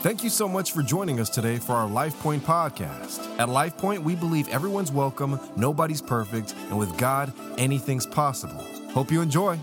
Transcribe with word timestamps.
Thank 0.00 0.22
you 0.22 0.30
so 0.30 0.46
much 0.46 0.70
for 0.70 0.82
joining 0.82 1.18
us 1.18 1.28
today 1.28 1.56
for 1.56 1.72
our 1.72 1.88
LifePoint 1.88 2.38
podcast. 2.42 3.18
At 3.40 3.48
LifePoint, 3.48 3.98
we 3.98 4.14
believe 4.14 4.46
everyone's 4.46 4.92
welcome, 4.92 5.40
nobody's 5.56 6.00
perfect, 6.00 6.54
and 6.68 6.78
with 6.78 6.96
God, 6.96 7.32
anything's 7.58 8.06
possible. 8.06 8.64
Hope 8.92 9.10
you 9.10 9.20
enjoy. 9.20 9.58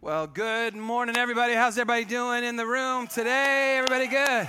Well, 0.00 0.26
good 0.26 0.74
morning, 0.74 1.16
everybody. 1.16 1.54
How's 1.54 1.78
everybody 1.78 2.04
doing 2.04 2.42
in 2.42 2.56
the 2.56 2.66
room 2.66 3.06
today? 3.06 3.76
Everybody 3.76 4.08
good? 4.08 4.48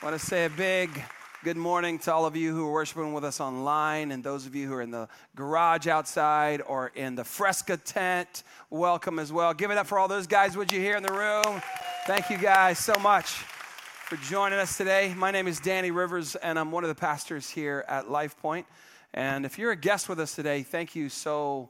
I 0.00 0.04
want 0.06 0.18
to 0.18 0.26
say 0.26 0.46
a 0.46 0.50
big 0.50 1.04
good 1.44 1.58
morning 1.58 1.98
to 1.98 2.14
all 2.14 2.24
of 2.24 2.34
you 2.34 2.54
who 2.54 2.66
are 2.66 2.72
worshiping 2.72 3.12
with 3.12 3.24
us 3.24 3.42
online 3.42 4.10
and 4.10 4.24
those 4.24 4.46
of 4.46 4.54
you 4.54 4.66
who 4.66 4.72
are 4.72 4.82
in 4.82 4.90
the 4.90 5.06
garage 5.36 5.86
outside 5.86 6.62
or 6.66 6.92
in 6.94 7.14
the 7.14 7.24
Fresca 7.24 7.76
tent. 7.76 8.42
Welcome 8.70 9.18
as 9.18 9.30
well. 9.34 9.52
Give 9.52 9.70
it 9.70 9.76
up 9.76 9.86
for 9.86 9.98
all 9.98 10.08
those 10.08 10.26
guys, 10.26 10.56
would 10.56 10.72
you, 10.72 10.80
here 10.80 10.96
in 10.96 11.02
the 11.02 11.12
room? 11.12 11.60
Thank 12.08 12.30
you 12.30 12.38
guys 12.38 12.78
so 12.78 12.94
much 12.94 13.26
for 13.26 14.16
joining 14.16 14.58
us 14.58 14.78
today. 14.78 15.12
My 15.14 15.30
name 15.30 15.46
is 15.46 15.60
Danny 15.60 15.90
Rivers, 15.90 16.36
and 16.36 16.58
I'm 16.58 16.72
one 16.72 16.82
of 16.82 16.88
the 16.88 16.94
pastors 16.94 17.50
here 17.50 17.84
at 17.86 18.06
LifePoint. 18.06 18.64
And 19.12 19.44
if 19.44 19.58
you're 19.58 19.72
a 19.72 19.76
guest 19.76 20.08
with 20.08 20.18
us 20.18 20.34
today, 20.34 20.62
thank 20.62 20.96
you 20.96 21.10
so 21.10 21.68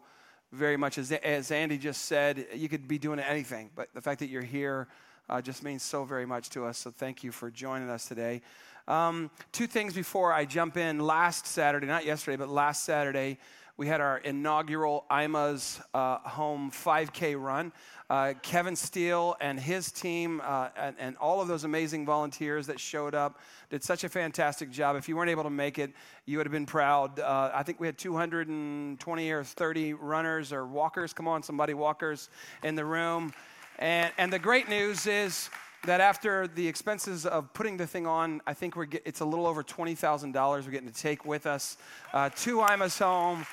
very 0.53 0.77
much. 0.77 0.97
As, 0.97 1.11
as 1.11 1.51
Andy 1.51 1.77
just 1.77 2.03
said, 2.03 2.47
you 2.55 2.69
could 2.69 2.87
be 2.87 2.99
doing 2.99 3.19
anything, 3.19 3.71
but 3.75 3.89
the 3.95 4.01
fact 4.01 4.21
that 4.21 4.29
you're 4.29 4.41
here 4.41 4.87
uh, 5.29 5.43
just 5.43 5.65
means 5.65 5.83
so 5.83 6.05
very 6.05 6.25
much 6.25 6.51
to 6.51 6.67
us. 6.67 6.79
So 6.79 6.93
thank 6.93 7.25
you 7.25 7.33
for 7.33 7.51
joining 7.51 7.91
us 7.91 8.07
today. 8.07 8.41
Um, 8.87 9.33
two 9.51 9.67
things 9.67 9.93
before 9.93 10.33
I 10.33 10.45
jump 10.45 10.77
in. 10.77 11.01
Last 11.01 11.49
Saturday, 11.49 11.89
not 11.89 12.05
yesterday, 12.05 12.37
but 12.37 12.49
last 12.49 12.85
Saturday, 12.85 13.39
we 13.79 13.87
had 13.87 14.01
our 14.01 14.19
inaugural 14.19 15.05
IMA's 15.09 15.81
uh, 15.95 16.19
Home 16.19 16.73
5K 16.73 17.41
run. 17.41 17.73
Uh, 18.11 18.35
Kevin 18.43 18.75
Steele 18.75 19.37
and 19.41 19.59
his 19.59 19.93
team 19.93 20.43
uh, 20.45 20.71
and, 20.77 20.97
and, 20.99 21.17
all 21.19 21.41
of 21.41 21.47
those 21.47 21.63
amazing 21.63 22.05
volunteers 22.05 22.67
that 22.67 22.81
showed 22.81 23.15
up 23.15 23.39
did 23.71 23.85
such 23.85 24.03
a 24.03 24.09
fantastic 24.09 24.73
job. 24.73 24.97
If 24.97 25.09
you 25.09 25.17
weren't 25.17 25.31
able 25.31 25.45
to 25.45 25.51
make 25.51 25.79
it, 25.79 25.93
you 26.27 26.39
would 26.39 26.47
have 26.47 26.53
been 26.53 26.67
proud. 26.67 27.21
Uh, 27.21 27.53
I 27.55 27.63
think 27.63 27.79
we 27.79 27.87
had 27.87 27.97
220 27.97 29.31
or 29.31 29.45
30 29.45 29.93
runners 29.93 30.53
or 30.53 30.67
walkers. 30.67 31.13
Come 31.13 31.29
on, 31.29 31.45
somebody, 31.45 31.75
walkers 31.75 32.31
in 32.65 32.75
the 32.75 32.85
room. 32.85 33.33
And, 33.79 34.11
and 34.19 34.33
the 34.33 34.41
great 34.41 34.69
news 34.69 35.07
is, 35.07 35.51
that 35.85 36.01
after 36.01 36.49
the 36.49 36.67
expenses 36.67 37.25
of 37.25 37.53
putting 37.55 37.77
the 37.77 37.87
thing 37.87 38.05
on, 38.05 38.43
I 38.49 38.53
think 38.53 38.75
we're 38.75 38.87
get, 38.87 39.03
it's 39.05 39.21
a 39.21 39.25
little 39.25 39.47
over 39.47 39.63
$20,000 39.63 40.35
we're 40.35 40.73
getting 40.73 40.91
to 40.91 40.95
take 40.95 41.25
with 41.25 41.47
us 41.47 41.77
uh, 42.13 42.31
to 42.31 42.65
Ima's 42.65 42.99
home 42.99 43.47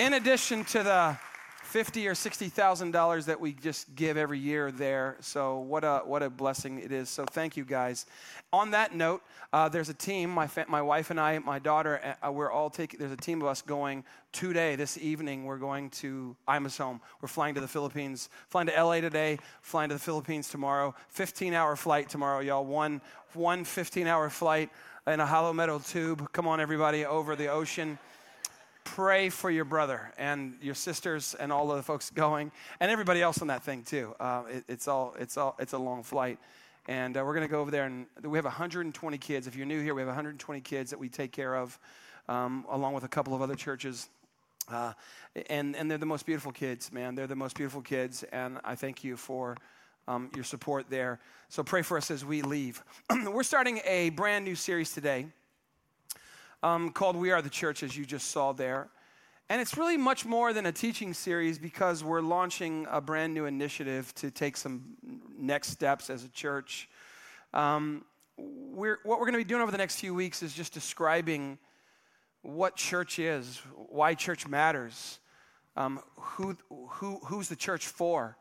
in 0.00 0.14
addition 0.14 0.64
to 0.64 0.82
the 0.82 1.18
fifty 1.62 2.08
or 2.08 2.14
sixty 2.14 2.48
thousand 2.48 2.90
dollars 2.90 3.26
that 3.26 3.38
we 3.38 3.52
just 3.52 3.94
give 3.94 4.16
every 4.16 4.38
year 4.38 4.72
there. 4.72 5.18
So 5.20 5.58
what 5.58 5.84
a 5.84 6.00
what 6.06 6.22
a 6.22 6.30
blessing 6.30 6.78
it 6.78 6.90
is. 6.90 7.10
So 7.10 7.26
thank 7.26 7.54
you 7.54 7.66
guys. 7.66 8.06
On 8.50 8.70
that 8.70 8.94
note, 8.94 9.22
uh, 9.52 9.68
there's 9.68 9.90
a 9.90 9.94
team. 9.94 10.30
My 10.30 10.46
fa- 10.46 10.64
my 10.68 10.80
wife 10.80 11.10
and 11.10 11.20
I, 11.20 11.38
my 11.40 11.58
daughter, 11.58 12.16
uh, 12.26 12.32
we're 12.32 12.50
all 12.50 12.70
taking. 12.70 12.98
There's 12.98 13.12
a 13.12 13.16
team 13.16 13.42
of 13.42 13.48
us 13.48 13.60
going 13.60 14.02
today. 14.32 14.74
This 14.74 14.96
evening, 14.96 15.44
we're 15.44 15.58
going 15.58 15.90
to 15.90 16.34
Ima's 16.48 16.78
home. 16.78 17.02
We're 17.20 17.28
flying 17.28 17.54
to 17.56 17.60
the 17.60 17.68
Philippines. 17.68 18.30
Flying 18.48 18.68
to 18.68 18.82
LA 18.82 19.02
today. 19.02 19.38
Flying 19.60 19.90
to 19.90 19.96
the 19.96 20.00
Philippines 20.00 20.48
tomorrow. 20.48 20.94
15 21.10 21.52
hour 21.52 21.76
flight 21.76 22.08
tomorrow, 22.08 22.40
y'all. 22.40 22.64
One 22.64 23.02
one 23.34 23.64
15 23.64 24.06
hour 24.06 24.30
flight 24.30 24.70
in 25.06 25.20
a 25.20 25.26
hollow 25.26 25.52
metal 25.52 25.78
tube. 25.78 26.32
Come 26.32 26.48
on, 26.48 26.58
everybody, 26.58 27.04
over 27.04 27.36
the 27.36 27.48
ocean 27.48 27.98
pray 28.84 29.28
for 29.28 29.50
your 29.50 29.64
brother 29.64 30.12
and 30.18 30.56
your 30.60 30.74
sisters 30.74 31.34
and 31.38 31.52
all 31.52 31.70
of 31.70 31.76
the 31.76 31.82
folks 31.82 32.10
going 32.10 32.50
and 32.80 32.90
everybody 32.90 33.22
else 33.22 33.40
on 33.40 33.48
that 33.48 33.62
thing 33.62 33.82
too. 33.82 34.14
Uh, 34.20 34.42
it, 34.48 34.64
it's 34.68 34.88
all 34.88 35.14
it's 35.18 35.36
all 35.36 35.56
it's 35.58 35.72
a 35.72 35.78
long 35.78 36.02
flight, 36.02 36.38
and 36.88 37.16
uh, 37.16 37.22
we're 37.24 37.34
going 37.34 37.46
to 37.46 37.50
go 37.50 37.60
over 37.60 37.70
there 37.70 37.84
and 37.84 38.06
we 38.22 38.38
have 38.38 38.44
120 38.44 39.18
kids. 39.18 39.46
If 39.46 39.56
you're 39.56 39.66
new 39.66 39.82
here, 39.82 39.94
we 39.94 40.00
have 40.00 40.08
120 40.08 40.60
kids 40.60 40.90
that 40.90 40.98
we 40.98 41.08
take 41.08 41.32
care 41.32 41.56
of, 41.56 41.78
um, 42.28 42.64
along 42.70 42.94
with 42.94 43.04
a 43.04 43.08
couple 43.08 43.34
of 43.34 43.42
other 43.42 43.54
churches. 43.54 44.08
Uh, 44.68 44.92
and, 45.48 45.74
and 45.74 45.90
they're 45.90 45.98
the 45.98 46.06
most 46.06 46.26
beautiful 46.26 46.52
kids, 46.52 46.92
man. 46.92 47.14
They're 47.14 47.26
the 47.26 47.34
most 47.34 47.56
beautiful 47.56 47.82
kids, 47.82 48.22
and 48.32 48.58
I 48.64 48.76
thank 48.76 49.02
you 49.02 49.16
for 49.16 49.56
um, 50.06 50.30
your 50.34 50.44
support 50.44 50.88
there. 50.88 51.18
So 51.48 51.62
pray 51.62 51.82
for 51.82 51.96
us 51.96 52.10
as 52.10 52.24
we 52.24 52.42
leave. 52.42 52.82
we're 53.26 53.42
starting 53.42 53.80
a 53.84 54.10
brand 54.10 54.44
new 54.44 54.54
series 54.54 54.92
today 54.92 55.26
um, 56.62 56.90
called 56.90 57.16
We 57.16 57.30
Are 57.30 57.42
the 57.42 57.50
Church, 57.50 57.82
as 57.82 57.96
you 57.96 58.04
just 58.04 58.30
saw 58.30 58.52
there. 58.52 58.88
And 59.48 59.60
it's 59.60 59.76
really 59.76 59.96
much 59.96 60.24
more 60.24 60.52
than 60.52 60.66
a 60.66 60.72
teaching 60.72 61.12
series 61.12 61.58
because 61.58 62.04
we're 62.04 62.20
launching 62.20 62.86
a 62.88 63.00
brand 63.00 63.34
new 63.34 63.46
initiative 63.46 64.14
to 64.16 64.30
take 64.30 64.56
some 64.56 64.96
next 65.36 65.70
steps 65.70 66.08
as 66.08 66.22
a 66.24 66.28
church. 66.28 66.88
Um, 67.52 68.04
we're, 68.38 68.98
what 69.02 69.18
we're 69.18 69.26
going 69.26 69.32
to 69.32 69.38
be 69.38 69.44
doing 69.44 69.62
over 69.62 69.72
the 69.72 69.78
next 69.78 69.98
few 69.98 70.14
weeks 70.14 70.42
is 70.42 70.54
just 70.54 70.72
describing 70.72 71.58
what 72.42 72.76
church 72.76 73.18
is, 73.18 73.60
why 73.74 74.14
church 74.14 74.46
matters, 74.46 75.18
um, 75.76 76.00
who, 76.16 76.56
who, 76.70 77.18
who's 77.24 77.48
the 77.48 77.56
church 77.56 77.86
for, 77.86 78.36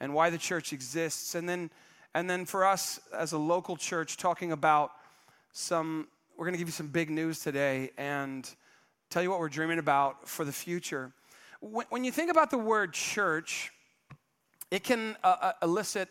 and 0.00 0.14
why 0.14 0.30
the 0.30 0.38
church 0.38 0.72
exists. 0.72 1.34
And 1.34 1.48
then, 1.48 1.70
and 2.14 2.30
then 2.30 2.44
for 2.44 2.64
us 2.64 3.00
as 3.12 3.32
a 3.32 3.38
local 3.38 3.76
church, 3.76 4.16
talking 4.16 4.52
about 4.52 4.92
some 5.52 6.06
we're 6.36 6.44
going 6.44 6.54
to 6.54 6.58
give 6.58 6.68
you 6.68 6.72
some 6.72 6.88
big 6.88 7.10
news 7.10 7.40
today 7.40 7.90
and 7.96 8.48
tell 9.08 9.22
you 9.22 9.30
what 9.30 9.38
we're 9.38 9.48
dreaming 9.48 9.78
about 9.78 10.28
for 10.28 10.44
the 10.44 10.52
future. 10.52 11.12
When, 11.60 12.04
you 12.04 12.10
think 12.10 12.30
about 12.30 12.50
the 12.50 12.58
word 12.58 12.92
church, 12.92 13.72
it 14.70 14.82
can 14.82 15.16
uh, 15.22 15.36
uh, 15.40 15.52
elicit 15.62 16.08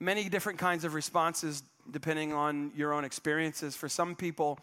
many 0.00 0.28
different 0.28 0.58
kinds 0.58 0.84
of 0.84 0.94
responses 0.94 1.62
depending 1.90 2.32
on 2.32 2.72
your 2.74 2.92
own 2.92 3.04
experiences. 3.04 3.76
For 3.76 3.88
some 3.88 4.16
people, 4.16 4.58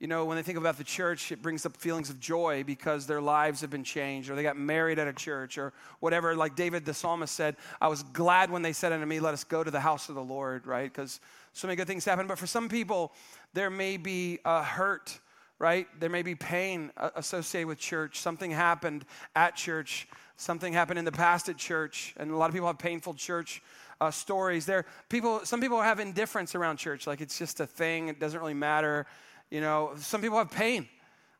you 0.00 0.06
know, 0.06 0.24
when 0.24 0.36
they 0.36 0.44
think 0.44 0.58
about 0.58 0.78
the 0.78 0.84
church, 0.84 1.32
it 1.32 1.42
brings 1.42 1.66
up 1.66 1.76
feelings 1.76 2.08
of 2.08 2.20
joy 2.20 2.62
because 2.62 3.06
their 3.06 3.20
lives 3.20 3.60
have 3.62 3.70
been 3.70 3.82
changed, 3.82 4.30
or 4.30 4.36
they 4.36 4.44
got 4.44 4.56
married 4.56 5.00
at 5.00 5.08
a 5.08 5.12
church, 5.12 5.58
or 5.58 5.72
whatever. 5.98 6.36
Like 6.36 6.54
David 6.54 6.84
the 6.84 6.94
psalmist 6.94 7.34
said, 7.34 7.56
I 7.80 7.88
was 7.88 8.04
glad 8.04 8.50
when 8.50 8.62
they 8.62 8.72
said 8.72 8.92
unto 8.92 9.06
me, 9.06 9.18
Let 9.18 9.34
us 9.34 9.42
go 9.42 9.64
to 9.64 9.70
the 9.70 9.80
house 9.80 10.08
of 10.08 10.14
the 10.14 10.22
Lord, 10.22 10.68
right? 10.68 10.92
Because 10.92 11.18
so 11.52 11.66
many 11.66 11.76
good 11.76 11.88
things 11.88 12.04
happen. 12.04 12.28
But 12.28 12.38
for 12.38 12.46
some 12.46 12.68
people, 12.68 13.12
there 13.54 13.70
may 13.70 13.96
be 13.96 14.38
a 14.44 14.62
hurt, 14.62 15.18
right? 15.58 15.88
There 15.98 16.10
may 16.10 16.22
be 16.22 16.36
pain 16.36 16.92
associated 17.16 17.66
with 17.66 17.78
church. 17.78 18.20
Something 18.20 18.52
happened 18.52 19.04
at 19.34 19.56
church, 19.56 20.06
something 20.36 20.72
happened 20.72 21.00
in 21.00 21.04
the 21.04 21.12
past 21.12 21.48
at 21.48 21.56
church, 21.56 22.14
and 22.18 22.30
a 22.30 22.36
lot 22.36 22.46
of 22.46 22.54
people 22.54 22.68
have 22.68 22.78
painful 22.78 23.14
church. 23.14 23.62
Uh, 24.00 24.12
stories 24.12 24.64
there 24.64 24.86
people 25.08 25.40
some 25.44 25.60
people 25.60 25.82
have 25.82 25.98
indifference 25.98 26.54
around 26.54 26.76
church 26.76 27.08
like 27.08 27.20
it's 27.20 27.36
just 27.36 27.58
a 27.58 27.66
thing 27.66 28.06
it 28.06 28.20
doesn't 28.20 28.38
really 28.38 28.54
matter 28.54 29.08
you 29.50 29.60
know, 29.60 29.92
some 29.96 30.20
people 30.20 30.38
have 30.38 30.50
pain 30.50 30.88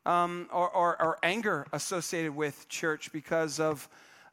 um, 0.06 0.48
or, 0.52 0.70
or, 0.70 1.02
or, 1.02 1.18
anger 1.22 1.66
associated 1.72 2.34
with 2.34 2.68
church 2.68 3.12
because 3.12 3.60
of, 3.60 3.88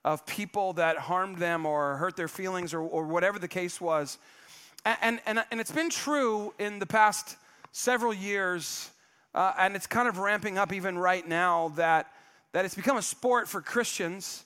of 0.05 0.25
people 0.25 0.73
that 0.73 0.97
harmed 0.97 1.37
them 1.37 1.65
or 1.65 1.97
hurt 1.97 2.15
their 2.15 2.27
feelings 2.27 2.73
or, 2.73 2.79
or 2.79 3.05
whatever 3.05 3.39
the 3.39 3.47
case 3.47 3.81
was. 3.81 4.17
And, 4.85 5.19
and, 5.25 5.43
and 5.51 5.59
it's 5.59 5.71
been 5.71 5.89
true 5.89 6.53
in 6.59 6.79
the 6.79 6.85
past 6.85 7.35
several 7.71 8.13
years, 8.13 8.89
uh, 9.33 9.53
and 9.57 9.75
it's 9.75 9.87
kind 9.87 10.07
of 10.07 10.19
ramping 10.19 10.57
up 10.57 10.71
even 10.71 10.97
right 10.97 11.27
now 11.27 11.73
that, 11.75 12.11
that 12.53 12.63
it's 12.63 12.75
become 12.75 12.97
a 12.97 13.01
sport 13.01 13.49
for 13.49 13.61
Christians 13.61 14.45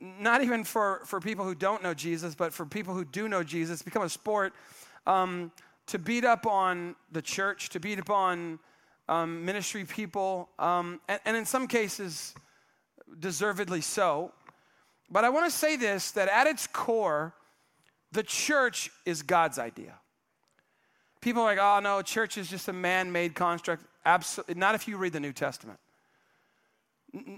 not 0.00 0.42
even 0.42 0.64
for, 0.64 1.02
for 1.04 1.20
people 1.20 1.44
who 1.44 1.54
don't 1.54 1.82
know 1.82 1.94
Jesus, 1.94 2.34
but 2.34 2.52
for 2.52 2.66
people 2.66 2.94
who 2.94 3.04
do 3.04 3.28
know 3.28 3.42
Jesus, 3.42 3.74
it's 3.74 3.82
become 3.82 4.02
a 4.02 4.08
sport 4.08 4.52
um, 5.06 5.52
to 5.88 5.98
beat 5.98 6.24
up 6.24 6.46
on 6.46 6.94
the 7.12 7.22
church, 7.22 7.70
to 7.70 7.80
beat 7.80 7.98
up 7.98 8.10
on 8.10 8.58
um, 9.08 9.44
ministry 9.44 9.84
people, 9.84 10.48
um, 10.58 11.00
and, 11.08 11.20
and 11.24 11.36
in 11.36 11.44
some 11.44 11.66
cases, 11.66 12.34
deservedly 13.18 13.80
so. 13.80 14.32
But 15.10 15.24
I 15.24 15.30
want 15.30 15.50
to 15.50 15.56
say 15.56 15.76
this 15.76 16.10
that 16.12 16.28
at 16.28 16.46
its 16.46 16.66
core, 16.66 17.34
the 18.12 18.22
church 18.22 18.90
is 19.04 19.22
God's 19.22 19.58
idea. 19.58 19.94
People 21.20 21.42
are 21.42 21.46
like, 21.46 21.58
oh 21.58 21.80
no, 21.80 22.02
church 22.02 22.38
is 22.38 22.48
just 22.48 22.68
a 22.68 22.72
man 22.72 23.10
made 23.10 23.34
construct. 23.34 23.84
Absolutely, 24.04 24.54
not 24.54 24.74
if 24.74 24.86
you 24.86 24.96
read 24.96 25.12
the 25.12 25.20
New 25.20 25.32
Testament. 25.32 25.78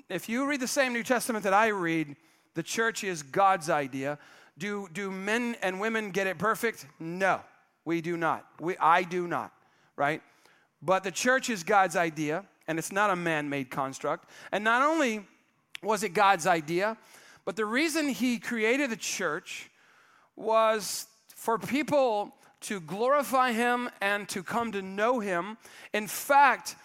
If 0.09 0.29
you 0.29 0.49
read 0.49 0.61
the 0.61 0.67
same 0.67 0.93
New 0.93 1.05
Testament 1.05 1.45
that 1.45 1.55
I 1.55 1.69
read, 1.69 2.17
the 2.55 2.63
church 2.63 3.05
is 3.05 3.23
God's 3.23 3.71
idea. 3.71 4.19
Do, 4.59 4.89
do 4.93 5.11
men 5.11 5.57
and 5.63 5.81
women 5.81 6.11
get 6.11 6.27
it 6.27 6.39
perfect? 6.39 6.87
No. 6.99 7.41
We 7.91 8.01
do 8.01 8.17
not. 8.17 8.47
We, 8.61 8.77
I 8.79 9.03
do 9.03 9.27
not, 9.27 9.51
right? 9.97 10.23
But 10.81 11.03
the 11.03 11.11
church 11.11 11.51
is 11.51 11.65
God's 11.65 11.97
idea, 11.97 12.45
and 12.69 12.79
it's 12.79 12.93
not 12.93 13.11
a 13.11 13.17
man 13.17 13.49
made 13.49 13.69
construct. 13.69 14.31
And 14.53 14.63
not 14.63 14.83
only 14.83 15.27
was 15.83 16.05
it 16.05 16.11
God's 16.11 16.47
idea, 16.47 16.97
but 17.45 17.57
the 17.57 17.65
reason 17.65 18.09
He 18.09 18.39
created 18.39 18.91
the 18.91 18.97
church 18.97 19.71
was 20.37 21.09
for 21.35 21.59
people 21.59 22.33
to 22.61 22.79
glorify 22.79 23.51
Him 23.51 23.91
and 24.01 24.29
to 24.29 24.45
come 24.45 24.71
to 24.71 24.83
know 24.83 25.19
Him. 25.19 25.59
In 25.93 26.07
fact, 26.07 26.77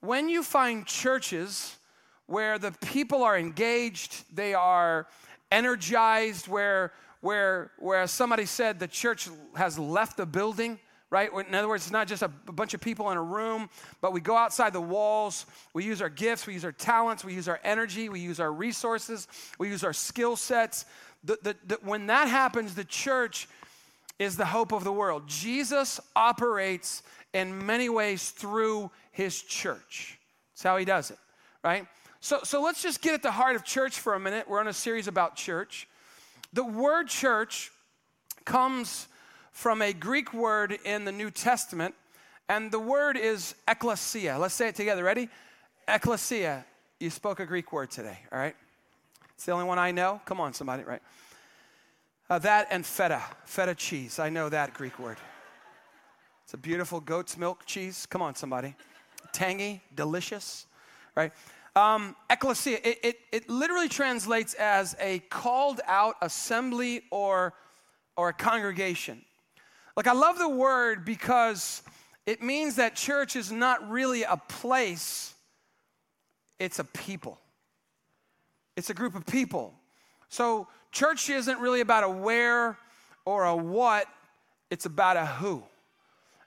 when 0.00 0.30
you 0.30 0.42
find 0.42 0.86
churches 0.86 1.76
where 2.24 2.58
the 2.58 2.72
people 2.80 3.22
are 3.22 3.36
engaged, 3.36 4.24
they 4.34 4.54
are 4.54 5.06
energized, 5.52 6.48
where 6.48 6.94
where, 7.20 7.70
where 7.78 8.06
somebody 8.06 8.46
said, 8.46 8.78
the 8.78 8.88
church 8.88 9.28
has 9.54 9.78
left 9.78 10.16
the 10.16 10.26
building, 10.26 10.78
right? 11.10 11.30
In 11.32 11.54
other 11.54 11.68
words, 11.68 11.84
it's 11.84 11.92
not 11.92 12.08
just 12.08 12.22
a 12.22 12.28
bunch 12.28 12.74
of 12.74 12.80
people 12.80 13.10
in 13.10 13.16
a 13.16 13.22
room, 13.22 13.70
but 14.00 14.12
we 14.12 14.20
go 14.20 14.36
outside 14.36 14.72
the 14.72 14.80
walls. 14.80 15.46
We 15.72 15.84
use 15.84 16.02
our 16.02 16.08
gifts, 16.08 16.46
we 16.46 16.54
use 16.54 16.64
our 16.64 16.72
talents, 16.72 17.24
we 17.24 17.34
use 17.34 17.48
our 17.48 17.60
energy, 17.64 18.08
we 18.08 18.20
use 18.20 18.40
our 18.40 18.52
resources, 18.52 19.28
we 19.58 19.68
use 19.68 19.84
our 19.84 19.92
skill 19.92 20.36
sets. 20.36 20.84
The, 21.24 21.38
the, 21.42 21.56
the, 21.66 21.78
when 21.82 22.06
that 22.08 22.28
happens, 22.28 22.74
the 22.74 22.84
church 22.84 23.48
is 24.18 24.36
the 24.36 24.46
hope 24.46 24.72
of 24.72 24.84
the 24.84 24.92
world. 24.92 25.24
Jesus 25.26 26.00
operates 26.14 27.02
in 27.32 27.66
many 27.66 27.88
ways 27.88 28.30
through 28.30 28.90
his 29.12 29.42
church. 29.42 30.18
That's 30.54 30.62
how 30.62 30.76
he 30.76 30.84
does 30.84 31.10
it, 31.10 31.18
right? 31.62 31.86
So, 32.20 32.40
so 32.42 32.62
let's 32.62 32.82
just 32.82 33.02
get 33.02 33.14
at 33.14 33.22
the 33.22 33.30
heart 33.30 33.56
of 33.56 33.64
church 33.64 34.00
for 34.00 34.14
a 34.14 34.20
minute. 34.20 34.48
We're 34.48 34.58
on 34.58 34.68
a 34.68 34.72
series 34.72 35.06
about 35.06 35.36
church. 35.36 35.86
The 36.56 36.64
word 36.64 37.08
church 37.08 37.70
comes 38.46 39.08
from 39.52 39.82
a 39.82 39.92
Greek 39.92 40.32
word 40.32 40.78
in 40.86 41.04
the 41.04 41.12
New 41.12 41.30
Testament, 41.30 41.94
and 42.48 42.72
the 42.72 42.78
word 42.78 43.18
is 43.18 43.54
ecclesia. 43.68 44.38
Let's 44.38 44.54
say 44.54 44.68
it 44.68 44.74
together. 44.74 45.04
Ready? 45.04 45.28
Ecclesia. 45.86 46.64
You 46.98 47.10
spoke 47.10 47.40
a 47.40 47.44
Greek 47.44 47.74
word 47.74 47.90
today, 47.90 48.20
all 48.32 48.38
right? 48.38 48.56
It's 49.34 49.44
the 49.44 49.52
only 49.52 49.66
one 49.66 49.78
I 49.78 49.90
know. 49.90 50.22
Come 50.24 50.40
on, 50.40 50.54
somebody, 50.54 50.82
right? 50.84 51.02
Uh, 52.30 52.38
that 52.38 52.68
and 52.70 52.86
feta, 52.86 53.22
feta 53.44 53.74
cheese. 53.74 54.18
I 54.18 54.30
know 54.30 54.48
that 54.48 54.72
Greek 54.72 54.98
word. 54.98 55.18
It's 56.44 56.54
a 56.54 56.56
beautiful 56.56 57.00
goat's 57.00 57.36
milk 57.36 57.66
cheese. 57.66 58.06
Come 58.06 58.22
on, 58.22 58.34
somebody. 58.34 58.74
Tangy, 59.34 59.82
delicious, 59.94 60.64
right? 61.14 61.34
Um, 61.76 62.16
ecclesia, 62.30 62.78
it, 62.82 62.98
it, 63.02 63.18
it 63.30 63.50
literally 63.50 63.90
translates 63.90 64.54
as 64.54 64.96
a 64.98 65.18
called 65.28 65.82
out 65.86 66.16
assembly 66.22 67.02
or, 67.10 67.52
or 68.16 68.30
a 68.30 68.32
congregation. 68.32 69.22
Like, 69.94 70.06
I 70.06 70.14
love 70.14 70.38
the 70.38 70.48
word 70.48 71.04
because 71.04 71.82
it 72.24 72.42
means 72.42 72.76
that 72.76 72.96
church 72.96 73.36
is 73.36 73.52
not 73.52 73.90
really 73.90 74.22
a 74.22 74.38
place, 74.48 75.34
it's 76.58 76.78
a 76.78 76.84
people. 76.84 77.38
It's 78.74 78.88
a 78.88 78.94
group 78.94 79.14
of 79.14 79.26
people. 79.26 79.74
So, 80.30 80.68
church 80.92 81.28
isn't 81.28 81.60
really 81.60 81.82
about 81.82 82.04
a 82.04 82.08
where 82.08 82.78
or 83.26 83.44
a 83.44 83.54
what, 83.54 84.06
it's 84.70 84.86
about 84.86 85.18
a 85.18 85.26
who. 85.26 85.62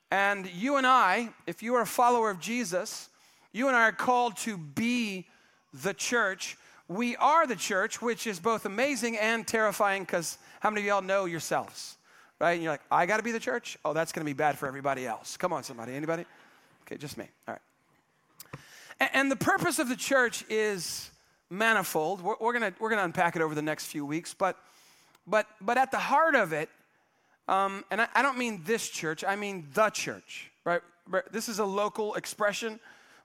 And 0.10 0.50
you 0.50 0.78
and 0.78 0.88
I, 0.88 1.30
if 1.46 1.62
you 1.62 1.76
are 1.76 1.82
a 1.82 1.88
follower 1.88 2.32
of 2.32 2.40
Jesus, 2.40 3.09
you 3.52 3.68
and 3.68 3.76
I 3.76 3.88
are 3.88 3.92
called 3.92 4.38
to 4.38 4.58
be 4.58 5.28
the 5.74 5.94
church. 5.94 6.58
We 6.88 7.16
are 7.18 7.46
the 7.48 7.56
church, 7.56 8.02
which 8.02 8.28
is 8.28 8.40
both 8.40 8.66
amazing 8.66 9.18
and 9.18 9.48
terrifying 9.48 10.04
because 10.04 10.38
how 10.60 10.70
many 10.70 10.82
of 10.82 10.88
y'all 10.88 11.02
know 11.02 11.26
yourselves? 11.26 11.98
Right? 12.40 12.54
And 12.54 12.64
you're 12.64 12.72
like, 12.72 12.82
I 12.92 13.06
got 13.06 13.18
to 13.18 13.24
be 13.24 13.32
the 13.32 13.40
church? 13.40 13.78
Oh, 13.84 13.94
that's 13.94 14.12
going 14.12 14.26
to 14.26 14.30
be 14.30 14.34
bad 14.34 14.58
for 14.58 14.68
everybody 14.68 15.06
else. 15.06 15.38
Come 15.38 15.52
on, 15.52 15.64
somebody. 15.64 15.94
Anybody? 15.94 16.26
Okay, 16.84 16.98
just 16.98 17.18
me. 17.18 17.26
All 17.48 17.54
right. 17.54 17.62
And, 19.00 19.10
and 19.14 19.32
the 19.32 19.36
purpose 19.36 19.80
of 19.80 19.90
the 19.90 19.96
church 19.96 20.44
is 20.50 21.12
manifold. 21.50 22.22
We're, 22.22 22.36
we're 22.40 22.58
going 22.58 22.74
we're 22.80 22.90
gonna 22.90 23.04
unpack 23.04 23.36
it 23.36 23.42
over 23.42 23.56
the 23.56 23.62
next 23.62 23.86
few 23.86 24.06
weeks, 24.06 24.34
but, 24.34 24.58
but, 25.28 25.48
but 25.62 25.78
at 25.78 25.92
the 25.92 25.98
heart 25.98 26.36
of 26.36 26.54
it, 26.54 26.70
um, 27.48 27.84
and 27.90 28.02
I, 28.02 28.08
I 28.14 28.22
don't 28.22 28.38
mean 28.38 28.62
this 28.66 28.88
church, 28.88 29.24
I 29.24 29.36
mean 29.36 29.68
the 29.74 29.90
church, 29.90 30.52
right? 30.64 30.82
This 31.32 31.50
is 31.50 31.60
a 31.60 31.66
local 31.66 32.14
expression, 32.16 32.80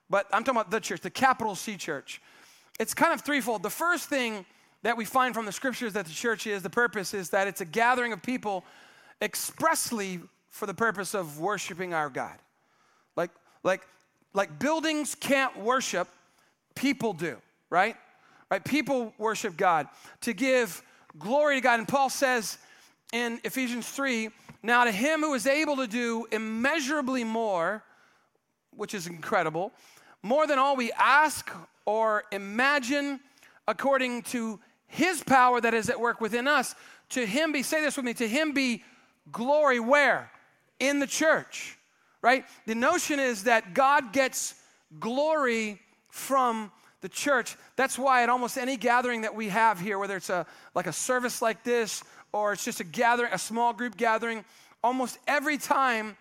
but 0.09 0.27
I'm 0.31 0.43
talking 0.43 0.59
about 0.59 0.71
the 0.71 0.79
church, 0.79 1.01
the 1.01 1.09
capital 1.09 1.55
C 1.55 1.77
church. 1.77 2.21
It's 2.79 2.93
kind 2.93 3.13
of 3.13 3.21
threefold. 3.21 3.63
The 3.63 3.69
first 3.69 4.09
thing 4.09 4.45
that 4.83 4.97
we 4.97 5.05
find 5.05 5.33
from 5.33 5.45
the 5.45 5.51
scriptures 5.51 5.93
that 5.93 6.05
the 6.05 6.13
church 6.13 6.45
is, 6.45 6.61
the 6.61 6.69
purpose 6.69 7.13
is 7.13 7.31
that 7.31 7.47
it's 7.47 7.61
a 7.61 7.65
gathering 7.65 8.13
of 8.13 8.21
people 8.21 8.63
expressly 9.21 10.19
for 10.49 10.65
the 10.65 10.73
purpose 10.73 11.13
of 11.13 11.39
worshiping 11.39 11.93
our 11.93 12.09
God. 12.09 12.37
Like, 13.15 13.31
like, 13.63 13.81
like 14.33 14.59
buildings 14.59 15.15
can't 15.15 15.57
worship, 15.57 16.07
people 16.75 17.13
do, 17.13 17.37
right? 17.69 17.95
Right? 18.51 18.63
People 18.63 19.13
worship 19.17 19.57
God 19.57 19.87
to 20.21 20.33
give 20.33 20.83
glory 21.17 21.55
to 21.55 21.61
God. 21.61 21.79
And 21.79 21.87
Paul 21.87 22.09
says 22.09 22.57
in 23.11 23.39
Ephesians 23.43 23.89
3 23.89 24.29
now 24.61 24.83
to 24.83 24.91
him 24.91 25.21
who 25.21 25.33
is 25.33 25.47
able 25.47 25.77
to 25.77 25.87
do 25.87 26.27
immeasurably 26.31 27.23
more, 27.23 27.83
which 28.71 28.93
is 28.93 29.07
incredible, 29.07 29.71
more 30.25 30.47
than 30.47 30.57
all 30.57 30.75
we 30.75 30.91
ask 30.93 31.51
or 31.85 32.23
imagine, 32.31 33.19
according 33.67 34.23
to 34.23 34.59
his 34.87 35.21
power 35.21 35.61
that 35.61 35.75
is 35.75 35.87
at 35.87 35.99
work 35.99 36.19
within 36.19 36.47
us. 36.47 36.73
To 37.09 37.23
him 37.23 37.51
be, 37.51 37.61
say 37.61 37.81
this 37.81 37.95
with 37.95 38.05
me, 38.05 38.15
to 38.15 38.27
him 38.27 38.51
be 38.51 38.83
glory 39.31 39.79
where? 39.79 40.31
In 40.79 40.97
the 40.97 41.05
church, 41.05 41.77
right? 42.23 42.43
The 42.65 42.73
notion 42.73 43.19
is 43.19 43.43
that 43.43 43.75
God 43.75 44.13
gets 44.13 44.55
glory 44.99 45.79
from 46.09 46.71
the 47.01 47.09
church. 47.09 47.55
That's 47.75 47.99
why 47.99 48.23
at 48.23 48.29
almost 48.29 48.57
any 48.57 48.77
gathering 48.77 49.21
that 49.21 49.35
we 49.35 49.49
have 49.49 49.79
here, 49.79 49.99
whether 49.99 50.17
it's 50.17 50.31
a 50.31 50.47
like 50.73 50.87
a 50.87 50.93
service 50.93 51.39
like 51.39 51.63
this 51.63 52.03
or 52.33 52.53
it's 52.53 52.65
just 52.65 52.79
a 52.79 52.83
gathering, 52.83 53.31
a 53.31 53.37
small 53.37 53.73
group 53.73 53.95
gathering, 53.95 54.43
almost 54.83 55.19
every 55.27 55.59
time 55.59 56.17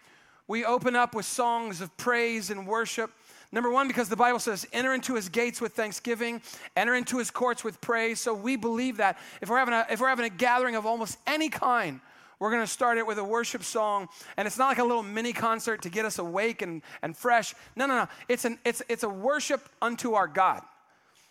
we 0.46 0.62
open 0.62 0.94
up 0.94 1.14
with 1.14 1.24
songs 1.24 1.80
of 1.80 1.96
praise 1.96 2.50
and 2.50 2.66
worship. 2.66 3.10
Number 3.54 3.70
one, 3.70 3.86
because 3.86 4.08
the 4.08 4.16
Bible 4.16 4.40
says, 4.40 4.66
enter 4.72 4.92
into 4.92 5.14
his 5.14 5.28
gates 5.28 5.60
with 5.60 5.74
thanksgiving, 5.74 6.42
enter 6.74 6.92
into 6.96 7.18
his 7.18 7.30
courts 7.30 7.62
with 7.62 7.80
praise. 7.80 8.20
So 8.20 8.34
we 8.34 8.56
believe 8.56 8.96
that 8.96 9.16
if 9.40 9.48
we're 9.48 9.58
having 9.58 9.74
a, 9.74 9.86
if 9.88 10.00
we're 10.00 10.08
having 10.08 10.24
a 10.24 10.28
gathering 10.28 10.74
of 10.74 10.86
almost 10.86 11.18
any 11.24 11.48
kind, 11.48 12.00
we're 12.40 12.50
going 12.50 12.64
to 12.64 12.66
start 12.66 12.98
it 12.98 13.06
with 13.06 13.16
a 13.18 13.24
worship 13.24 13.62
song. 13.62 14.08
And 14.36 14.48
it's 14.48 14.58
not 14.58 14.66
like 14.66 14.78
a 14.78 14.84
little 14.84 15.04
mini 15.04 15.32
concert 15.32 15.82
to 15.82 15.88
get 15.88 16.04
us 16.04 16.18
awake 16.18 16.62
and, 16.62 16.82
and 17.00 17.16
fresh. 17.16 17.54
No, 17.76 17.86
no, 17.86 17.94
no. 17.94 18.08
It's, 18.28 18.44
an, 18.44 18.58
it's, 18.64 18.82
it's 18.88 19.04
a 19.04 19.08
worship 19.08 19.68
unto 19.80 20.14
our 20.14 20.26
God 20.26 20.62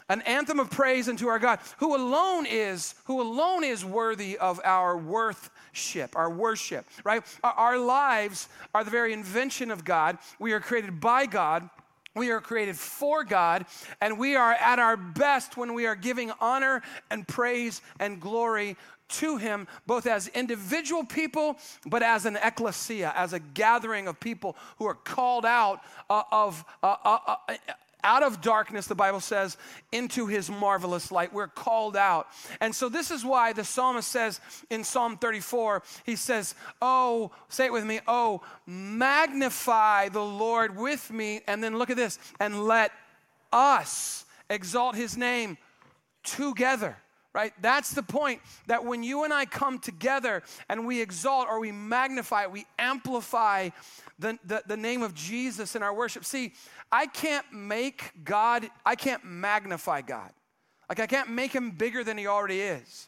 an 0.10 0.22
anthem 0.24 0.60
of 0.60 0.70
praise 0.70 1.08
unto 1.08 1.28
our 1.28 1.40
God, 1.40 1.60
who 1.78 1.96
alone 1.96 2.46
is, 2.46 2.94
who 3.06 3.22
alone 3.22 3.64
is 3.64 3.86
worthy 3.86 4.38
of 4.38 4.60
our 4.66 4.98
worthship, 4.98 6.16
our 6.16 6.30
worship, 6.30 6.86
right? 7.06 7.24
Our, 7.42 7.54
our 7.54 7.78
lives 7.78 8.50
are 8.76 8.84
the 8.84 8.92
very 8.92 9.14
invention 9.14 9.72
of 9.72 9.86
God. 9.86 10.18
We 10.40 10.52
are 10.52 10.60
created 10.60 11.00
by 11.00 11.26
God. 11.26 11.70
We 12.16 12.32
are 12.32 12.42
created 12.42 12.78
for 12.78 13.24
God, 13.24 13.66
and 14.00 14.20
we 14.20 14.36
are 14.36 14.54
at 14.54 14.80
our 14.80 14.96
best 14.96 15.58
when 15.58 15.74
we 15.74 15.88
are 15.88 15.96
giving 15.96 16.32
honor 16.40 16.84
and 17.10 17.28
praise 17.28 17.82
and 18.00 18.20
glory 18.20 18.78
to 19.10 19.38
Him, 19.38 19.68
both 19.88 20.06
as 20.06 20.28
individual 20.30 21.04
people, 21.04 21.58
but 21.86 22.04
as 22.04 22.26
an 22.26 22.38
ecclesia, 22.38 23.14
as 23.16 23.34
a 23.34 23.40
gathering 23.40 24.08
of 24.08 24.20
people 24.20 24.56
who 24.78 24.86
are 24.86 24.96
called 24.96 25.46
out 25.46 25.82
uh, 26.10 26.24
of, 26.32 26.64
uh, 26.82 26.96
uh, 27.04 27.18
uh 27.28 27.56
out 28.04 28.24
of 28.24 28.42
darkness, 28.42 28.88
the 28.88 28.96
Bible 28.96 29.20
says, 29.20 29.58
into 29.92 30.28
his 30.28 30.50
marvelous 30.50 31.12
light. 31.12 31.34
We're 31.34 31.48
called 31.48 31.96
out. 31.96 32.28
And 32.60 32.74
so, 32.76 32.90
this 32.90 33.12
is 33.12 33.24
why 33.24 33.54
the 33.54 33.64
psalmist 33.64 34.08
says 34.08 34.40
in 34.70 34.84
Psalm 34.84 35.18
34, 35.18 35.84
he 36.06 36.16
says, 36.16 36.56
Oh, 36.82 37.32
say 37.50 37.66
it 37.66 37.74
with 37.74 37.86
me, 37.86 38.00
oh, 38.08 38.42
magnify 38.66 40.10
the 40.10 40.24
Lord 40.24 40.78
with 40.78 41.12
me. 41.12 41.42
And 41.48 41.64
then 41.64 41.78
look 41.78 41.90
at 41.90 41.98
this, 41.98 42.20
and 42.40 42.66
let 42.66 42.92
us 43.52 44.26
exalt 44.50 44.96
his 44.96 45.18
name 45.18 45.58
together 46.24 46.98
right? 47.34 47.54
That's 47.62 47.92
the 47.92 48.04
point 48.04 48.42
that 48.68 48.86
when 48.86 49.04
you 49.04 49.24
and 49.24 49.34
I 49.34 49.46
come 49.46 49.80
together 49.80 50.44
and 50.70 50.86
we 50.86 51.02
exalt 51.02 51.48
or 51.48 51.60
we 51.60 51.72
magnify, 51.72 52.48
we 52.48 52.66
amplify 52.78 53.70
the, 54.20 54.38
the, 54.46 54.64
the, 54.68 54.78
name 54.78 55.02
of 55.02 55.16
Jesus 55.16 55.76
in 55.76 55.82
our 55.82 55.94
worship. 55.94 56.24
See, 56.26 56.54
I 56.92 57.08
can't 57.08 57.52
make 57.52 58.12
God, 58.24 58.70
I 58.86 58.96
can't 58.96 59.24
magnify 59.26 60.02
God. 60.02 60.32
Like, 60.88 61.00
I 61.00 61.08
can't 61.08 61.32
make 61.32 61.52
him 61.52 61.72
bigger 61.72 62.04
than 62.04 62.18
he 62.18 62.28
already 62.28 62.62
is. 62.62 63.08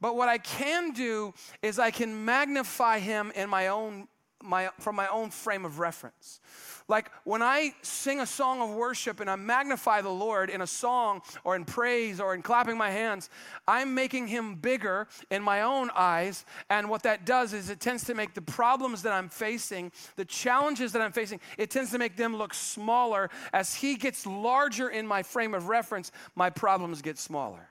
But 0.00 0.16
what 0.16 0.28
I 0.28 0.38
can 0.38 0.92
do 0.92 1.34
is 1.62 1.78
I 1.78 1.90
can 1.90 2.24
magnify 2.24 2.98
him 2.98 3.32
in 3.36 3.48
my 3.48 3.68
own, 3.68 4.08
my, 4.42 4.70
from 4.78 4.96
my 4.96 5.08
own 5.08 5.30
frame 5.30 5.64
of 5.64 5.78
reference. 5.78 6.40
Like 6.88 7.10
when 7.24 7.40
I 7.40 7.72
sing 7.82 8.20
a 8.20 8.26
song 8.26 8.60
of 8.60 8.70
worship 8.70 9.20
and 9.20 9.30
I 9.30 9.36
magnify 9.36 10.00
the 10.00 10.10
Lord 10.10 10.50
in 10.50 10.60
a 10.60 10.66
song 10.66 11.22
or 11.44 11.54
in 11.54 11.64
praise 11.64 12.20
or 12.20 12.34
in 12.34 12.42
clapping 12.42 12.76
my 12.76 12.90
hands, 12.90 13.30
I'm 13.68 13.94
making 13.94 14.26
him 14.26 14.56
bigger 14.56 15.06
in 15.30 15.42
my 15.42 15.62
own 15.62 15.90
eyes. 15.94 16.44
And 16.68 16.90
what 16.90 17.04
that 17.04 17.24
does 17.24 17.52
is 17.52 17.70
it 17.70 17.78
tends 17.78 18.04
to 18.04 18.14
make 18.14 18.34
the 18.34 18.42
problems 18.42 19.02
that 19.02 19.12
I'm 19.12 19.28
facing, 19.28 19.92
the 20.16 20.24
challenges 20.24 20.92
that 20.92 21.02
I'm 21.02 21.12
facing, 21.12 21.40
it 21.58 21.70
tends 21.70 21.92
to 21.92 21.98
make 21.98 22.16
them 22.16 22.36
look 22.36 22.54
smaller. 22.54 23.30
As 23.52 23.74
he 23.74 23.94
gets 23.94 24.26
larger 24.26 24.88
in 24.88 25.06
my 25.06 25.22
frame 25.22 25.54
of 25.54 25.68
reference, 25.68 26.10
my 26.34 26.50
problems 26.50 27.02
get 27.02 27.18
smaller. 27.18 27.70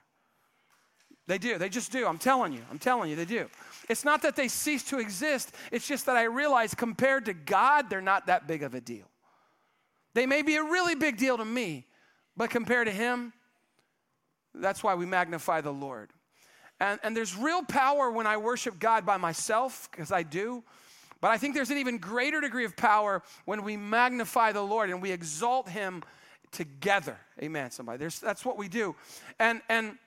They 1.26 1.38
do. 1.38 1.58
They 1.58 1.68
just 1.68 1.92
do. 1.92 2.06
I'm 2.06 2.18
telling 2.18 2.52
you. 2.52 2.62
I'm 2.72 2.80
telling 2.80 3.08
you, 3.08 3.14
they 3.14 3.24
do. 3.24 3.48
It's 3.90 4.04
not 4.04 4.22
that 4.22 4.36
they 4.36 4.46
cease 4.46 4.84
to 4.84 5.00
exist, 5.00 5.52
it's 5.72 5.84
just 5.84 6.06
that 6.06 6.16
I 6.16 6.22
realize 6.22 6.76
compared 6.76 7.24
to 7.24 7.34
God, 7.34 7.90
they're 7.90 8.00
not 8.00 8.26
that 8.28 8.46
big 8.46 8.62
of 8.62 8.72
a 8.72 8.80
deal. 8.80 9.10
They 10.14 10.26
may 10.26 10.42
be 10.42 10.54
a 10.54 10.62
really 10.62 10.94
big 10.94 11.16
deal 11.16 11.36
to 11.36 11.44
me, 11.44 11.86
but 12.36 12.50
compared 12.50 12.86
to 12.86 12.92
Him, 12.92 13.32
that's 14.54 14.84
why 14.84 14.94
we 14.94 15.06
magnify 15.06 15.60
the 15.60 15.72
Lord. 15.72 16.10
And, 16.78 17.00
and 17.02 17.16
there's 17.16 17.36
real 17.36 17.64
power 17.64 18.12
when 18.12 18.28
I 18.28 18.36
worship 18.36 18.78
God 18.78 19.04
by 19.04 19.16
myself, 19.16 19.88
because 19.90 20.12
I 20.12 20.22
do. 20.22 20.62
But 21.20 21.32
I 21.32 21.38
think 21.38 21.56
there's 21.56 21.70
an 21.70 21.78
even 21.78 21.98
greater 21.98 22.40
degree 22.40 22.64
of 22.64 22.76
power 22.76 23.24
when 23.44 23.64
we 23.64 23.76
magnify 23.76 24.52
the 24.52 24.62
Lord 24.62 24.90
and 24.90 25.02
we 25.02 25.10
exalt 25.10 25.68
Him 25.68 26.04
together. 26.52 27.16
Amen, 27.42 27.72
somebody. 27.72 27.98
There's, 27.98 28.20
that's 28.20 28.44
what 28.44 28.56
we 28.56 28.68
do. 28.68 28.94
And, 29.40 29.60
and 29.68 29.98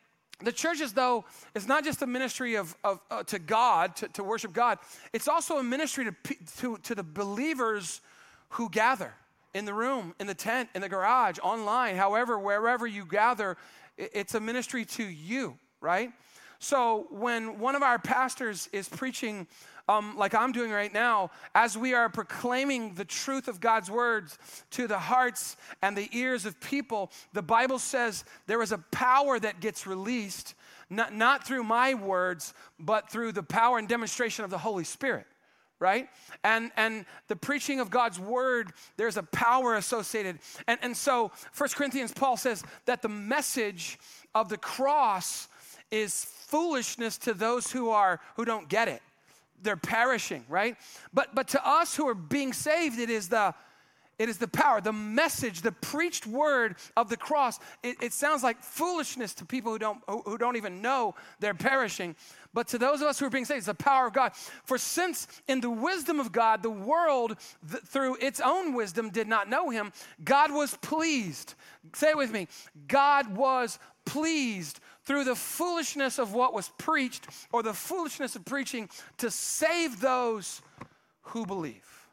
the 0.44 0.52
church, 0.52 0.82
as 0.82 0.94
though, 0.94 1.26
is 1.56 1.68
not 1.68 1.84
just 1.84 2.02
a 2.02 2.08
ministry 2.08 2.56
of, 2.56 2.76
of 2.84 3.00
uh, 3.10 3.24
to 3.24 3.40
God, 3.40 3.96
to, 3.98 4.08
to 4.10 4.24
worship 4.24 4.54
God, 4.54 4.80
it's 5.14 5.28
also 5.28 5.58
a 5.58 5.64
ministry 5.64 6.06
to, 6.06 6.36
to, 6.58 6.78
to 6.78 6.96
the 6.96 7.04
believers 7.04 8.02
who 8.50 8.70
gather 8.70 9.14
in 9.54 9.66
the 9.66 9.74
room, 9.74 10.16
in 10.20 10.28
the 10.28 10.34
tent, 10.34 10.70
in 10.74 10.82
the 10.82 10.90
garage, 10.90 11.38
online, 11.44 11.96
however, 11.96 12.40
wherever 12.40 12.88
you 12.88 13.06
gather. 13.06 13.58
It's 13.98 14.34
a 14.34 14.40
ministry 14.40 14.86
to 14.86 15.04
you, 15.04 15.58
right? 15.80 16.12
So 16.64 17.08
when 17.10 17.60
one 17.60 17.76
of 17.76 17.84
our 17.84 18.00
pastors 18.00 18.70
is 18.72 18.88
preaching, 18.88 19.48
um, 19.90 20.16
like 20.18 20.34
I'm 20.34 20.54
doing 20.54 20.72
right 20.72 20.94
now, 20.94 21.32
as 21.54 21.78
we 21.78 21.94
are 21.94 22.08
proclaiming 22.08 22.94
the 22.94 23.04
truth 23.04 23.50
of 23.50 23.60
God's 23.60 23.92
words 23.92 24.38
to 24.72 24.88
the 24.88 24.98
hearts 24.98 25.58
and 25.82 25.98
the 25.98 26.08
ears 26.14 26.46
of 26.46 26.58
people, 26.62 27.12
the 27.34 27.42
Bible 27.42 27.80
says 27.80 28.24
there 28.48 28.62
is 28.62 28.72
a 28.72 28.78
power 28.78 29.38
that 29.40 29.60
gets 29.60 29.86
released, 29.86 30.56
not, 30.90 31.14
not 31.14 31.46
through 31.46 31.64
my 31.64 31.96
words, 31.96 32.54
but 32.80 33.12
through 33.12 33.34
the 33.34 33.44
power 33.44 33.78
and 33.78 33.90
demonstration 33.90 34.46
of 34.46 34.50
the 34.50 34.58
Holy 34.58 34.86
Spirit 34.86 35.28
right? 35.80 36.08
And 36.46 36.72
and 36.78 37.04
the 37.28 37.36
preaching 37.36 37.82
of 37.82 37.90
God's 37.90 38.18
word, 38.18 38.72
there's 38.96 39.18
a 39.18 39.24
power 39.24 39.76
associated. 39.76 40.40
And, 40.66 40.80
and 40.82 40.96
so 40.96 41.30
First 41.52 41.76
Corinthians, 41.76 42.14
Paul 42.14 42.38
says 42.38 42.64
that 42.86 43.02
the 43.02 43.10
message 43.10 44.00
of 44.34 44.48
the 44.48 44.56
cross 44.56 45.50
is 45.94 46.26
foolishness 46.26 47.18
to 47.20 47.34
those 47.34 47.72
who 47.72 47.92
are 47.92 48.20
who 48.36 48.46
don't 48.46 48.68
get 48.68 48.88
it. 48.88 49.02
They're 49.62 49.78
perishing, 49.78 50.44
right? 50.50 50.76
But 51.14 51.36
but 51.36 51.50
to 51.50 51.66
us 51.66 51.96
who 51.96 52.08
are 52.08 52.16
being 52.16 52.52
saved, 52.52 53.00
it 53.00 53.10
is 53.10 53.30
the 53.30 53.54
it 54.20 54.30
is 54.30 54.38
the 54.38 54.48
power, 54.48 54.80
the 54.80 54.94
message, 54.94 55.62
the 55.62 55.72
preached 55.72 56.28
word 56.28 56.76
of 56.96 57.10
the 57.10 57.18
cross. 57.18 57.60
It, 57.82 57.98
it 58.02 58.14
sounds 58.14 58.44
like 58.44 58.62
foolishness 58.62 59.34
to 59.36 59.46
people 59.46 59.72
who 59.72 59.80
don't, 59.80 60.00
who, 60.08 60.22
who 60.22 60.38
don't 60.38 60.56
even 60.56 60.84
know 60.84 61.16
they're 61.40 61.56
perishing. 61.56 62.16
But 62.54 62.68
to 62.70 62.78
those 62.78 63.02
of 63.02 63.08
us 63.08 63.18
who 63.18 63.26
are 63.26 63.32
being 63.32 63.46
saved, 63.46 63.58
it's 63.58 63.66
the 63.68 63.74
power 63.74 64.06
of 64.06 64.14
God. 64.14 64.34
For 64.66 64.78
since 64.78 65.28
in 65.48 65.62
the 65.62 65.70
wisdom 65.72 66.20
of 66.20 66.32
God, 66.32 66.62
the 66.62 66.70
world, 66.70 67.38
th- 67.70 67.84
through 67.84 68.18
its 68.22 68.40
own 68.40 68.74
wisdom, 68.74 69.10
did 69.10 69.28
not 69.28 69.50
know 69.50 69.72
him, 69.72 69.92
God 70.24 70.54
was 70.54 70.78
pleased. 70.78 71.56
Say 71.96 72.12
it 72.12 72.18
with 72.18 72.32
me 72.32 72.48
God 72.88 73.36
was 73.36 73.80
pleased 74.06 74.80
through 75.06 75.26
the 75.26 75.36
foolishness 75.36 76.20
of 76.20 76.34
what 76.34 76.54
was 76.54 76.70
preached 76.78 77.28
or 77.52 77.64
the 77.64 77.74
foolishness 77.74 78.36
of 78.36 78.46
preaching 78.46 78.90
to 79.18 79.30
save 79.30 80.00
those 80.00 80.62
who 81.22 81.46
believe. 81.46 82.08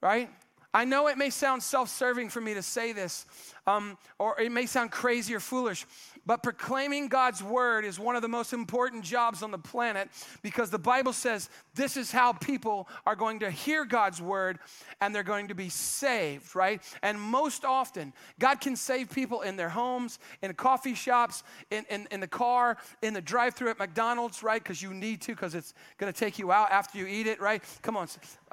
Right? 0.00 0.28
I 0.72 0.84
know 0.84 1.08
it 1.08 1.16
may 1.16 1.30
sound 1.30 1.62
self 1.62 1.88
serving 1.88 2.28
for 2.28 2.40
me 2.40 2.54
to 2.54 2.62
say 2.62 2.92
this, 2.92 3.24
um, 3.66 3.96
or 4.18 4.38
it 4.38 4.52
may 4.52 4.66
sound 4.66 4.90
crazy 4.90 5.34
or 5.34 5.40
foolish, 5.40 5.86
but 6.26 6.42
proclaiming 6.42 7.06
God's 7.06 7.42
word 7.42 7.84
is 7.84 8.00
one 8.00 8.16
of 8.16 8.22
the 8.22 8.28
most 8.28 8.52
important 8.52 9.04
jobs 9.04 9.44
on 9.44 9.52
the 9.52 9.58
planet 9.58 10.08
because 10.42 10.70
the 10.70 10.78
Bible 10.78 11.12
says 11.12 11.48
this 11.74 11.96
is 11.96 12.10
how 12.10 12.32
people 12.32 12.88
are 13.06 13.14
going 13.14 13.38
to 13.40 13.50
hear 13.50 13.84
God's 13.84 14.20
word 14.20 14.58
and 15.00 15.14
they're 15.14 15.22
going 15.22 15.48
to 15.48 15.54
be 15.54 15.68
saved, 15.68 16.56
right? 16.56 16.82
And 17.02 17.20
most 17.20 17.64
often, 17.64 18.12
God 18.40 18.60
can 18.60 18.74
save 18.74 19.10
people 19.10 19.42
in 19.42 19.56
their 19.56 19.68
homes, 19.68 20.18
in 20.42 20.52
coffee 20.54 20.94
shops, 20.94 21.44
in, 21.70 21.84
in, 21.88 22.08
in 22.10 22.18
the 22.18 22.26
car, 22.26 22.76
in 23.02 23.14
the 23.14 23.20
drive 23.20 23.54
through 23.54 23.70
at 23.70 23.78
McDonald's, 23.78 24.42
right? 24.42 24.62
Because 24.62 24.82
you 24.82 24.92
need 24.92 25.20
to, 25.22 25.32
because 25.32 25.54
it's 25.54 25.74
going 25.96 26.12
to 26.12 26.18
take 26.18 26.40
you 26.40 26.50
out 26.50 26.72
after 26.72 26.98
you 26.98 27.06
eat 27.06 27.28
it, 27.28 27.40
right? 27.40 27.62
Come 27.82 27.96
on, 27.96 28.08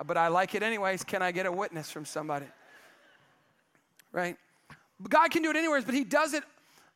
but 0.06 0.16
I 0.16 0.28
like 0.28 0.54
it 0.54 0.62
anyways. 0.62 1.04
Can 1.04 1.24
I 1.24 1.32
get 1.32 1.48
a 1.48 1.52
witness 1.52 1.90
from 1.90 2.06
somebody? 2.06 2.46
Right? 4.12 4.38
God 5.10 5.32
can 5.32 5.42
do 5.42 5.50
it 5.50 5.56
anywhere, 5.56 5.82
but 5.82 5.96
He 5.96 6.04
does 6.04 6.36
it 6.36 6.44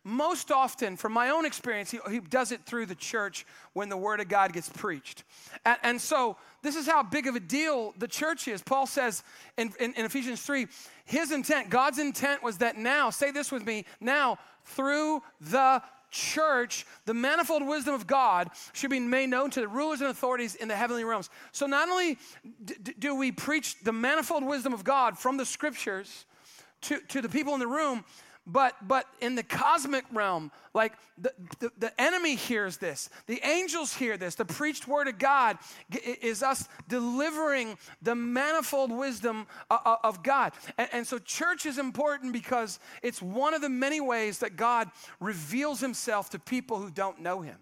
most 0.08 0.52
often, 0.52 0.96
from 0.96 1.12
my 1.12 1.30
own 1.30 1.46
experience, 1.46 1.92
he, 1.92 2.00
he, 2.10 2.20
does 2.20 2.54
it 2.54 2.66
through 2.66 2.86
the 2.86 2.96
church 2.96 3.46
when 3.74 3.90
the 3.90 3.98
word 3.98 4.22
of 4.22 4.30
God 4.30 4.54
gets 4.54 4.70
preached. 4.70 5.26
And, 5.66 5.78
and 5.84 6.02
so, 6.02 6.38
this 6.62 6.78
is 6.78 6.88
how 6.88 7.04
big 7.04 7.28
of 7.28 7.36
a 7.36 7.42
deal 7.42 7.94
the 7.98 8.08
church 8.08 8.48
is. 8.48 8.62
Paul 8.62 8.88
says 8.88 9.22
in, 9.58 9.74
in, 9.80 9.94
in 9.94 10.06
Ephesians 10.06 10.42
3 10.42 10.68
his 11.06 11.32
intent, 11.32 11.70
God's 11.70 12.00
intent 12.00 12.42
was 12.42 12.60
that 12.60 12.78
now, 12.78 13.10
say 13.10 13.32
this 13.32 13.52
with 13.52 13.66
me, 13.66 13.86
now 14.00 14.38
through 14.64 15.22
the 15.42 15.82
church, 16.10 16.86
the 17.06 17.14
manifold 17.14 17.66
wisdom 17.66 17.94
of 17.94 18.08
God 18.08 18.50
should 18.74 18.90
be 18.90 19.00
made 19.00 19.30
known 19.30 19.50
to 19.52 19.60
the 19.60 19.68
rulers 19.68 20.00
and 20.00 20.10
authorities 20.10 20.56
in 20.56 20.70
the 20.70 20.76
heavenly 20.76 21.04
realms. 21.04 21.30
So, 21.52 21.66
not 21.66 21.90
only 21.90 22.18
d- 22.64 22.94
do 22.98 23.16
we 23.16 23.32
preach 23.32 23.76
the 23.84 23.94
manifold 23.94 24.46
wisdom 24.46 24.74
of 24.74 24.84
God 24.84 25.18
from 25.18 25.36
the 25.36 25.46
scriptures 25.46 26.26
to, 26.82 27.00
to 27.10 27.22
the 27.22 27.30
people 27.30 27.54
in 27.54 27.60
the 27.60 27.68
room, 27.68 28.06
but 28.48 28.76
but 28.88 29.06
in 29.20 29.36
the 29.36 29.44
cosmic 29.44 30.06
realm 30.12 30.52
like 30.74 30.94
the, 31.18 31.34
the, 31.60 31.72
the, 31.80 32.02
enemy 32.02 32.36
hears 32.36 32.78
this. 32.78 33.10
The 33.26 33.42
angels 33.44 33.94
hear 33.94 34.16
this. 34.16 34.36
The 34.36 34.46
preached 34.46 34.88
word 34.88 35.08
of 35.08 35.18
god 35.18 35.58
is 36.22 36.44
us 36.44 36.68
delivering 36.88 37.78
the 38.02 38.16
manifold 38.16 38.92
wisdom 38.92 39.48
of 39.70 40.24
god. 40.24 40.54
And, 40.78 40.90
and 40.94 41.08
so 41.08 41.18
church 41.18 41.66
is 41.66 41.78
important 41.78 42.32
because 42.32 42.80
it's 43.02 43.22
one 43.22 43.54
of 43.54 43.62
the 43.62 43.70
many 43.70 44.00
ways 44.00 44.40
that 44.40 44.56
god 44.56 44.90
reveals 45.20 45.82
himself 45.82 46.30
to 46.30 46.40
people 46.40 46.78
who 46.78 46.90
don't 46.90 47.20
know 47.20 47.42
him. 47.42 47.58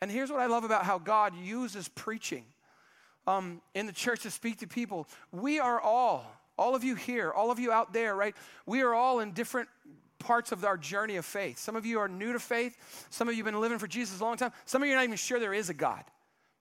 And 0.00 0.10
here's 0.10 0.30
what 0.30 0.40
i 0.40 0.46
love 0.46 0.64
about 0.64 0.84
how 0.84 0.98
god 0.98 1.34
uses 1.36 1.88
preaching 1.88 2.44
um, 3.26 3.60
in 3.74 3.86
the 3.86 3.92
church 3.92 4.22
to 4.22 4.30
speak 4.30 4.58
to 4.58 4.66
people. 4.66 5.06
We 5.32 5.60
are 5.60 5.80
all 5.80 6.24
all 6.58 6.74
of 6.74 6.84
you 6.84 6.94
here, 6.94 7.30
all 7.30 7.50
of 7.50 7.58
you 7.58 7.72
out 7.72 7.92
there, 7.92 8.14
right? 8.14 8.34
We 8.64 8.82
are 8.82 8.94
all 8.94 9.20
in 9.20 9.32
different 9.32 9.68
parts 10.18 10.52
of 10.52 10.64
our 10.64 10.76
journey 10.76 11.16
of 11.16 11.24
faith. 11.24 11.58
Some 11.58 11.76
of 11.76 11.84
you 11.84 11.98
are 11.98 12.08
new 12.08 12.32
to 12.32 12.38
faith. 12.38 12.76
Some 13.10 13.28
of 13.28 13.34
you 13.34 13.44
have 13.44 13.52
been 13.52 13.60
living 13.60 13.78
for 13.78 13.86
Jesus 13.86 14.20
a 14.20 14.24
long 14.24 14.36
time. 14.36 14.52
Some 14.64 14.82
of 14.82 14.88
you 14.88 14.94
are 14.94 14.96
not 14.96 15.04
even 15.04 15.16
sure 15.16 15.38
there 15.38 15.54
is 15.54 15.68
a 15.70 15.74
God. 15.74 16.04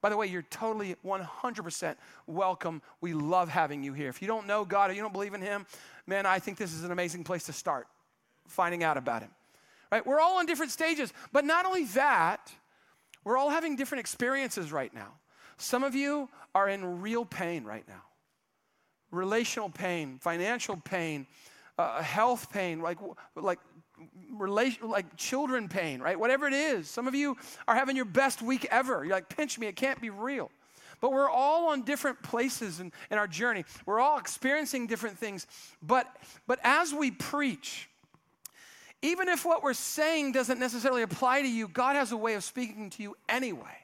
By 0.02 0.10
the 0.10 0.18
way, 0.18 0.28
you're 0.28 0.44
totally 0.44 0.96
100% 1.04 1.96
welcome. 2.28 2.82
We 3.02 3.14
love 3.14 3.50
having 3.50 3.84
you 3.84 3.94
here. 3.94 4.10
If 4.10 4.22
you 4.22 4.28
don't 4.28 4.46
know 4.46 4.64
God 4.64 4.92
or 4.92 4.94
you 4.94 5.02
don't 5.02 5.14
believe 5.14 5.34
in 5.34 5.42
Him, 5.42 5.66
man, 6.06 6.25
I 6.25 6.38
think 6.40 6.58
this 6.58 6.74
is 6.74 6.84
an 6.84 6.92
amazing 6.92 7.24
place 7.24 7.46
to 7.46 7.54
start 7.54 7.88
finding 8.48 8.84
out 8.84 8.98
about 8.98 9.24
Him. 9.24 9.32
Right? 9.92 10.06
We're 10.06 10.20
all 10.20 10.40
in 10.40 10.46
different 10.46 10.72
stages, 10.72 11.12
but 11.32 11.46
not 11.46 11.66
only 11.66 11.86
that, 11.86 12.52
we're 13.24 13.38
all 13.38 13.50
having 13.50 13.75
different 13.75 14.02
experiences 14.02 14.72
right 14.72 14.94
now. 14.94 15.14
Some 15.58 15.84
of 15.84 15.96
you 15.96 16.30
are 16.54 16.70
in 16.70 17.02
real 17.02 17.25
pain 17.25 17.64
right 17.64 17.88
now 17.88 18.04
relational 19.15 19.69
pain, 19.69 20.17
financial 20.19 20.77
pain, 20.77 21.27
uh, 21.77 22.01
health 22.01 22.51
pain, 22.51 22.81
like, 22.81 22.98
like, 23.36 23.60
relation, 24.31 24.89
like 24.89 25.15
children 25.15 25.67
pain, 25.67 26.01
right? 26.01 26.19
Whatever 26.19 26.48
it 26.48 26.53
is. 26.53 26.89
Some 26.89 27.07
of 27.07 27.15
you 27.15 27.38
are 27.67 27.75
having 27.75 27.95
your 27.95 28.05
best 28.05 28.41
week 28.41 28.67
ever. 28.72 29.03
You're 29.03 29.13
like, 29.13 29.29
pinch 29.29 29.57
me, 29.57 29.67
it 29.67 29.75
can't 29.75 30.01
be 30.01 30.10
real. 30.10 30.51
But 31.01 31.12
we're 31.12 31.29
all 31.29 31.69
on 31.69 31.84
different 31.84 32.22
places 32.24 32.79
in, 32.79 32.91
in 33.12 33.17
our 33.17 33.27
journey. 33.27 33.65
We're 33.86 34.00
all 34.00 34.17
experiencing 34.17 34.88
different 34.88 35.17
things. 35.17 35.45
But, 35.81 36.07
but 36.48 36.60
as 36.63 36.93
we 36.93 37.12
preach, 37.12 37.89
even 39.01 39.27
if 39.27 39.45
what 39.45 39.62
we're 39.62 39.74
saying 39.74 40.31
doesn't 40.31 40.60
necessarily 40.60 41.01
apply 41.01 41.41
to 41.41 41.48
you, 41.48 41.67
God 41.67 41.95
has 41.95 42.12
a 42.12 42.17
way 42.17 42.34
of 42.36 42.43
speaking 42.43 42.89
to 42.91 43.03
you 43.03 43.15
anyway. 43.27 43.77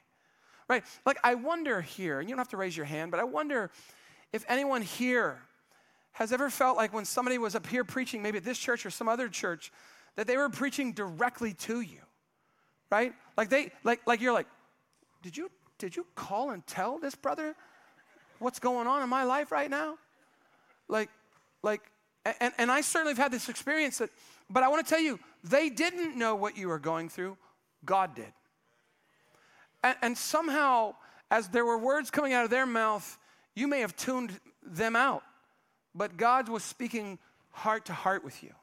Right? 0.70 0.84
Like, 1.06 1.18
I 1.24 1.36
wonder 1.36 1.82
here, 1.82 2.20
and 2.20 2.30
you 2.30 2.34
don't 2.34 2.40
have 2.40 2.50
to 2.50 2.58
raise 2.58 2.78
your 2.78 2.86
hand, 2.86 3.12
but 3.12 3.20
I 3.20 3.26
wonder 3.26 3.72
if 4.34 4.46
anyone 4.48 4.82
here 4.82 5.42
has 6.14 6.34
ever 6.34 6.50
felt 6.50 6.78
like 6.78 6.94
when 6.94 7.06
somebody 7.06 7.38
was 7.38 7.56
up 7.56 7.66
here 7.68 7.84
preaching, 7.84 8.22
maybe 8.22 8.38
at 8.38 8.44
this 8.44 8.58
church 8.58 8.86
or 8.86 8.90
some 8.90 9.08
other 9.08 9.30
church, 9.30 9.72
that 10.16 10.28
they 10.28 10.38
were 10.38 10.50
preaching 10.50 10.92
directly 10.94 11.54
to 11.54 11.82
you, 11.82 12.00
right? 12.90 13.14
Like 13.38 13.50
they, 13.50 13.72
like, 13.84 14.06
like 14.06 14.22
you're 14.22 14.34
like, 14.34 14.48
did 15.22 15.38
you, 15.38 15.50
did 15.78 15.96
you 15.96 16.06
call 16.16 16.52
and 16.52 16.66
tell 16.68 17.00
this 17.00 17.16
brother 17.16 17.56
what's 18.40 18.60
going 18.60 18.88
on 18.88 19.04
in 19.04 19.10
my 19.10 19.24
life 19.24 19.52
right 19.52 19.70
now? 19.70 19.98
Like, 20.88 21.10
like, 21.64 21.82
and, 22.40 22.54
and 22.58 22.72
I 22.72 22.82
certainly 22.82 23.12
have 23.12 23.18
had 23.18 23.32
this 23.32 23.50
experience 23.50 24.00
that, 24.00 24.10
but 24.50 24.64
I 24.64 24.68
want 24.68 24.86
to 24.86 24.90
tell 24.90 25.02
you, 25.02 25.20
they 25.44 25.70
didn't 25.70 26.18
know 26.18 26.36
what 26.36 26.58
you 26.58 26.68
were 26.68 26.80
going 26.80 27.10
through. 27.10 27.38
God 27.86 28.16
did. 28.16 28.32
And, 29.84 29.96
and 30.02 30.18
somehow, 30.18 30.96
as 31.32 31.48
there 31.48 31.66
were 31.66 31.78
words 31.78 32.12
coming 32.12 32.34
out 32.34 32.44
of 32.44 32.52
their 32.52 32.66
mouth, 32.66 33.18
you 33.56 33.68
may 33.68 33.82
have 33.82 33.96
tuned 33.96 34.40
them 34.64 34.96
out, 34.96 35.24
but 35.94 36.18
God 36.18 36.50
was 36.50 36.64
speaking 36.64 37.20
heart 37.52 37.86
to 37.86 37.94
heart 37.94 38.24
with 38.24 38.42
you, 38.44 38.54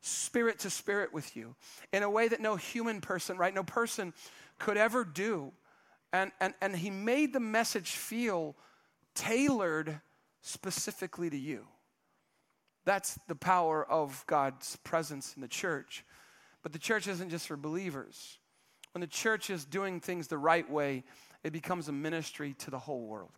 spirit 0.00 0.60
to 0.60 0.70
spirit 0.70 1.12
with 1.12 1.36
you, 1.36 1.54
in 1.92 2.02
a 2.02 2.10
way 2.10 2.28
that 2.28 2.40
no 2.40 2.56
human 2.56 3.00
person, 3.00 3.36
right, 3.36 3.54
no 3.54 3.64
person 3.64 4.14
could 4.58 4.76
ever 4.76 5.04
do. 5.04 5.52
And, 6.12 6.32
and, 6.40 6.54
and 6.62 6.74
He 6.74 6.90
made 6.90 7.32
the 7.32 7.40
message 7.40 7.90
feel 7.90 8.56
tailored 9.14 10.00
specifically 10.40 11.28
to 11.28 11.36
you. 11.36 11.66
That's 12.84 13.18
the 13.26 13.34
power 13.34 13.84
of 13.84 14.24
God's 14.28 14.76
presence 14.76 15.34
in 15.34 15.42
the 15.42 15.48
church. 15.48 16.04
But 16.62 16.72
the 16.72 16.78
church 16.78 17.08
isn't 17.08 17.30
just 17.30 17.48
for 17.48 17.56
believers. 17.56 18.38
when 18.92 19.02
the 19.02 19.06
church 19.06 19.50
is 19.50 19.66
doing 19.66 20.00
things 20.00 20.28
the 20.28 20.38
right 20.38 20.70
way, 20.70 21.04
it 21.44 21.52
becomes 21.52 21.88
a 21.88 21.92
ministry 21.92 22.54
to 22.54 22.70
the 22.70 22.78
whole 22.78 23.06
world. 23.06 23.32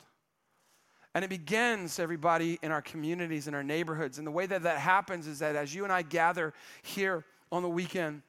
And 1.14 1.24
it 1.24 1.28
begins, 1.28 1.98
everybody, 1.98 2.58
in 2.62 2.70
our 2.70 2.82
communities, 2.82 3.48
in 3.48 3.54
our 3.54 3.62
neighborhoods. 3.62 4.18
And 4.18 4.26
the 4.26 4.30
way 4.30 4.46
that 4.46 4.62
that 4.62 4.78
happens 4.78 5.26
is 5.26 5.38
that 5.38 5.56
as 5.56 5.74
you 5.74 5.84
and 5.84 5.92
I 5.92 6.02
gather 6.02 6.52
here 6.82 7.24
on 7.50 7.62
the 7.62 7.68
weekend 7.68 8.22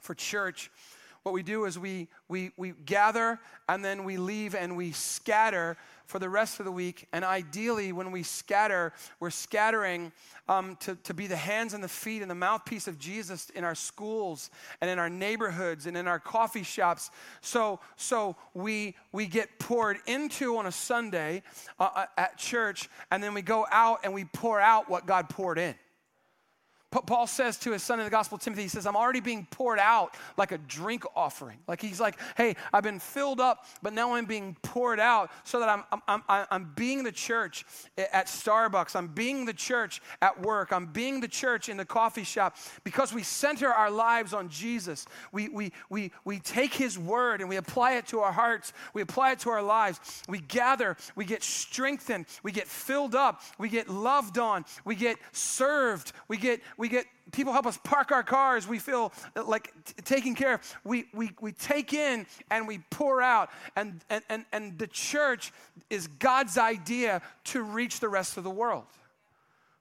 for 0.00 0.14
church, 0.14 0.70
what 1.22 1.32
we 1.32 1.42
do 1.42 1.66
is 1.66 1.78
we, 1.78 2.08
we, 2.28 2.50
we 2.56 2.72
gather 2.84 3.38
and 3.68 3.84
then 3.84 4.04
we 4.04 4.16
leave 4.16 4.54
and 4.54 4.76
we 4.76 4.92
scatter 4.92 5.76
for 6.06 6.18
the 6.18 6.28
rest 6.28 6.58
of 6.58 6.66
the 6.66 6.72
week. 6.72 7.06
And 7.12 7.24
ideally, 7.24 7.92
when 7.92 8.10
we 8.10 8.22
scatter, 8.22 8.92
we're 9.20 9.30
scattering 9.30 10.12
um, 10.48 10.76
to, 10.80 10.96
to 10.96 11.14
be 11.14 11.26
the 11.28 11.36
hands 11.36 11.74
and 11.74 11.82
the 11.82 11.88
feet 11.88 12.22
and 12.22 12.30
the 12.30 12.34
mouthpiece 12.34 12.88
of 12.88 12.98
Jesus 12.98 13.50
in 13.50 13.62
our 13.62 13.76
schools 13.76 14.50
and 14.80 14.90
in 14.90 14.98
our 14.98 15.08
neighborhoods 15.08 15.86
and 15.86 15.96
in 15.96 16.08
our 16.08 16.18
coffee 16.18 16.64
shops. 16.64 17.10
So, 17.40 17.80
so 17.96 18.36
we, 18.52 18.96
we 19.12 19.26
get 19.26 19.58
poured 19.58 19.98
into 20.06 20.56
on 20.58 20.66
a 20.66 20.72
Sunday 20.72 21.42
uh, 21.78 21.88
uh 21.94 22.06
at 22.18 22.36
church, 22.36 22.90
and 23.10 23.22
then 23.22 23.32
we 23.32 23.42
go 23.42 23.66
out 23.70 24.00
and 24.04 24.12
we 24.12 24.24
pour 24.24 24.60
out 24.60 24.90
what 24.90 25.06
God 25.06 25.28
poured 25.28 25.58
in. 25.58 25.74
Paul 26.92 27.26
says 27.26 27.56
to 27.58 27.72
his 27.72 27.82
son 27.82 27.98
in 28.00 28.04
the 28.04 28.10
gospel, 28.10 28.36
Timothy, 28.36 28.62
he 28.62 28.68
says, 28.68 28.86
I'm 28.86 28.96
already 28.96 29.20
being 29.20 29.46
poured 29.50 29.78
out 29.78 30.14
like 30.36 30.52
a 30.52 30.58
drink 30.58 31.04
offering. 31.16 31.58
Like 31.66 31.80
he's 31.80 32.00
like, 32.00 32.18
hey, 32.36 32.54
I've 32.72 32.82
been 32.82 32.98
filled 32.98 33.40
up, 33.40 33.64
but 33.82 33.94
now 33.94 34.14
I'm 34.14 34.26
being 34.26 34.56
poured 34.62 35.00
out 35.00 35.30
so 35.44 35.58
that 35.60 35.68
I'm, 35.68 36.02
I'm, 36.06 36.22
I'm, 36.50 36.72
being 36.76 37.02
the 37.02 37.12
church 37.12 37.64
at 37.96 38.26
Starbucks. 38.26 38.94
I'm 38.94 39.08
being 39.08 39.46
the 39.46 39.54
church 39.54 40.02
at 40.20 40.40
work. 40.42 40.72
I'm 40.72 40.86
being 40.86 41.20
the 41.20 41.28
church 41.28 41.70
in 41.70 41.78
the 41.78 41.84
coffee 41.84 42.24
shop 42.24 42.56
because 42.84 43.12
we 43.12 43.22
center 43.22 43.68
our 43.72 43.90
lives 43.90 44.34
on 44.34 44.50
Jesus. 44.50 45.06
We, 45.32 45.48
we, 45.48 45.72
we, 45.88 46.12
we 46.24 46.40
take 46.40 46.74
his 46.74 46.98
word 46.98 47.40
and 47.40 47.48
we 47.48 47.56
apply 47.56 47.94
it 47.94 48.06
to 48.08 48.20
our 48.20 48.32
hearts. 48.32 48.74
We 48.92 49.00
apply 49.00 49.32
it 49.32 49.38
to 49.40 49.50
our 49.50 49.62
lives. 49.62 50.22
We 50.28 50.40
gather, 50.40 50.96
we 51.16 51.24
get 51.24 51.42
strengthened, 51.42 52.26
we 52.42 52.52
get 52.52 52.66
filled 52.66 53.14
up, 53.14 53.42
we 53.58 53.68
get 53.68 53.88
loved 53.88 54.38
on, 54.38 54.64
we 54.84 54.94
get 54.94 55.16
served, 55.32 56.12
we 56.28 56.36
get 56.36 56.60
get 56.88 57.06
people 57.32 57.52
help 57.52 57.66
us 57.66 57.78
park 57.84 58.12
our 58.12 58.22
cars. 58.22 58.66
We 58.66 58.78
feel 58.78 59.12
uh, 59.36 59.44
like 59.44 59.72
t- 59.84 59.94
taken 60.02 60.34
care 60.34 60.54
of. 60.54 60.76
We, 60.84 61.06
we, 61.14 61.30
we 61.40 61.52
take 61.52 61.92
in 61.92 62.26
and 62.50 62.66
we 62.66 62.78
pour 62.90 63.22
out. 63.22 63.50
And, 63.76 64.00
and, 64.10 64.22
and, 64.28 64.44
and 64.52 64.78
the 64.78 64.86
church 64.86 65.52
is 65.90 66.06
God's 66.06 66.58
idea 66.58 67.22
to 67.44 67.62
reach 67.62 68.00
the 68.00 68.08
rest 68.08 68.36
of 68.36 68.44
the 68.44 68.50
world, 68.50 68.84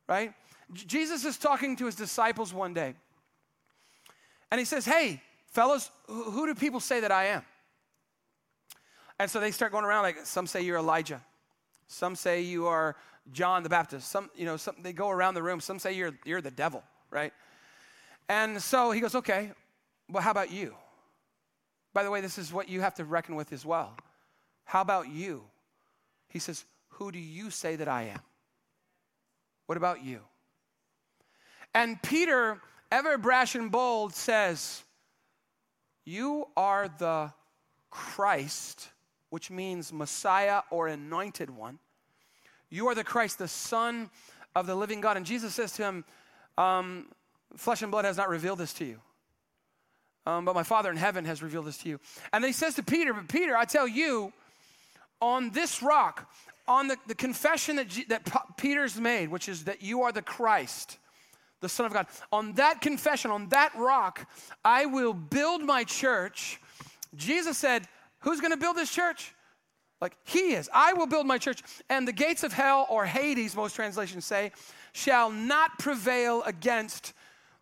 right? 0.08 0.34
Jesus 0.74 1.26
is 1.26 1.38
talking 1.38 1.76
to 1.78 1.86
his 1.86 1.96
disciples 1.96 2.54
one 2.54 2.74
day. 2.74 2.94
And 4.52 4.60
he 4.60 4.66
says, 4.66 4.86
Hey, 4.86 5.22
fellas, 5.48 5.90
who 6.08 6.46
do 6.46 6.56
people 6.56 6.80
say 6.80 7.02
that 7.02 7.12
I 7.12 7.26
am? 7.28 7.44
And 9.20 9.30
so 9.30 9.40
they 9.40 9.52
start 9.52 9.72
going 9.72 9.86
around 9.86 10.04
like, 10.04 10.26
some 10.26 10.48
say 10.48 10.62
you're 10.62 10.80
Elijah. 10.80 11.22
Some 11.88 12.16
say 12.16 12.42
you 12.42 12.68
are 12.68 12.96
John 13.32 13.64
the 13.64 13.70
Baptist. 13.70 14.10
Some, 14.10 14.30
you 14.36 14.46
know, 14.46 14.58
some, 14.58 14.76
they 14.82 14.94
go 14.94 15.10
around 15.10 15.36
the 15.36 15.44
room. 15.44 15.60
Some 15.60 15.78
say 15.78 15.94
you're, 15.94 16.14
you're 16.26 16.42
the 16.42 16.52
devil, 16.52 16.84
right? 17.12 17.34
And 18.28 18.62
so 18.62 18.92
he 18.92 19.02
goes, 19.02 19.14
okay, 19.14 19.52
well, 20.10 20.24
how 20.24 20.32
about 20.32 20.52
you? 20.52 20.74
By 21.94 22.04
the 22.04 22.10
way, 22.10 22.22
this 22.22 22.38
is 22.38 22.52
what 22.54 22.70
you 22.70 22.82
have 22.82 22.96
to 22.96 23.06
reckon 23.06 23.36
with 23.36 23.52
as 23.52 23.66
well. 23.66 23.96
How 24.64 24.82
about 24.82 25.10
you? 25.10 25.44
He 26.30 26.40
says, 26.40 26.64
who 26.90 27.12
do 27.12 27.20
you 27.20 27.50
say 27.50 27.76
that 27.76 27.88
I 27.88 28.04
am? 28.04 28.22
What 29.66 29.78
about 29.78 30.04
you? 30.04 30.22
And 31.74 32.02
Peter, 32.02 32.60
ever 32.92 33.18
brash 33.18 33.56
and 33.56 33.72
bold, 33.72 34.14
says, 34.14 34.84
You 36.06 36.48
are 36.58 36.90
the 37.00 37.32
Christ, 37.90 38.90
which 39.30 39.50
means 39.50 39.94
Messiah 39.94 40.62
or 40.70 40.88
anointed 40.88 41.50
one. 41.50 41.80
You 42.70 42.88
are 42.88 42.96
the 42.96 43.04
Christ, 43.04 43.38
the 43.38 43.48
Son 43.48 44.10
of 44.56 44.68
the 44.68 44.76
living 44.76 45.02
God. 45.02 45.18
And 45.18 45.26
Jesus 45.26 45.54
says 45.54 45.74
to 45.74 45.84
him, 45.84 46.06
um, 46.58 47.08
Flesh 47.58 47.82
and 47.82 47.92
blood 47.92 48.06
has 48.06 48.18
not 48.18 48.30
revealed 48.30 48.60
this 48.60 48.74
to 48.74 48.86
you. 48.86 49.00
Um, 50.26 50.46
but 50.46 50.54
my 50.56 50.64
Father 50.64 50.92
in 50.92 50.98
heaven 50.98 51.26
has 51.26 51.42
revealed 51.42 51.66
this 51.66 51.78
to 51.80 51.90
you. 51.90 52.00
And 52.32 52.44
then 52.44 52.50
he 52.50 52.54
says 52.54 52.76
to 52.76 52.84
Peter, 52.84 53.14
But 53.14 53.28
Peter, 53.28 53.58
I 53.58 53.66
tell 53.66 53.88
you, 53.88 54.32
on 55.20 55.50
this 55.52 55.82
rock, 55.82 56.32
on 56.68 56.88
the, 56.88 56.98
the 57.08 57.16
confession 57.16 57.78
that, 57.78 57.88
G, 57.88 58.06
that 58.06 58.26
P- 58.26 58.40
Peter's 58.58 59.00
made, 59.00 59.30
which 59.30 59.50
is 59.50 59.66
that 59.66 59.82
you 59.82 60.04
are 60.04 60.12
the 60.12 60.22
Christ, 60.22 60.98
the 61.60 61.70
Son 61.70 61.86
of 61.86 61.94
God, 61.94 62.08
on 62.32 62.54
that 62.54 62.82
confession, 62.82 63.32
on 63.32 63.50
that 63.50 63.74
rock, 63.76 64.30
I 64.64 64.86
will 64.86 65.14
build 65.14 65.64
my 65.64 65.84
church. 65.84 66.60
Jesus 67.16 67.58
said, 67.58 67.88
Who's 68.20 68.40
going 68.40 68.52
to 68.52 68.58
build 68.58 68.78
this 68.78 68.92
church? 68.92 69.34
Like 70.00 70.16
he 70.24 70.54
is. 70.54 70.70
I 70.74 70.94
will 70.94 71.08
build 71.08 71.26
my 71.26 71.40
church, 71.40 71.62
and 71.90 72.08
the 72.08 72.14
gates 72.14 72.44
of 72.44 72.54
hell, 72.54 72.86
or 72.90 73.06
Hades, 73.06 73.56
most 73.56 73.76
translations 73.76 74.26
say, 74.26 74.52
shall 74.94 75.30
not 75.32 75.80
prevail 75.80 76.44
against 76.44 77.14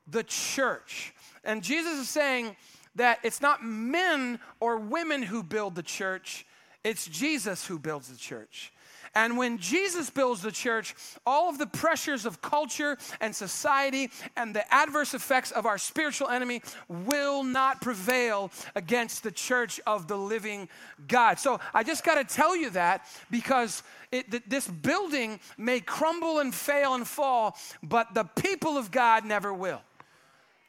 the 0.08 0.24
church. 0.24 1.14
And 1.44 1.64
Jesus 1.64 2.00
is 2.00 2.10
saying 2.10 2.56
that 2.96 3.20
it's 3.24 3.42
not 3.42 3.64
men 3.64 4.40
or 4.60 4.78
women 4.78 5.24
who 5.24 5.44
build 5.44 5.76
the 5.76 5.84
church, 5.84 6.46
it's 6.84 7.06
Jesus 7.06 7.66
who 7.66 7.80
builds 7.80 8.08
the 8.08 8.18
church. 8.18 8.74
And 9.16 9.38
when 9.38 9.58
Jesus 9.58 10.10
builds 10.10 10.42
the 10.42 10.52
church, 10.52 10.96
all 11.26 11.50
of 11.50 11.58
the 11.58 11.66
pressures 11.68 12.26
of 12.26 12.42
culture 12.42 12.98
and 13.20 13.36
society 13.36 14.12
and 14.36 14.56
the 14.56 14.72
adverse 14.74 15.14
effects 15.14 15.52
of 15.52 15.66
our 15.66 15.78
spiritual 15.78 16.30
enemy 16.30 16.62
will 16.88 17.44
not 17.44 17.82
prevail 17.82 18.52
against 18.76 19.24
the 19.24 19.32
church 19.32 19.80
of 19.88 20.08
the 20.08 20.18
living 20.18 20.70
God. 21.08 21.40
So 21.40 21.60
I 21.74 21.84
just 21.84 22.04
got 22.04 22.16
to 22.16 22.36
tell 22.36 22.56
you 22.56 22.70
that 22.72 23.06
because 23.32 23.84
it, 24.12 24.50
this 24.50 24.68
building 24.68 25.40
may 25.58 25.80
crumble 25.80 26.40
and 26.40 26.54
fail 26.54 26.96
and 26.96 27.08
fall, 27.08 27.58
but 27.84 28.14
the 28.14 28.24
people 28.24 28.78
of 28.78 28.92
God 28.92 29.26
never 29.26 29.54
will. 29.54 29.82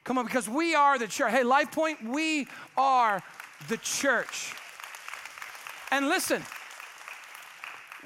Come 0.04 0.18
on, 0.18 0.24
because 0.24 0.48
we 0.48 0.74
are 0.74 0.98
the 0.98 1.06
church. 1.06 1.30
Hey, 1.30 1.44
Life 1.44 1.72
Point, 1.72 2.02
we 2.02 2.48
are 2.76 3.22
the 3.68 3.76
church. 3.76 4.54
And 5.90 6.08
listen, 6.08 6.42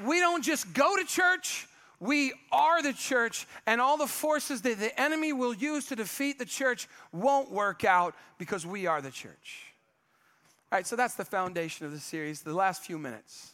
we 0.04 0.20
don't 0.20 0.42
just 0.42 0.72
go 0.72 0.96
to 0.96 1.04
church, 1.04 1.66
we 2.00 2.32
are 2.52 2.82
the 2.82 2.92
church, 2.92 3.46
and 3.66 3.80
all 3.80 3.96
the 3.96 4.06
forces 4.06 4.62
that 4.62 4.78
the 4.78 5.00
enemy 5.00 5.32
will 5.32 5.54
use 5.54 5.86
to 5.86 5.96
defeat 5.96 6.38
the 6.38 6.44
church 6.44 6.88
won't 7.12 7.50
work 7.50 7.84
out 7.84 8.14
because 8.38 8.66
we 8.66 8.86
are 8.86 9.00
the 9.00 9.10
church. 9.10 9.72
All 10.70 10.78
right, 10.78 10.86
so 10.86 10.96
that's 10.96 11.14
the 11.14 11.24
foundation 11.24 11.86
of 11.86 11.92
the 11.92 12.00
series, 12.00 12.42
the 12.42 12.52
last 12.52 12.82
few 12.82 12.98
minutes. 12.98 13.52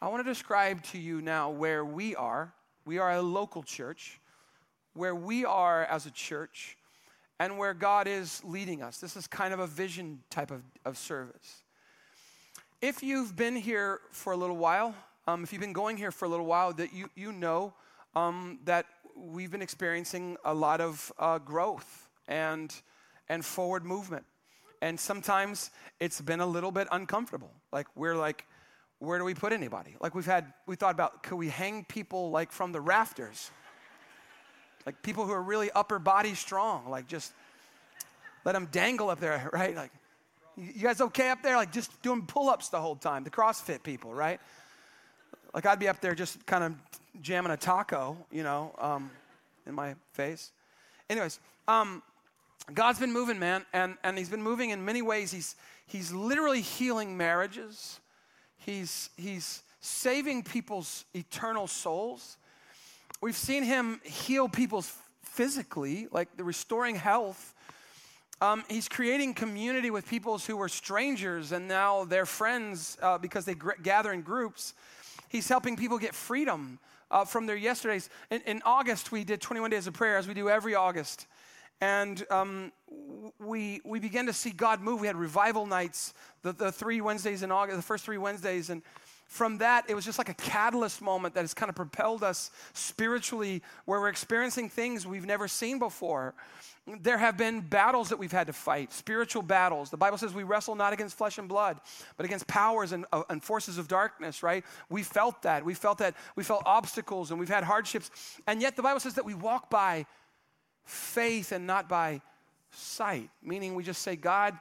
I 0.00 0.08
want 0.08 0.24
to 0.24 0.30
describe 0.30 0.82
to 0.84 0.98
you 0.98 1.20
now 1.20 1.50
where 1.50 1.84
we 1.84 2.14
are. 2.14 2.52
We 2.84 2.98
are 2.98 3.12
a 3.12 3.22
local 3.22 3.62
church, 3.62 4.20
where 4.94 5.14
we 5.14 5.44
are 5.44 5.84
as 5.84 6.06
a 6.06 6.10
church, 6.10 6.76
and 7.40 7.58
where 7.58 7.74
God 7.74 8.06
is 8.06 8.42
leading 8.44 8.82
us. 8.82 8.98
This 8.98 9.16
is 9.16 9.26
kind 9.26 9.52
of 9.52 9.60
a 9.60 9.66
vision 9.66 10.20
type 10.30 10.50
of, 10.50 10.62
of 10.84 10.96
service. 10.96 11.62
If 12.80 13.02
you've 13.02 13.34
been 13.34 13.56
here 13.56 14.00
for 14.10 14.32
a 14.32 14.36
little 14.36 14.56
while, 14.56 14.94
um, 15.26 15.42
if 15.42 15.52
you've 15.52 15.60
been 15.60 15.72
going 15.72 15.96
here 15.96 16.10
for 16.10 16.24
a 16.24 16.28
little 16.28 16.46
while, 16.46 16.72
that 16.74 16.92
you, 16.92 17.10
you 17.14 17.32
know 17.32 17.74
um, 18.14 18.60
that 18.64 18.86
we've 19.16 19.50
been 19.50 19.62
experiencing 19.62 20.36
a 20.44 20.54
lot 20.54 20.80
of 20.80 21.12
uh, 21.18 21.38
growth 21.38 22.08
and, 22.28 22.74
and 23.28 23.44
forward 23.44 23.84
movement. 23.84 24.24
And 24.82 25.00
sometimes 25.00 25.70
it's 26.00 26.20
been 26.20 26.40
a 26.40 26.46
little 26.46 26.70
bit 26.70 26.86
uncomfortable. 26.92 27.50
Like, 27.72 27.86
we're 27.96 28.14
like, 28.14 28.44
where 28.98 29.18
do 29.18 29.24
we 29.24 29.34
put 29.34 29.52
anybody? 29.52 29.96
Like, 30.00 30.14
we've 30.14 30.26
had, 30.26 30.52
we 30.66 30.76
thought 30.76 30.94
about, 30.94 31.22
could 31.22 31.36
we 31.36 31.48
hang 31.48 31.84
people 31.84 32.30
like 32.30 32.52
from 32.52 32.72
the 32.72 32.80
rafters? 32.80 33.50
Like, 34.84 35.02
people 35.02 35.26
who 35.26 35.32
are 35.32 35.42
really 35.42 35.70
upper 35.72 35.98
body 35.98 36.34
strong, 36.34 36.88
like, 36.88 37.08
just 37.08 37.32
let 38.44 38.52
them 38.52 38.68
dangle 38.70 39.10
up 39.10 39.18
there, 39.18 39.50
right? 39.52 39.74
Like, 39.74 39.90
you 40.56 40.82
guys 40.82 41.00
okay 41.00 41.30
up 41.30 41.42
there? 41.42 41.56
Like, 41.56 41.72
just 41.72 42.00
doing 42.02 42.22
pull 42.22 42.48
ups 42.48 42.68
the 42.68 42.80
whole 42.80 42.96
time, 42.96 43.24
the 43.24 43.30
CrossFit 43.30 43.82
people, 43.82 44.14
right? 44.14 44.40
Like 45.54 45.66
I'd 45.66 45.78
be 45.78 45.88
up 45.88 46.00
there 46.00 46.14
just 46.14 46.44
kind 46.46 46.64
of 46.64 46.74
jamming 47.20 47.52
a 47.52 47.56
taco, 47.56 48.16
you 48.30 48.42
know, 48.42 48.74
um, 48.78 49.10
in 49.66 49.74
my 49.74 49.94
face. 50.12 50.52
Anyways, 51.08 51.38
um, 51.68 52.02
God's 52.74 52.98
been 52.98 53.12
moving, 53.12 53.38
man, 53.38 53.64
and, 53.72 53.96
and 54.02 54.18
He's 54.18 54.28
been 54.28 54.42
moving 54.42 54.70
in 54.70 54.84
many 54.84 55.02
ways. 55.02 55.32
He's, 55.32 55.56
he's 55.86 56.12
literally 56.12 56.60
healing 56.60 57.16
marriages, 57.16 58.00
he's, 58.58 59.10
he's 59.16 59.62
saving 59.80 60.42
people's 60.42 61.04
eternal 61.14 61.66
souls. 61.66 62.36
We've 63.20 63.36
seen 63.36 63.62
Him 63.62 64.00
heal 64.04 64.48
people's 64.48 64.92
physically, 65.22 66.08
like 66.10 66.36
the 66.36 66.44
restoring 66.44 66.96
health. 66.96 67.54
Um, 68.40 68.64
he's 68.68 68.88
creating 68.88 69.32
community 69.32 69.90
with 69.90 70.06
peoples 70.06 70.44
who 70.44 70.58
were 70.58 70.68
strangers 70.68 71.52
and 71.52 71.66
now 71.66 72.04
they're 72.04 72.26
friends 72.26 72.98
uh, 73.00 73.16
because 73.16 73.46
they 73.46 73.54
gr- 73.54 73.80
gather 73.82 74.12
in 74.12 74.20
groups. 74.20 74.74
He's 75.28 75.48
helping 75.48 75.76
people 75.76 75.98
get 75.98 76.14
freedom 76.14 76.78
uh, 77.10 77.24
from 77.24 77.46
their 77.46 77.56
yesterdays. 77.56 78.10
In, 78.30 78.40
in, 78.42 78.62
August, 78.64 79.12
we 79.12 79.24
did 79.24 79.40
21 79.40 79.70
days 79.70 79.86
of 79.86 79.94
prayer, 79.94 80.16
as 80.16 80.26
we 80.26 80.34
do 80.34 80.48
every 80.48 80.74
August. 80.74 81.26
And 81.80 82.24
um, 82.30 82.72
we, 83.38 83.80
we 83.84 84.00
began 84.00 84.26
to 84.26 84.32
see 84.32 84.50
God 84.50 84.80
move. 84.80 85.00
We 85.00 85.06
had 85.06 85.16
revival 85.16 85.66
nights, 85.66 86.14
the, 86.42 86.52
the 86.52 86.72
three 86.72 87.00
Wednesdays 87.00 87.42
in 87.42 87.52
August, 87.52 87.76
the 87.76 87.82
first 87.82 88.04
three 88.04 88.18
Wednesdays. 88.18 88.70
And 88.70 88.82
from 89.26 89.58
that, 89.58 89.84
it 89.88 89.94
was 89.94 90.04
just 90.04 90.18
like 90.18 90.28
a 90.28 90.34
catalyst 90.34 91.02
moment 91.02 91.34
that 91.34 91.40
has 91.40 91.52
kind 91.52 91.68
of 91.68 91.74
propelled 91.74 92.22
us 92.22 92.50
spiritually, 92.74 93.62
where 93.84 94.00
we're 94.00 94.08
experiencing 94.08 94.68
things 94.68 95.06
we've 95.06 95.26
never 95.26 95.48
seen 95.48 95.78
before. 95.78 96.34
There 96.86 97.18
have 97.18 97.36
been 97.36 97.60
battles 97.60 98.10
that 98.10 98.18
we've 98.18 98.30
had 98.30 98.46
to 98.46 98.52
fight, 98.52 98.92
spiritual 98.92 99.42
battles. 99.42 99.90
The 99.90 99.96
Bible 99.96 100.18
says 100.18 100.32
we 100.32 100.44
wrestle 100.44 100.76
not 100.76 100.92
against 100.92 101.18
flesh 101.18 101.38
and 101.38 101.48
blood, 101.48 101.80
but 102.16 102.24
against 102.24 102.46
powers 102.46 102.92
and, 102.92 103.04
uh, 103.12 103.24
and 103.28 103.42
forces 103.42 103.78
of 103.78 103.88
darkness, 103.88 104.44
right? 104.44 104.64
We 104.88 105.02
felt 105.02 105.42
that. 105.42 105.64
We 105.64 105.74
felt 105.74 105.98
that. 105.98 106.14
We 106.36 106.44
felt 106.44 106.62
obstacles 106.64 107.32
and 107.32 107.40
we've 107.40 107.48
had 107.48 107.64
hardships. 107.64 108.10
And 108.46 108.62
yet 108.62 108.76
the 108.76 108.82
Bible 108.82 109.00
says 109.00 109.14
that 109.14 109.24
we 109.24 109.34
walk 109.34 109.68
by 109.68 110.06
faith 110.84 111.50
and 111.50 111.66
not 111.66 111.88
by 111.88 112.20
sight, 112.70 113.30
meaning 113.42 113.74
we 113.74 113.82
just 113.82 114.02
say, 114.02 114.14
God, 114.14 114.56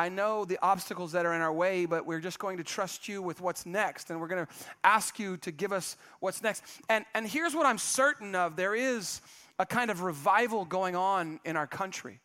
I 0.00 0.08
know 0.08 0.46
the 0.46 0.58
obstacles 0.62 1.12
that 1.12 1.26
are 1.26 1.34
in 1.34 1.42
our 1.42 1.52
way, 1.52 1.84
but 1.84 2.06
we're 2.06 2.20
just 2.20 2.38
going 2.38 2.56
to 2.56 2.64
trust 2.64 3.06
you 3.06 3.20
with 3.20 3.42
what's 3.42 3.66
next. 3.66 4.08
And 4.08 4.18
we're 4.18 4.28
going 4.28 4.46
to 4.46 4.52
ask 4.82 5.18
you 5.18 5.36
to 5.36 5.50
give 5.50 5.74
us 5.74 5.98
what's 6.20 6.42
next. 6.42 6.64
And, 6.88 7.04
and 7.14 7.28
here's 7.28 7.54
what 7.54 7.66
I'm 7.66 7.76
certain 7.76 8.34
of 8.34 8.56
there 8.56 8.74
is 8.74 9.20
a 9.58 9.66
kind 9.66 9.90
of 9.90 10.00
revival 10.00 10.64
going 10.64 10.96
on 10.96 11.38
in 11.44 11.54
our 11.54 11.66
country. 11.66 12.18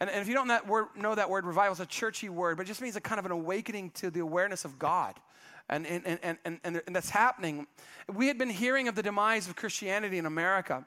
And, 0.00 0.10
and 0.10 0.22
if 0.22 0.26
you 0.26 0.34
don't 0.34 0.48
that 0.48 0.66
word, 0.66 0.86
know 0.96 1.14
that 1.14 1.30
word, 1.30 1.46
revival, 1.46 1.74
is 1.74 1.78
a 1.78 1.86
churchy 1.86 2.28
word, 2.28 2.56
but 2.56 2.64
it 2.64 2.66
just 2.66 2.82
means 2.82 2.96
a 2.96 3.00
kind 3.00 3.20
of 3.20 3.26
an 3.26 3.30
awakening 3.30 3.90
to 3.90 4.10
the 4.10 4.18
awareness 4.18 4.64
of 4.64 4.76
God. 4.80 5.14
And, 5.68 5.86
and, 5.86 6.18
and, 6.20 6.36
and, 6.44 6.58
and 6.64 6.96
that's 6.96 7.10
happening. 7.10 7.68
We 8.12 8.26
had 8.26 8.38
been 8.38 8.50
hearing 8.50 8.88
of 8.88 8.96
the 8.96 9.04
demise 9.04 9.46
of 9.46 9.54
Christianity 9.54 10.18
in 10.18 10.26
America. 10.26 10.84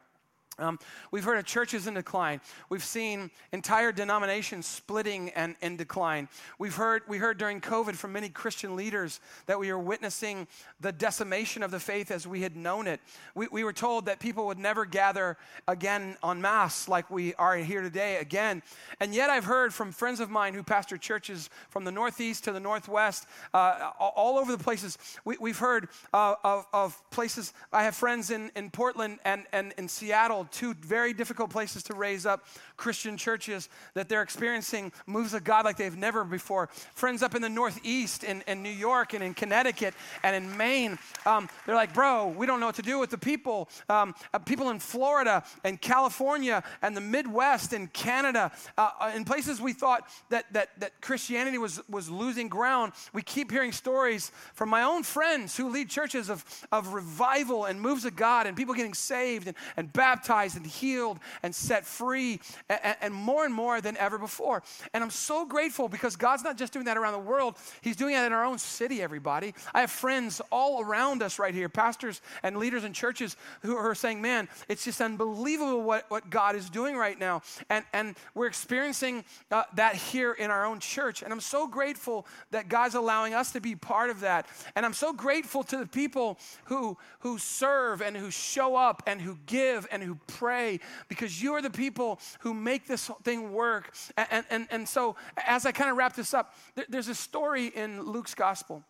Um, 0.59 0.79
we've 1.11 1.23
heard 1.23 1.37
of 1.37 1.45
churches 1.45 1.85
in 1.85 1.93
decline. 1.93 2.41
We've 2.69 2.83
seen 2.83 3.29
entire 3.51 3.91
denominations 3.91 4.65
splitting 4.65 5.29
and 5.29 5.55
in 5.61 5.77
decline. 5.77 6.29
We've 6.57 6.75
heard, 6.75 7.03
we 7.07 7.19
heard 7.19 7.37
during 7.37 7.61
COVID 7.61 7.93
from 7.93 8.13
many 8.13 8.29
Christian 8.29 8.75
leaders 8.75 9.19
that 9.45 9.59
we 9.59 9.69
are 9.69 9.77
witnessing 9.77 10.47
the 10.81 10.91
decimation 10.91 11.61
of 11.61 11.69
the 11.69 11.79
faith 11.79 12.09
as 12.09 12.25
we 12.25 12.41
had 12.41 12.55
known 12.55 12.87
it. 12.87 12.99
We, 13.35 13.47
we 13.51 13.63
were 13.63 13.73
told 13.73 14.07
that 14.07 14.19
people 14.19 14.47
would 14.47 14.57
never 14.57 14.83
gather 14.83 15.37
again 15.67 16.17
en 16.23 16.41
masse 16.41 16.87
like 16.87 17.11
we 17.11 17.35
are 17.35 17.55
here 17.57 17.81
today 17.81 18.17
again. 18.17 18.63
And 18.99 19.13
yet 19.13 19.29
I've 19.29 19.45
heard 19.45 19.75
from 19.75 19.91
friends 19.91 20.19
of 20.19 20.31
mine 20.31 20.55
who 20.55 20.63
pastor 20.63 20.97
churches 20.97 21.51
from 21.69 21.83
the 21.83 21.91
Northeast 21.91 22.45
to 22.45 22.51
the 22.51 22.59
Northwest, 22.59 23.27
uh, 23.53 23.91
all 23.99 24.39
over 24.39 24.51
the 24.51 24.63
places. 24.63 24.97
We, 25.23 25.49
have 25.49 25.59
heard 25.59 25.89
uh, 26.13 26.35
of, 26.43 26.65
of 26.73 27.09
places, 27.11 27.53
I 27.71 27.83
have 27.83 27.95
friends 27.95 28.31
in, 28.31 28.51
in 28.55 28.71
Portland 28.71 29.19
and, 29.23 29.45
and 29.53 29.73
in 29.77 29.87
Seattle 29.87 30.46
two 30.51 30.73
very 30.75 31.13
difficult 31.13 31.49
places 31.49 31.83
to 31.83 31.93
raise 31.93 32.25
up 32.25 32.45
Christian 32.75 33.17
churches 33.17 33.69
that 33.93 34.09
they're 34.09 34.21
experiencing 34.21 34.91
moves 35.05 35.33
of 35.33 35.43
God 35.43 35.65
like 35.65 35.77
they've 35.77 35.95
never 35.95 36.23
before. 36.23 36.67
Friends 36.93 37.23
up 37.23 37.35
in 37.35 37.41
the 37.41 37.49
Northeast, 37.49 38.23
in, 38.23 38.43
in 38.47 38.63
New 38.63 38.69
York, 38.69 39.13
and 39.13 39.23
in 39.23 39.33
Connecticut, 39.33 39.93
and 40.23 40.35
in 40.35 40.57
Maine, 40.57 40.97
um, 41.25 41.49
they're 41.65 41.75
like, 41.75 41.93
bro, 41.93 42.27
we 42.27 42.45
don't 42.45 42.59
know 42.59 42.67
what 42.67 42.75
to 42.75 42.81
do 42.81 42.99
with 42.99 43.09
the 43.09 43.17
people. 43.17 43.69
Um, 43.89 44.15
uh, 44.33 44.39
people 44.39 44.69
in 44.69 44.79
Florida 44.79 45.43
and 45.63 45.81
California 45.81 46.63
and 46.81 46.95
the 46.95 47.01
Midwest 47.01 47.73
and 47.73 47.91
Canada, 47.93 48.51
uh, 48.77 48.89
uh, 48.99 49.11
in 49.15 49.25
places 49.25 49.59
we 49.59 49.73
thought 49.73 50.09
that, 50.29 50.51
that, 50.53 50.69
that 50.79 51.01
Christianity 51.01 51.57
was, 51.57 51.81
was 51.89 52.09
losing 52.09 52.47
ground, 52.47 52.93
we 53.13 53.21
keep 53.21 53.51
hearing 53.51 53.71
stories 53.71 54.31
from 54.53 54.69
my 54.69 54.83
own 54.83 55.03
friends 55.03 55.57
who 55.57 55.69
lead 55.69 55.89
churches 55.89 56.29
of, 56.29 56.45
of 56.71 56.93
revival 56.93 57.65
and 57.65 57.81
moves 57.81 58.05
of 58.05 58.15
God 58.15 58.47
and 58.47 58.55
people 58.55 58.73
getting 58.73 58.93
saved 58.93 59.47
and, 59.47 59.57
and 59.75 59.91
baptized 59.93 60.36
and 60.45 60.65
healed 60.65 61.19
and 61.43 61.53
set 61.53 61.85
free 61.85 62.39
and, 62.69 62.95
and 63.01 63.13
more 63.13 63.45
and 63.45 63.53
more 63.53 63.81
than 63.81 63.97
ever 63.97 64.17
before. 64.17 64.63
And 64.93 65.03
I'm 65.03 65.09
so 65.09 65.45
grateful 65.45 65.89
because 65.89 66.15
God's 66.15 66.43
not 66.43 66.57
just 66.57 66.73
doing 66.73 66.85
that 66.85 66.97
around 66.97 67.13
the 67.13 67.19
world, 67.19 67.57
He's 67.81 67.95
doing 67.95 68.15
it 68.15 68.23
in 68.23 68.33
our 68.33 68.45
own 68.45 68.57
city, 68.57 69.01
everybody. 69.01 69.53
I 69.73 69.81
have 69.81 69.91
friends 69.91 70.41
all 70.51 70.81
around 70.81 71.23
us 71.23 71.39
right 71.39 71.53
here, 71.53 71.69
pastors 71.69 72.21
and 72.43 72.57
leaders 72.57 72.83
in 72.83 72.93
churches 72.93 73.35
who 73.61 73.75
are 73.75 73.95
saying, 73.95 74.21
man, 74.21 74.47
it's 74.67 74.83
just 74.83 75.01
unbelievable 75.01 75.81
what, 75.81 76.09
what 76.09 76.29
God 76.29 76.55
is 76.55 76.69
doing 76.69 76.95
right 76.95 77.19
now. 77.19 77.41
And, 77.69 77.85
and 77.93 78.15
we're 78.33 78.47
experiencing 78.47 79.23
uh, 79.51 79.63
that 79.75 79.95
here 79.95 80.33
in 80.33 80.51
our 80.51 80.65
own 80.65 80.79
church. 80.79 81.23
And 81.23 81.33
I'm 81.33 81.39
so 81.39 81.67
grateful 81.67 82.25
that 82.51 82.69
God's 82.69 82.95
allowing 82.95 83.33
us 83.33 83.51
to 83.53 83.61
be 83.61 83.75
part 83.75 84.09
of 84.09 84.21
that. 84.21 84.47
And 84.75 84.85
I'm 84.85 84.93
so 84.93 85.13
grateful 85.13 85.63
to 85.63 85.77
the 85.77 85.87
people 85.87 86.37
who, 86.65 86.97
who 87.19 87.37
serve 87.37 88.01
and 88.01 88.15
who 88.15 88.31
show 88.31 88.75
up 88.75 89.03
and 89.07 89.21
who 89.21 89.37
give 89.45 89.87
and 89.91 90.03
who 90.03 90.16
pray 90.27 90.79
because 91.07 91.41
you 91.41 91.53
are 91.53 91.61
the 91.61 91.69
people 91.69 92.19
who 92.39 92.53
make 92.53 92.87
this 92.87 93.09
thing 93.23 93.51
work. 93.51 93.93
And, 94.17 94.45
and, 94.49 94.67
and 94.71 94.89
so, 94.89 95.15
as 95.45 95.65
I 95.65 95.71
kind 95.71 95.89
of 95.89 95.97
wrap 95.97 96.15
this 96.15 96.33
up, 96.33 96.55
there's 96.89 97.07
a 97.07 97.15
story 97.15 97.67
in 97.67 98.03
Luke's 98.03 98.35
gospel 98.35 98.83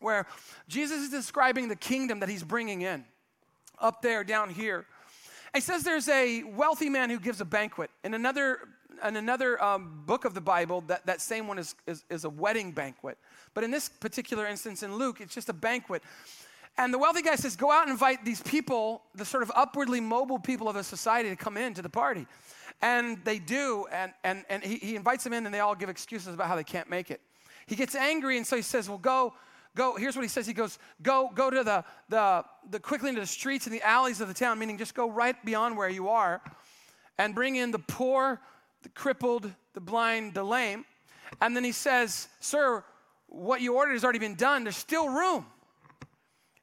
where 0.00 0.26
Jesus 0.68 1.02
is 1.02 1.10
describing 1.10 1.68
the 1.68 1.76
kingdom 1.76 2.20
that 2.20 2.28
he's 2.28 2.42
bringing 2.42 2.82
in 2.82 3.04
up 3.78 4.02
there, 4.02 4.24
down 4.24 4.50
here. 4.50 4.86
He 5.54 5.60
says 5.60 5.82
there's 5.82 6.08
a 6.08 6.42
wealthy 6.44 6.88
man 6.88 7.10
who 7.10 7.18
gives 7.18 7.40
a 7.40 7.44
banquet. 7.44 7.90
In 8.04 8.14
another, 8.14 8.58
in 9.06 9.16
another 9.16 9.62
um, 9.62 10.02
book 10.06 10.24
of 10.24 10.34
the 10.34 10.40
Bible, 10.40 10.82
that, 10.82 11.06
that 11.06 11.20
same 11.20 11.48
one 11.48 11.58
is, 11.58 11.74
is, 11.86 12.04
is 12.08 12.24
a 12.24 12.30
wedding 12.30 12.72
banquet. 12.72 13.18
But 13.52 13.64
in 13.64 13.70
this 13.70 13.88
particular 13.88 14.46
instance 14.46 14.82
in 14.82 14.96
Luke, 14.96 15.20
it's 15.20 15.34
just 15.34 15.48
a 15.48 15.54
banquet. 15.54 16.02
And 16.80 16.94
the 16.94 16.98
wealthy 16.98 17.20
guy 17.20 17.36
says, 17.36 17.56
Go 17.56 17.70
out 17.70 17.82
and 17.82 17.90
invite 17.90 18.24
these 18.24 18.40
people, 18.40 19.02
the 19.14 19.26
sort 19.26 19.42
of 19.42 19.52
upwardly 19.54 20.00
mobile 20.00 20.38
people 20.38 20.66
of 20.66 20.74
the 20.74 20.82
society, 20.82 21.28
to 21.28 21.36
come 21.36 21.58
in 21.58 21.74
to 21.74 21.82
the 21.82 21.90
party. 21.90 22.26
And 22.80 23.22
they 23.22 23.38
do, 23.38 23.86
and, 23.92 24.14
and, 24.24 24.46
and 24.48 24.62
he, 24.64 24.76
he 24.76 24.96
invites 24.96 25.22
them 25.22 25.34
in, 25.34 25.44
and 25.44 25.54
they 25.54 25.60
all 25.60 25.74
give 25.74 25.90
excuses 25.90 26.32
about 26.32 26.48
how 26.48 26.56
they 26.56 26.64
can't 26.64 26.88
make 26.88 27.10
it. 27.10 27.20
He 27.66 27.76
gets 27.76 27.94
angry, 27.94 28.38
and 28.38 28.46
so 28.46 28.56
he 28.56 28.62
says, 28.62 28.88
Well, 28.88 28.96
go, 28.96 29.34
go. 29.76 29.96
Here's 29.96 30.16
what 30.16 30.22
he 30.22 30.28
says 30.28 30.46
He 30.46 30.54
goes, 30.54 30.78
Go, 31.02 31.30
go 31.34 31.50
to 31.50 31.62
the, 31.62 31.84
the, 32.08 32.46
the 32.70 32.80
quickly 32.80 33.10
into 33.10 33.20
the 33.20 33.26
streets 33.26 33.66
and 33.66 33.74
the 33.74 33.86
alleys 33.86 34.22
of 34.22 34.28
the 34.28 34.34
town, 34.34 34.58
meaning 34.58 34.78
just 34.78 34.94
go 34.94 35.10
right 35.10 35.36
beyond 35.44 35.76
where 35.76 35.90
you 35.90 36.08
are, 36.08 36.40
and 37.18 37.34
bring 37.34 37.56
in 37.56 37.72
the 37.72 37.78
poor, 37.78 38.40
the 38.84 38.88
crippled, 38.88 39.52
the 39.74 39.80
blind, 39.82 40.32
the 40.32 40.44
lame. 40.44 40.86
And 41.42 41.54
then 41.54 41.62
he 41.62 41.72
says, 41.72 42.28
Sir, 42.40 42.82
what 43.26 43.60
you 43.60 43.74
ordered 43.74 43.92
has 43.92 44.02
already 44.02 44.18
been 44.18 44.34
done. 44.34 44.64
There's 44.64 44.78
still 44.78 45.10
room. 45.10 45.44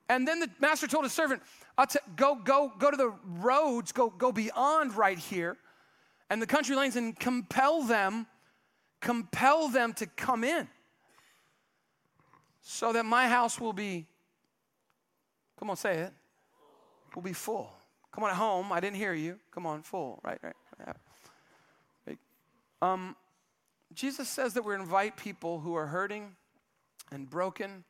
And 0.10 0.28
then 0.28 0.40
the 0.40 0.50
master 0.60 0.88
told 0.88 1.04
his 1.04 1.14
servant, 1.14 1.42
t- 1.90 2.00
go, 2.16 2.36
go, 2.36 2.72
go 2.80 2.92
to 2.92 2.98
the 2.98 3.14
roads, 3.26 3.92
go, 3.92 4.10
go 4.10 4.32
beyond 4.32 4.96
right 4.96 5.18
here, 5.18 5.58
and 6.30 6.42
the 6.42 6.48
country 6.48 6.76
lanes, 6.76 6.96
and 6.96 7.18
compel 7.18 7.84
them, 7.84 8.26
compel 9.02 9.68
them 9.68 9.94
to 9.94 10.06
come 10.06 10.44
in, 10.44 10.68
so 12.62 12.94
that 12.94 13.06
my 13.06 13.28
house 13.28 13.60
will 13.60 13.74
be, 13.74 14.06
come 15.60 15.70
on, 15.70 15.76
say 15.76 15.98
it, 15.98 16.14
will 17.16 17.22
be 17.22 17.34
full. 17.34 17.72
Come 18.12 18.24
on, 18.24 18.30
at 18.30 18.38
home, 18.38 18.72
I 18.72 18.80
didn't 18.80 18.98
hear 18.98 19.14
you. 19.14 19.40
Come 19.52 19.66
on, 19.66 19.84
full, 19.84 20.20
right, 20.24 20.40
right. 20.42 20.56
right. 20.86 20.96
Um, 22.82 23.16
Jesus 23.94 24.30
says 24.30 24.54
that 24.54 24.64
we 24.64 24.76
invite 24.76 25.18
people 25.18 25.60
who 25.60 25.76
are 25.76 25.88
hurting 25.88 26.36
and 27.12 27.30
broken 27.30 27.84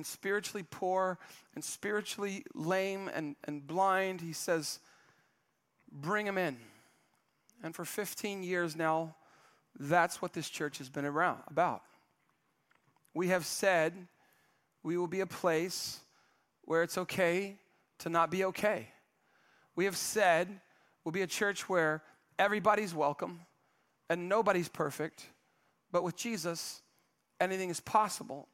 and 0.00 0.06
spiritually 0.06 0.64
poor 0.70 1.18
and 1.54 1.62
spiritually 1.62 2.42
lame 2.54 3.10
and, 3.12 3.36
and 3.44 3.66
blind. 3.66 4.22
He 4.22 4.32
says, 4.32 4.78
bring 5.92 6.24
them 6.24 6.38
in. 6.38 6.56
And 7.62 7.74
for 7.74 7.84
15 7.84 8.42
years 8.42 8.74
now, 8.74 9.14
that's 9.78 10.22
what 10.22 10.32
this 10.32 10.48
church 10.48 10.78
has 10.78 10.88
been 10.88 11.04
around, 11.04 11.42
about. 11.48 11.82
We 13.12 13.28
have 13.28 13.44
said 13.44 13.92
we 14.82 14.96
will 14.96 15.06
be 15.06 15.20
a 15.20 15.26
place 15.26 16.00
where 16.62 16.82
it's 16.82 16.96
okay 16.96 17.58
to 17.98 18.08
not 18.08 18.30
be 18.30 18.46
okay. 18.46 18.88
We 19.76 19.84
have 19.84 19.98
said 19.98 20.48
we'll 21.04 21.12
be 21.12 21.20
a 21.20 21.26
church 21.26 21.68
where 21.68 22.02
everybody's 22.38 22.94
welcome 22.94 23.40
and 24.08 24.30
nobody's 24.30 24.70
perfect, 24.70 25.26
but 25.92 26.02
with 26.02 26.16
Jesus, 26.16 26.80
anything 27.38 27.68
is 27.68 27.80
possible 27.80 28.48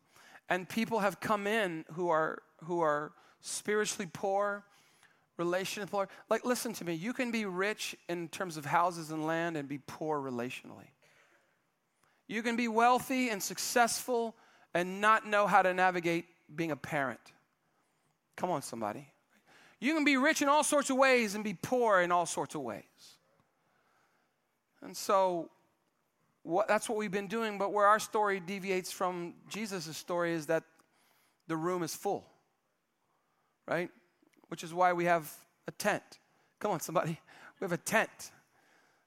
and 0.48 0.68
people 0.68 1.00
have 1.00 1.20
come 1.20 1.46
in 1.46 1.84
who 1.92 2.08
are 2.08 2.42
who 2.64 2.80
are 2.80 3.12
spiritually 3.40 4.08
poor 4.12 4.64
relationally 5.38 5.90
poor. 5.90 6.08
Like 6.28 6.44
listen 6.44 6.72
to 6.74 6.84
me. 6.84 6.94
You 6.94 7.12
can 7.12 7.30
be 7.30 7.44
rich 7.44 7.96
in 8.08 8.28
terms 8.28 8.56
of 8.56 8.64
houses 8.64 9.10
and 9.10 9.26
land 9.26 9.56
and 9.56 9.68
be 9.68 9.78
poor 9.78 10.20
relationally. 10.20 10.88
You 12.28 12.42
can 12.42 12.56
be 12.56 12.68
wealthy 12.68 13.28
and 13.28 13.42
successful 13.42 14.34
and 14.74 15.00
not 15.00 15.26
know 15.26 15.46
how 15.46 15.62
to 15.62 15.72
navigate 15.72 16.26
being 16.54 16.70
a 16.70 16.76
parent. 16.76 17.20
Come 18.36 18.50
on 18.50 18.62
somebody. 18.62 19.08
You 19.78 19.94
can 19.94 20.04
be 20.04 20.16
rich 20.16 20.42
in 20.42 20.48
all 20.48 20.64
sorts 20.64 20.90
of 20.90 20.96
ways 20.96 21.34
and 21.34 21.44
be 21.44 21.54
poor 21.54 22.00
in 22.00 22.10
all 22.10 22.26
sorts 22.26 22.54
of 22.54 22.62
ways. 22.62 22.82
And 24.82 24.96
so 24.96 25.50
what, 26.46 26.68
that's 26.68 26.88
what 26.88 26.96
we've 26.96 27.10
been 27.10 27.26
doing, 27.26 27.58
but 27.58 27.72
where 27.72 27.86
our 27.86 27.98
story 27.98 28.38
deviates 28.38 28.92
from 28.92 29.34
Jesus' 29.48 29.96
story 29.96 30.32
is 30.32 30.46
that 30.46 30.62
the 31.48 31.56
room 31.56 31.82
is 31.82 31.94
full, 31.94 32.24
right? 33.66 33.90
Which 34.48 34.62
is 34.62 34.72
why 34.72 34.92
we 34.92 35.06
have 35.06 35.32
a 35.66 35.72
tent. 35.72 36.02
Come 36.60 36.70
on, 36.70 36.80
somebody. 36.80 37.18
We 37.58 37.64
have 37.64 37.72
a 37.72 37.76
tent. 37.76 38.30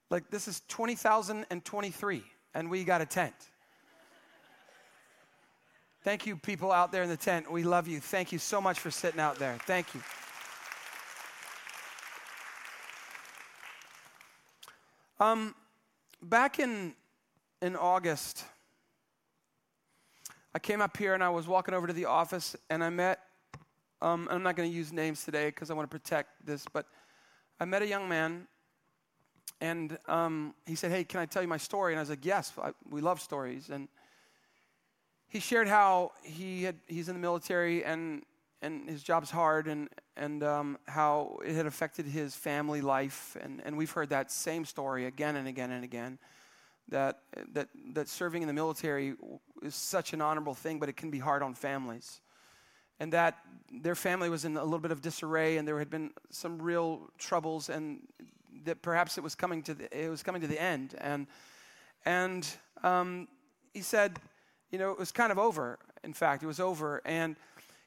Like, 0.10 0.30
this 0.30 0.48
is 0.48 0.62
20,023, 0.68 2.24
and 2.56 2.70
we 2.70 2.84
got 2.84 3.00
a 3.00 3.06
tent. 3.06 3.36
Thank 6.04 6.26
you, 6.26 6.36
people 6.36 6.72
out 6.72 6.92
there 6.92 7.04
in 7.04 7.10
the 7.10 7.18
tent. 7.18 7.50
We 7.50 7.64
love 7.64 7.88
you. 7.88 8.00
Thank 8.00 8.32
you 8.32 8.40
so 8.40 8.60
much 8.60 8.80
for 8.80 8.92
sitting 8.92 9.20
out 9.20 9.38
there. 9.38 9.58
Thank 9.66 9.94
you. 9.94 10.02
Um, 15.22 15.56
back 16.22 16.60
in, 16.60 16.96
in 17.62 17.76
August, 17.76 18.44
I 20.54 20.60
came 20.60 20.82
up 20.82 20.96
here 20.96 21.14
and 21.14 21.24
I 21.24 21.30
was 21.30 21.48
walking 21.48 21.74
over 21.74 21.88
to 21.88 21.94
the 21.94 22.06
office 22.06 22.56
and 22.70 22.84
I 22.84 22.90
met, 22.90 23.20
um, 24.02 24.28
I'm 24.32 24.44
not 24.44 24.56
going 24.56 24.70
to 24.70 24.76
use 24.76 24.94
names 24.94 25.24
today 25.24 25.48
because 25.48 25.70
I 25.70 25.74
want 25.74 25.90
to 25.90 26.00
protect 26.00 26.46
this, 26.46 26.66
but 26.72 26.86
I 27.60 27.66
met 27.66 27.82
a 27.82 27.88
young 27.88 28.08
man 28.08 28.48
and 29.62 29.98
um, 30.08 30.54
he 30.66 30.76
said, 30.76 30.92
Hey, 30.92 31.04
can 31.04 31.20
I 31.20 31.26
tell 31.26 31.42
you 31.42 31.48
my 31.50 31.58
story? 31.58 31.92
And 31.92 32.00
I 32.00 32.02
was 32.02 32.10
like, 32.10 32.26
Yes, 32.26 32.54
I, 32.62 32.72
we 32.90 33.02
love 33.02 33.20
stories. 33.20 33.70
And 33.70 33.90
he 35.28 35.40
shared 35.40 35.68
how 35.68 36.14
he 36.24 36.64
had, 36.64 36.78
he's 36.88 37.10
in 37.10 37.16
the 37.16 37.22
military 37.22 37.84
and, 37.84 38.24
and 38.62 38.90
his 38.90 39.04
job's 39.04 39.30
hard 39.30 39.68
and, 39.68 39.90
and 40.16 40.44
um, 40.44 40.78
how 40.88 41.40
it 41.46 41.54
had 41.54 41.66
affected 41.66 42.06
his 42.06 42.36
family 42.36 42.80
life. 42.80 43.36
And, 43.42 43.62
and 43.66 43.76
we've 43.76 43.92
heard 43.92 44.10
that 44.10 44.32
same 44.32 44.64
story 44.64 45.06
again 45.06 45.36
and 45.36 45.48
again 45.48 45.72
and 45.72 45.84
again 45.84 46.20
that, 46.90 47.20
that, 47.54 47.70
that 47.94 48.08
serving 48.08 48.42
in 48.42 48.48
the 48.48 48.54
military 48.54 49.16
is 49.64 49.76
such 49.76 50.14
an 50.14 50.22
honorable 50.22 50.54
thing, 50.54 50.80
but 50.80 50.90
it 50.90 50.98
can 50.98 51.12
be 51.12 51.20
hard 51.20 51.42
on 51.44 51.54
families. 51.54 52.22
And 53.00 53.14
that 53.14 53.38
their 53.72 53.96
family 53.96 54.30
was 54.30 54.46
in 54.46 54.58
a 54.58 54.64
little 54.64 54.80
bit 54.80 54.92
of 54.92 55.02
disarray, 55.02 55.58
and 55.58 55.68
there 55.68 55.80
had 55.80 55.90
been 55.90 56.12
some 56.30 56.62
real 56.62 57.10
troubles, 57.18 57.70
and 57.70 58.02
that 58.66 58.82
perhaps 58.82 59.18
it 59.18 59.24
was 59.24 59.36
coming 59.36 59.64
to 59.64 59.74
the, 59.74 60.06
it 60.06 60.10
was 60.10 60.24
coming 60.24 60.42
to 60.42 60.48
the 60.48 60.62
end. 60.62 60.96
And, 60.98 61.28
and 62.06 62.48
um, 62.84 63.28
he 63.74 63.82
said, 63.82 64.20
you 64.72 64.78
know, 64.78 64.92
it 64.92 65.00
was 65.00 65.12
kind 65.12 65.32
of 65.32 65.40
over. 65.40 65.80
In 66.04 66.14
fact, 66.14 66.44
it 66.44 66.48
was 66.48 66.60
over. 66.60 67.02
And 67.06 67.36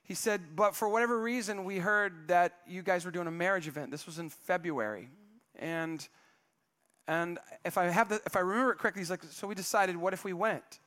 he 0.02 0.14
said, 0.14 0.56
but 0.56 0.74
for 0.74 0.88
whatever 0.88 1.18
reason, 1.18 1.64
we 1.64 1.78
heard 1.78 2.28
that 2.28 2.58
you 2.66 2.82
guys 2.82 3.04
were 3.04 3.10
doing 3.10 3.26
a 3.26 3.32
marriage 3.32 3.68
event. 3.68 3.90
This 3.90 4.06
was 4.06 4.18
in 4.18 4.30
February. 4.30 5.08
And 5.58 6.06
and 7.08 7.38
if 7.64 7.78
I 7.78 7.84
have 7.86 8.08
the, 8.08 8.20
if 8.26 8.36
I 8.36 8.40
remember 8.40 8.72
it 8.72 8.78
correctly, 8.78 9.00
he's 9.00 9.10
like, 9.10 9.22
so 9.24 9.46
we 9.46 9.54
decided, 9.54 9.96
what 9.96 10.12
if 10.12 10.24
we 10.24 10.32
went? 10.32 10.80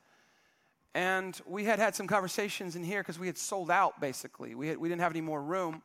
And 0.93 1.39
we 1.45 1.65
had 1.65 1.77
had 1.77 1.93
some 1.93 2.07
conversations 2.07 2.75
in 2.77 2.83
here 2.83 3.01
because 3.01 3.19
we 3.19 3.27
had 3.27 3.37
sold 3.37 3.69
out 3.69 3.99
basically. 3.99 4.55
We, 4.55 4.69
had, 4.69 4.77
we 4.77 4.87
didn't 4.87 5.01
have 5.01 5.11
any 5.11 5.21
more 5.21 5.41
room. 5.41 5.81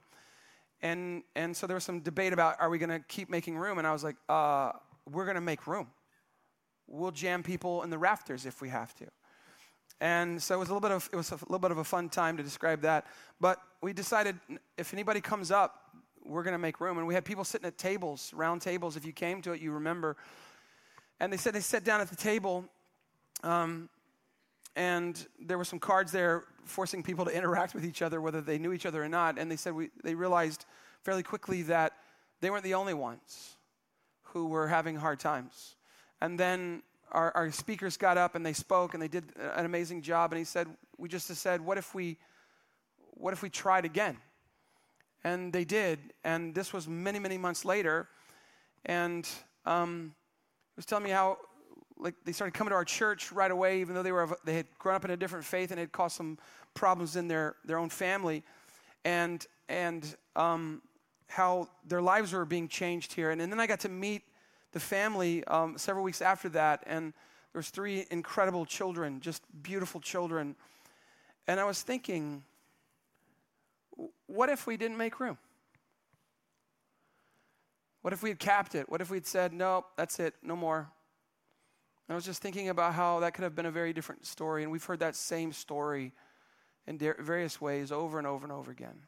And, 0.82 1.24
and 1.34 1.56
so 1.56 1.66
there 1.66 1.74
was 1.74 1.84
some 1.84 2.00
debate 2.00 2.32
about 2.32 2.60
are 2.60 2.70
we 2.70 2.78
going 2.78 2.90
to 2.90 3.00
keep 3.00 3.28
making 3.28 3.58
room? 3.58 3.78
And 3.78 3.86
I 3.86 3.92
was 3.92 4.04
like, 4.04 4.16
uh, 4.28 4.72
we're 5.10 5.24
going 5.24 5.34
to 5.34 5.40
make 5.40 5.66
room. 5.66 5.88
We'll 6.86 7.10
jam 7.10 7.42
people 7.42 7.82
in 7.82 7.90
the 7.90 7.98
rafters 7.98 8.46
if 8.46 8.62
we 8.62 8.68
have 8.68 8.94
to. 8.96 9.06
And 10.00 10.42
so 10.42 10.54
it 10.54 10.58
was 10.58 10.68
a 10.68 10.72
little 10.72 10.80
bit 10.80 10.92
of 10.92 11.10
it 11.12 11.16
was 11.16 11.30
a 11.30 11.34
little 11.34 11.58
bit 11.58 11.70
of 11.70 11.78
a 11.78 11.84
fun 11.84 12.08
time 12.08 12.36
to 12.38 12.42
describe 12.42 12.80
that. 12.82 13.06
But 13.38 13.60
we 13.82 13.92
decided 13.92 14.38
if 14.78 14.94
anybody 14.94 15.20
comes 15.20 15.50
up, 15.50 15.79
we're 16.24 16.42
going 16.42 16.52
to 16.52 16.59
make 16.59 16.80
room. 16.80 16.98
And 16.98 17.06
we 17.06 17.14
had 17.14 17.24
people 17.24 17.44
sitting 17.44 17.66
at 17.66 17.78
tables, 17.78 18.33
round 18.35 18.62
tables. 18.62 18.96
If 18.96 19.04
you 19.04 19.12
came 19.12 19.42
to 19.42 19.52
it, 19.52 19.61
you 19.61 19.72
remember. 19.72 20.16
And 21.18 21.33
they 21.33 21.37
said 21.37 21.54
they 21.54 21.61
sat 21.61 21.85
down 21.85 22.00
at 22.00 22.09
the 22.09 22.16
table, 22.16 22.64
um, 23.42 23.88
and 24.76 25.26
there 25.38 25.59
were 25.59 25.64
some 25.64 25.78
cards 25.78 26.12
there 26.12 26.44
forcing 26.64 27.02
people 27.02 27.24
to 27.24 27.30
interact 27.30 27.74
with 27.74 27.85
each 27.85 28.02
other, 28.02 28.20
whether 28.20 28.40
they 28.40 28.59
knew 28.59 28.72
each 28.72 28.87
other 28.87 29.02
or 29.02 29.09
not. 29.09 29.38
And 29.38 29.50
they 29.50 29.56
said 29.56 29.74
we, 29.74 29.90
they 30.02 30.14
realized 30.14 30.64
fairly 31.02 31.22
quickly 31.22 31.62
that 31.62 31.92
they 32.40 32.50
weren't 32.50 32.64
the 32.64 32.74
only 32.74 32.94
ones 32.94 33.56
who 34.22 34.46
were 34.46 34.68
having 34.68 34.96
hard 34.96 35.18
times. 35.18 35.76
And 36.20 36.38
then 36.38 36.83
our, 37.11 37.33
our 37.35 37.50
speakers 37.50 37.96
got 37.96 38.16
up 38.16 38.35
and 38.35 38.46
they 38.46 38.52
spoke 38.52 38.94
and 38.94 39.02
they 39.02 39.09
did 39.09 39.24
an 39.37 39.64
amazing 39.64 40.02
job. 40.02 40.33
And 40.33 40.38
he 40.38 40.44
said, 40.44 40.68
we 40.96 41.09
just 41.09 41.26
said, 41.26 41.61
what 41.61 41.78
if 41.78 41.94
we, 41.94 42.16
what 43.14 43.33
if 43.33 43.42
we 43.42 43.50
tried 43.50 43.85
again? 43.85 44.16
And 45.24 45.52
they 45.52 45.64
did. 45.64 45.98
And 46.24 46.54
this 46.54 46.72
was 46.72 46.88
many, 46.88 47.18
many 47.18 47.38
months 47.38 47.64
later. 47.64 48.09
And 48.87 49.28
um, 49.66 50.14
he 50.74 50.78
was 50.78 50.87
telling 50.87 51.04
me 51.04 51.11
how 51.11 51.38
like 51.98 52.14
they 52.24 52.33
started 52.33 52.54
coming 52.54 52.70
to 52.70 52.74
our 52.74 52.85
church 52.85 53.30
right 53.30 53.50
away, 53.50 53.80
even 53.80 53.94
though 53.94 54.02
they 54.02 54.12
were 54.12 54.28
they 54.44 54.54
had 54.54 54.66
grown 54.78 54.96
up 54.96 55.04
in 55.04 55.11
a 55.11 55.16
different 55.16 55.44
faith 55.44 55.70
and 55.70 55.78
it 55.78 55.83
had 55.83 55.92
caused 55.92 56.16
some 56.16 56.38
problems 56.74 57.16
in 57.16 57.28
their 57.28 57.56
their 57.64 57.78
own 57.78 57.90
family, 57.90 58.42
and 59.04 59.46
and 59.68 60.16
um, 60.37 60.83
how 61.28 61.68
their 61.87 62.02
lives 62.02 62.33
were 62.33 62.44
being 62.44 62.68
changed 62.68 63.12
here. 63.12 63.30
And, 63.30 63.40
and 63.40 63.52
then 63.52 63.61
I 63.61 63.66
got 63.66 63.80
to 63.80 63.88
meet 63.88 64.22
the 64.72 64.80
family 64.80 65.44
um, 65.44 65.76
several 65.78 66.04
weeks 66.04 66.22
after 66.22 66.48
that, 66.50 66.83
and 66.87 67.12
there 67.52 67.59
was 67.59 67.70
three 67.70 68.06
incredible 68.11 68.64
children, 68.64 69.20
just 69.20 69.42
beautiful 69.62 70.00
children. 70.00 70.56
And 71.46 71.59
I 71.59 71.64
was 71.64 71.83
thinking, 71.83 72.44
what 74.26 74.48
if 74.48 74.66
we 74.66 74.76
didn't 74.76 74.96
make 74.96 75.20
room? 75.20 75.38
What 78.02 78.12
if 78.12 78.22
we 78.22 78.30
had 78.30 78.38
capped 78.38 78.74
it? 78.74 78.88
What 78.88 79.00
if 79.00 79.10
we'd 79.10 79.26
said, 79.26 79.52
no, 79.52 79.84
that's 79.96 80.18
it, 80.20 80.34
no 80.42 80.56
more? 80.56 80.78
And 80.78 82.14
I 82.14 82.14
was 82.14 82.24
just 82.24 82.42
thinking 82.42 82.68
about 82.68 82.94
how 82.94 83.20
that 83.20 83.34
could 83.34 83.44
have 83.44 83.54
been 83.54 83.66
a 83.66 83.70
very 83.70 83.92
different 83.92 84.26
story. 84.26 84.62
And 84.62 84.72
we've 84.72 84.84
heard 84.84 85.00
that 85.00 85.14
same 85.14 85.52
story 85.52 86.12
in 86.86 86.98
various 86.98 87.60
ways 87.60 87.92
over 87.92 88.18
and 88.18 88.26
over 88.26 88.44
and 88.44 88.52
over 88.52 88.70
again. 88.70 89.06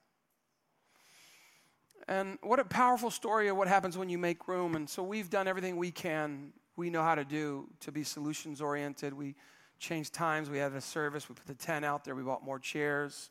And 2.08 2.38
what 2.42 2.58
a 2.58 2.64
powerful 2.64 3.10
story 3.10 3.48
of 3.48 3.56
what 3.56 3.68
happens 3.68 3.96
when 3.96 4.08
you 4.08 4.18
make 4.18 4.46
room. 4.46 4.74
And 4.74 4.88
so 4.88 5.02
we've 5.02 5.30
done 5.30 5.48
everything 5.48 5.76
we 5.76 5.90
can, 5.90 6.52
we 6.76 6.90
know 6.90 7.02
how 7.02 7.14
to 7.14 7.24
do 7.24 7.68
to 7.80 7.92
be 7.92 8.04
solutions 8.04 8.60
oriented. 8.60 9.14
We 9.14 9.36
changed 9.78 10.12
times, 10.12 10.50
we 10.50 10.58
had 10.58 10.72
a 10.72 10.80
service, 10.80 11.28
we 11.28 11.34
put 11.34 11.46
the 11.46 11.54
tent 11.54 11.84
out 11.84 12.04
there, 12.04 12.14
we 12.14 12.22
bought 12.22 12.44
more 12.44 12.58
chairs. 12.58 13.30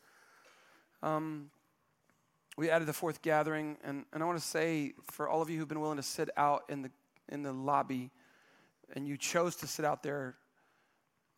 Um, 1.03 1.49
we 2.57 2.69
added 2.69 2.87
the 2.87 2.93
fourth 2.93 3.21
gathering, 3.21 3.77
and, 3.83 4.05
and 4.13 4.21
I 4.21 4.25
want 4.25 4.39
to 4.39 4.45
say 4.45 4.93
for 5.09 5.27
all 5.29 5.41
of 5.41 5.49
you 5.49 5.57
who've 5.57 5.67
been 5.67 5.79
willing 5.79 5.97
to 5.97 6.03
sit 6.03 6.29
out 6.37 6.63
in 6.69 6.81
the, 6.81 6.91
in 7.29 7.43
the 7.43 7.53
lobby 7.53 8.11
and 8.93 9.07
you 9.07 9.17
chose 9.17 9.55
to 9.57 9.67
sit 9.67 9.85
out 9.85 10.03
there, 10.03 10.35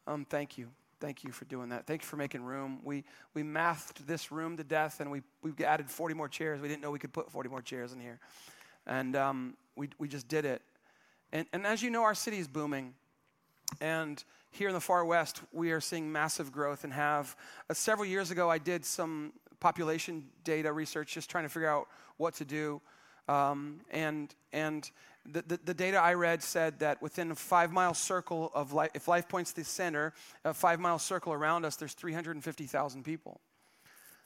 um, 0.07 0.25
thank 0.25 0.57
you. 0.57 0.69
Thank 0.99 1.23
you 1.23 1.31
for 1.31 1.45
doing 1.45 1.69
that. 1.69 1.85
Thank 1.85 2.01
you 2.01 2.07
for 2.07 2.15
making 2.15 2.43
room. 2.43 2.79
We, 2.83 3.03
we 3.33 3.43
mathed 3.43 4.07
this 4.07 4.31
room 4.31 4.57
to 4.57 4.63
death 4.63 5.01
and 5.01 5.11
we, 5.11 5.21
we 5.41 5.51
added 5.63 5.89
40 5.89 6.15
more 6.15 6.29
chairs. 6.29 6.61
We 6.61 6.67
didn't 6.67 6.81
know 6.81 6.91
we 6.91 6.99
could 6.99 7.13
put 7.13 7.29
40 7.29 7.49
more 7.49 7.61
chairs 7.61 7.93
in 7.93 7.99
here. 7.99 8.19
And 8.87 9.15
um, 9.15 9.57
we, 9.75 9.89
we 9.99 10.07
just 10.07 10.27
did 10.27 10.45
it. 10.45 10.61
And, 11.31 11.45
and 11.53 11.67
as 11.67 11.83
you 11.83 11.89
know, 11.89 12.03
our 12.03 12.15
city 12.15 12.39
is 12.39 12.47
booming. 12.47 12.93
And 13.81 14.23
here 14.51 14.67
in 14.67 14.73
the 14.73 14.81
far 14.81 15.03
west, 15.03 15.41
we 15.51 15.71
are 15.71 15.81
seeing 15.81 16.11
massive 16.11 16.51
growth 16.51 16.83
and 16.83 16.93
have. 16.93 17.35
Uh, 17.69 17.73
several 17.73 18.05
years 18.05 18.31
ago, 18.31 18.49
I 18.49 18.57
did 18.57 18.85
some 18.85 19.33
population 19.63 20.25
data 20.43 20.71
research, 20.71 21.13
just 21.13 21.29
trying 21.29 21.45
to 21.45 21.49
figure 21.49 21.69
out 21.69 21.87
what 22.17 22.35
to 22.35 22.45
do. 22.45 22.81
Um, 23.29 23.79
and 23.91 24.35
and 24.51 24.91
the, 25.25 25.41
the, 25.41 25.59
the, 25.63 25.73
data 25.73 25.97
I 25.97 26.15
read 26.15 26.43
said 26.43 26.79
that 26.79 27.01
within 27.01 27.31
a 27.31 27.35
five 27.35 27.71
mile 27.71 27.93
circle 27.93 28.51
of 28.53 28.73
life, 28.73 28.91
if 28.93 29.07
Life 29.07 29.29
Point's 29.29 29.53
to 29.53 29.61
the 29.61 29.65
center, 29.65 30.13
a 30.43 30.53
five 30.53 30.81
mile 30.81 30.99
circle 30.99 31.31
around 31.31 31.63
us, 31.63 31.77
there's 31.77 31.93
350,000 31.93 33.03
people. 33.03 33.39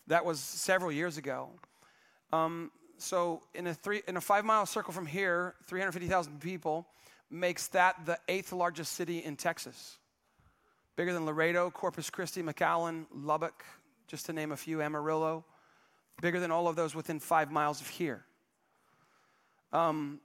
That 0.08 0.26
was 0.26 0.40
several 0.40 0.92
years 0.92 1.18
ago. 1.18 1.50
Um, 2.34 2.72
so 2.98 3.44
in 3.54 3.68
a, 3.68 3.76
three, 3.76 4.02
in 4.08 4.18
a 4.18 4.22
five 4.22 4.44
mile 4.44 4.66
circle 4.66 4.92
from 4.92 5.06
here, 5.06 5.54
350,000 5.68 6.42
people 6.42 6.88
makes 7.30 7.68
that 7.68 7.96
the 8.08 8.18
eighth 8.28 8.52
largest 8.52 8.94
city 8.94 9.20
in 9.20 9.36
Texas. 9.36 10.00
Bigger 10.96 11.14
than 11.14 11.28
Laredo, 11.28 11.70
Corpus 11.70 12.10
Christi, 12.10 12.42
McAllen, 12.42 13.06
Lubbock, 13.14 13.64
just 14.08 14.26
to 14.28 14.34
name 14.34 14.52
a 14.52 14.58
few, 14.58 14.82
Amarillo. 14.82 15.46
Bigger 16.22 16.40
than 16.40 16.52
all 16.52 16.68
of 16.68 16.76
those 16.76 16.96
within 16.96 17.20
five 17.20 17.52
miles 17.52 17.82
of 17.82 17.88
here. 17.88 18.26
Um, 19.72 20.20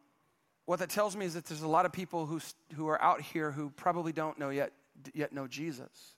what 0.64 0.78
that 0.78 0.90
tells 0.90 1.16
me 1.16 1.26
is 1.26 1.34
that 1.34 1.44
there's 1.46 1.62
a 1.62 1.68
lot 1.68 1.84
of 1.84 1.92
people 1.92 2.26
who, 2.26 2.40
who 2.74 2.88
are 2.88 3.02
out 3.02 3.20
here 3.20 3.50
who 3.50 3.70
probably 3.70 4.12
don't 4.12 4.38
know 4.38 4.50
yet, 4.50 4.72
yet 5.12 5.32
know 5.32 5.46
Jesus. 5.46 6.14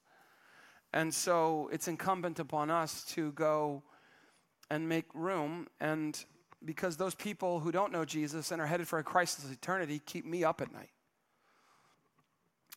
And 0.92 1.12
so 1.12 1.68
it's 1.72 1.88
incumbent 1.88 2.38
upon 2.38 2.70
us 2.70 3.04
to 3.14 3.32
go 3.32 3.82
and 4.70 4.88
make 4.88 5.06
room. 5.14 5.66
And 5.80 6.22
because 6.64 6.96
those 6.96 7.14
people 7.14 7.60
who 7.60 7.72
don't 7.72 7.90
know 7.90 8.04
Jesus 8.04 8.52
and 8.52 8.60
are 8.62 8.66
headed 8.66 8.86
for 8.86 8.98
a 8.98 9.02
crisis 9.02 9.50
eternity 9.50 10.00
keep 10.04 10.24
me 10.24 10.44
up 10.44 10.60
at 10.60 10.72
night. 10.72 10.90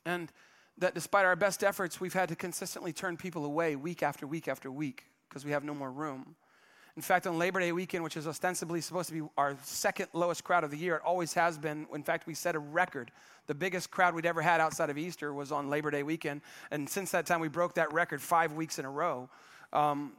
And 0.05 0.31
that 0.79 0.93
despite 0.93 1.25
our 1.25 1.35
best 1.35 1.63
efforts, 1.63 1.99
we've 1.99 2.13
had 2.13 2.29
to 2.29 2.35
consistently 2.35 2.93
turn 2.93 3.17
people 3.17 3.45
away 3.45 3.75
week 3.75 4.03
after 4.03 4.27
week 4.27 4.47
after 4.47 4.71
week 4.71 5.05
because 5.27 5.43
we 5.43 5.51
have 5.51 5.63
no 5.63 5.73
more 5.73 5.91
room. 5.91 6.35
In 6.95 7.03
fact, 7.03 7.27
on 7.27 7.37
Labor 7.37 7.59
Day 7.59 7.71
weekend, 7.71 8.03
which 8.03 8.17
is 8.17 8.25
ostensibly 8.25 8.81
supposed 8.81 9.09
to 9.09 9.13
be 9.13 9.27
our 9.37 9.55
second 9.61 10.07
lowest 10.13 10.43
crowd 10.43 10.63
of 10.63 10.71
the 10.71 10.77
year, 10.77 10.95
it 10.95 11.03
always 11.05 11.31
has 11.33 11.55
been. 11.55 11.85
In 11.93 12.01
fact, 12.01 12.25
we 12.25 12.33
set 12.33 12.55
a 12.55 12.59
record. 12.59 13.11
The 13.45 13.53
biggest 13.53 13.91
crowd 13.91 14.15
we'd 14.15 14.25
ever 14.25 14.41
had 14.41 14.59
outside 14.59 14.89
of 14.89 14.97
Easter 14.97 15.31
was 15.31 15.51
on 15.51 15.69
Labor 15.69 15.91
Day 15.91 16.01
weekend. 16.01 16.41
And 16.71 16.89
since 16.89 17.11
that 17.11 17.27
time, 17.27 17.39
we 17.39 17.49
broke 17.49 17.75
that 17.75 17.93
record 17.93 18.19
five 18.19 18.53
weeks 18.53 18.79
in 18.79 18.85
a 18.85 18.89
row. 18.89 19.29
Um, 19.73 20.13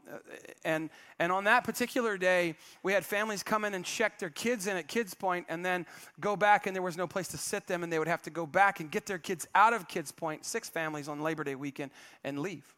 and, 0.65 0.91
and 1.19 1.33
on 1.33 1.45
that 1.45 1.65
particular 1.65 2.19
day, 2.19 2.55
we 2.83 2.93
had 2.93 3.05
families 3.05 3.43
come 3.43 3.65
in 3.65 3.75
and 3.75 3.85
check 3.85 4.19
their 4.19 4.31
kids 4.31 4.67
in 4.67 4.77
at 4.77 4.89
Kids 4.89 5.15
Point 5.15 5.47
and 5.49 5.65
then 5.65 5.87
go 6.21 6.37
back, 6.37 6.67
and 6.67 6.77
there 6.77 6.83
was 6.83 6.97
no 6.97 7.07
place 7.07 7.29
to 7.29 7.39
sit 7.39 7.67
them, 7.67 7.83
and 7.83 7.93
they 7.93 7.99
would 7.99 8.09
have 8.09 8.23
to 8.23 8.31
go 8.31 8.45
back 8.45 8.81
and 8.81 8.91
get 8.91 9.07
their 9.07 9.19
kids 9.19 9.47
out 9.55 9.73
of 9.73 9.89
Kids 9.89 10.13
Point, 10.13 10.45
six 10.45 10.69
families 10.69 11.09
on 11.09 11.23
Labor 11.23 11.45
Day 11.45 11.55
weekend, 11.55 11.91
and 12.25 12.39
leave. 12.39 12.75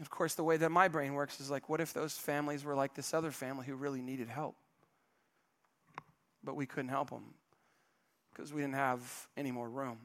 Of 0.00 0.10
course, 0.10 0.34
the 0.34 0.44
way 0.44 0.56
that 0.58 0.70
my 0.70 0.88
brain 0.88 1.14
works 1.14 1.40
is 1.40 1.50
like, 1.50 1.68
what 1.68 1.80
if 1.80 1.94
those 1.94 2.18
families 2.18 2.64
were 2.64 2.74
like 2.74 2.94
this 2.94 3.14
other 3.14 3.30
family 3.30 3.64
who 3.64 3.76
really 3.76 4.02
needed 4.02 4.28
help? 4.28 4.56
But 6.44 6.56
we 6.56 6.66
couldn't 6.66 6.90
help 6.90 7.10
them 7.10 7.34
because 8.32 8.52
we 8.52 8.60
didn't 8.60 8.74
have 8.74 9.28
any 9.36 9.50
more 9.50 9.68
room. 9.68 9.98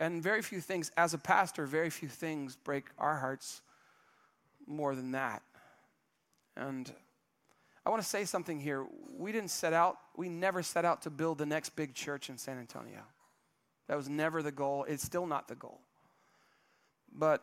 And 0.00 0.22
very 0.22 0.40
few 0.40 0.60
things, 0.60 0.90
as 0.96 1.12
a 1.12 1.18
pastor, 1.18 1.66
very 1.66 1.90
few 1.90 2.08
things 2.08 2.56
break 2.56 2.86
our 2.98 3.18
hearts 3.18 3.60
more 4.66 4.94
than 4.94 5.12
that. 5.12 5.42
And 6.56 6.90
I 7.84 7.90
want 7.90 8.02
to 8.02 8.08
say 8.08 8.24
something 8.24 8.58
here. 8.58 8.86
We 9.16 9.30
didn't 9.30 9.50
set 9.50 9.74
out, 9.74 9.98
we 10.16 10.30
never 10.30 10.62
set 10.62 10.86
out 10.86 11.02
to 11.02 11.10
build 11.10 11.36
the 11.36 11.46
next 11.46 11.76
big 11.76 11.94
church 11.94 12.30
in 12.30 12.38
San 12.38 12.58
Antonio. 12.58 13.00
That 13.88 13.96
was 13.96 14.08
never 14.08 14.42
the 14.42 14.52
goal. 14.52 14.84
It's 14.88 15.02
still 15.02 15.26
not 15.26 15.48
the 15.48 15.54
goal. 15.54 15.80
But 17.12 17.42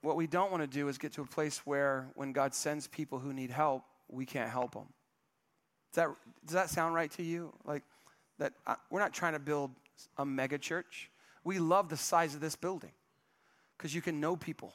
what 0.00 0.16
we 0.16 0.26
don't 0.26 0.50
want 0.50 0.62
to 0.62 0.66
do 0.66 0.88
is 0.88 0.96
get 0.96 1.12
to 1.14 1.22
a 1.22 1.26
place 1.26 1.66
where 1.66 2.08
when 2.14 2.32
God 2.32 2.54
sends 2.54 2.86
people 2.86 3.18
who 3.18 3.34
need 3.34 3.50
help, 3.50 3.82
we 4.08 4.24
can't 4.24 4.50
help 4.50 4.72
them. 4.72 4.86
Does 5.92 6.04
that, 6.04 6.08
does 6.46 6.54
that 6.54 6.70
sound 6.70 6.94
right 6.94 7.10
to 7.12 7.22
you? 7.22 7.52
Like, 7.64 7.82
that 8.38 8.54
uh, 8.66 8.76
we're 8.90 9.00
not 9.00 9.12
trying 9.12 9.32
to 9.34 9.38
build 9.38 9.72
a 10.16 10.24
mega 10.24 10.56
church. 10.56 11.10
We 11.48 11.58
love 11.60 11.88
the 11.88 11.96
size 11.96 12.34
of 12.34 12.42
this 12.42 12.56
building 12.56 12.92
because 13.74 13.94
you 13.94 14.02
can 14.02 14.20
know 14.20 14.36
people, 14.36 14.74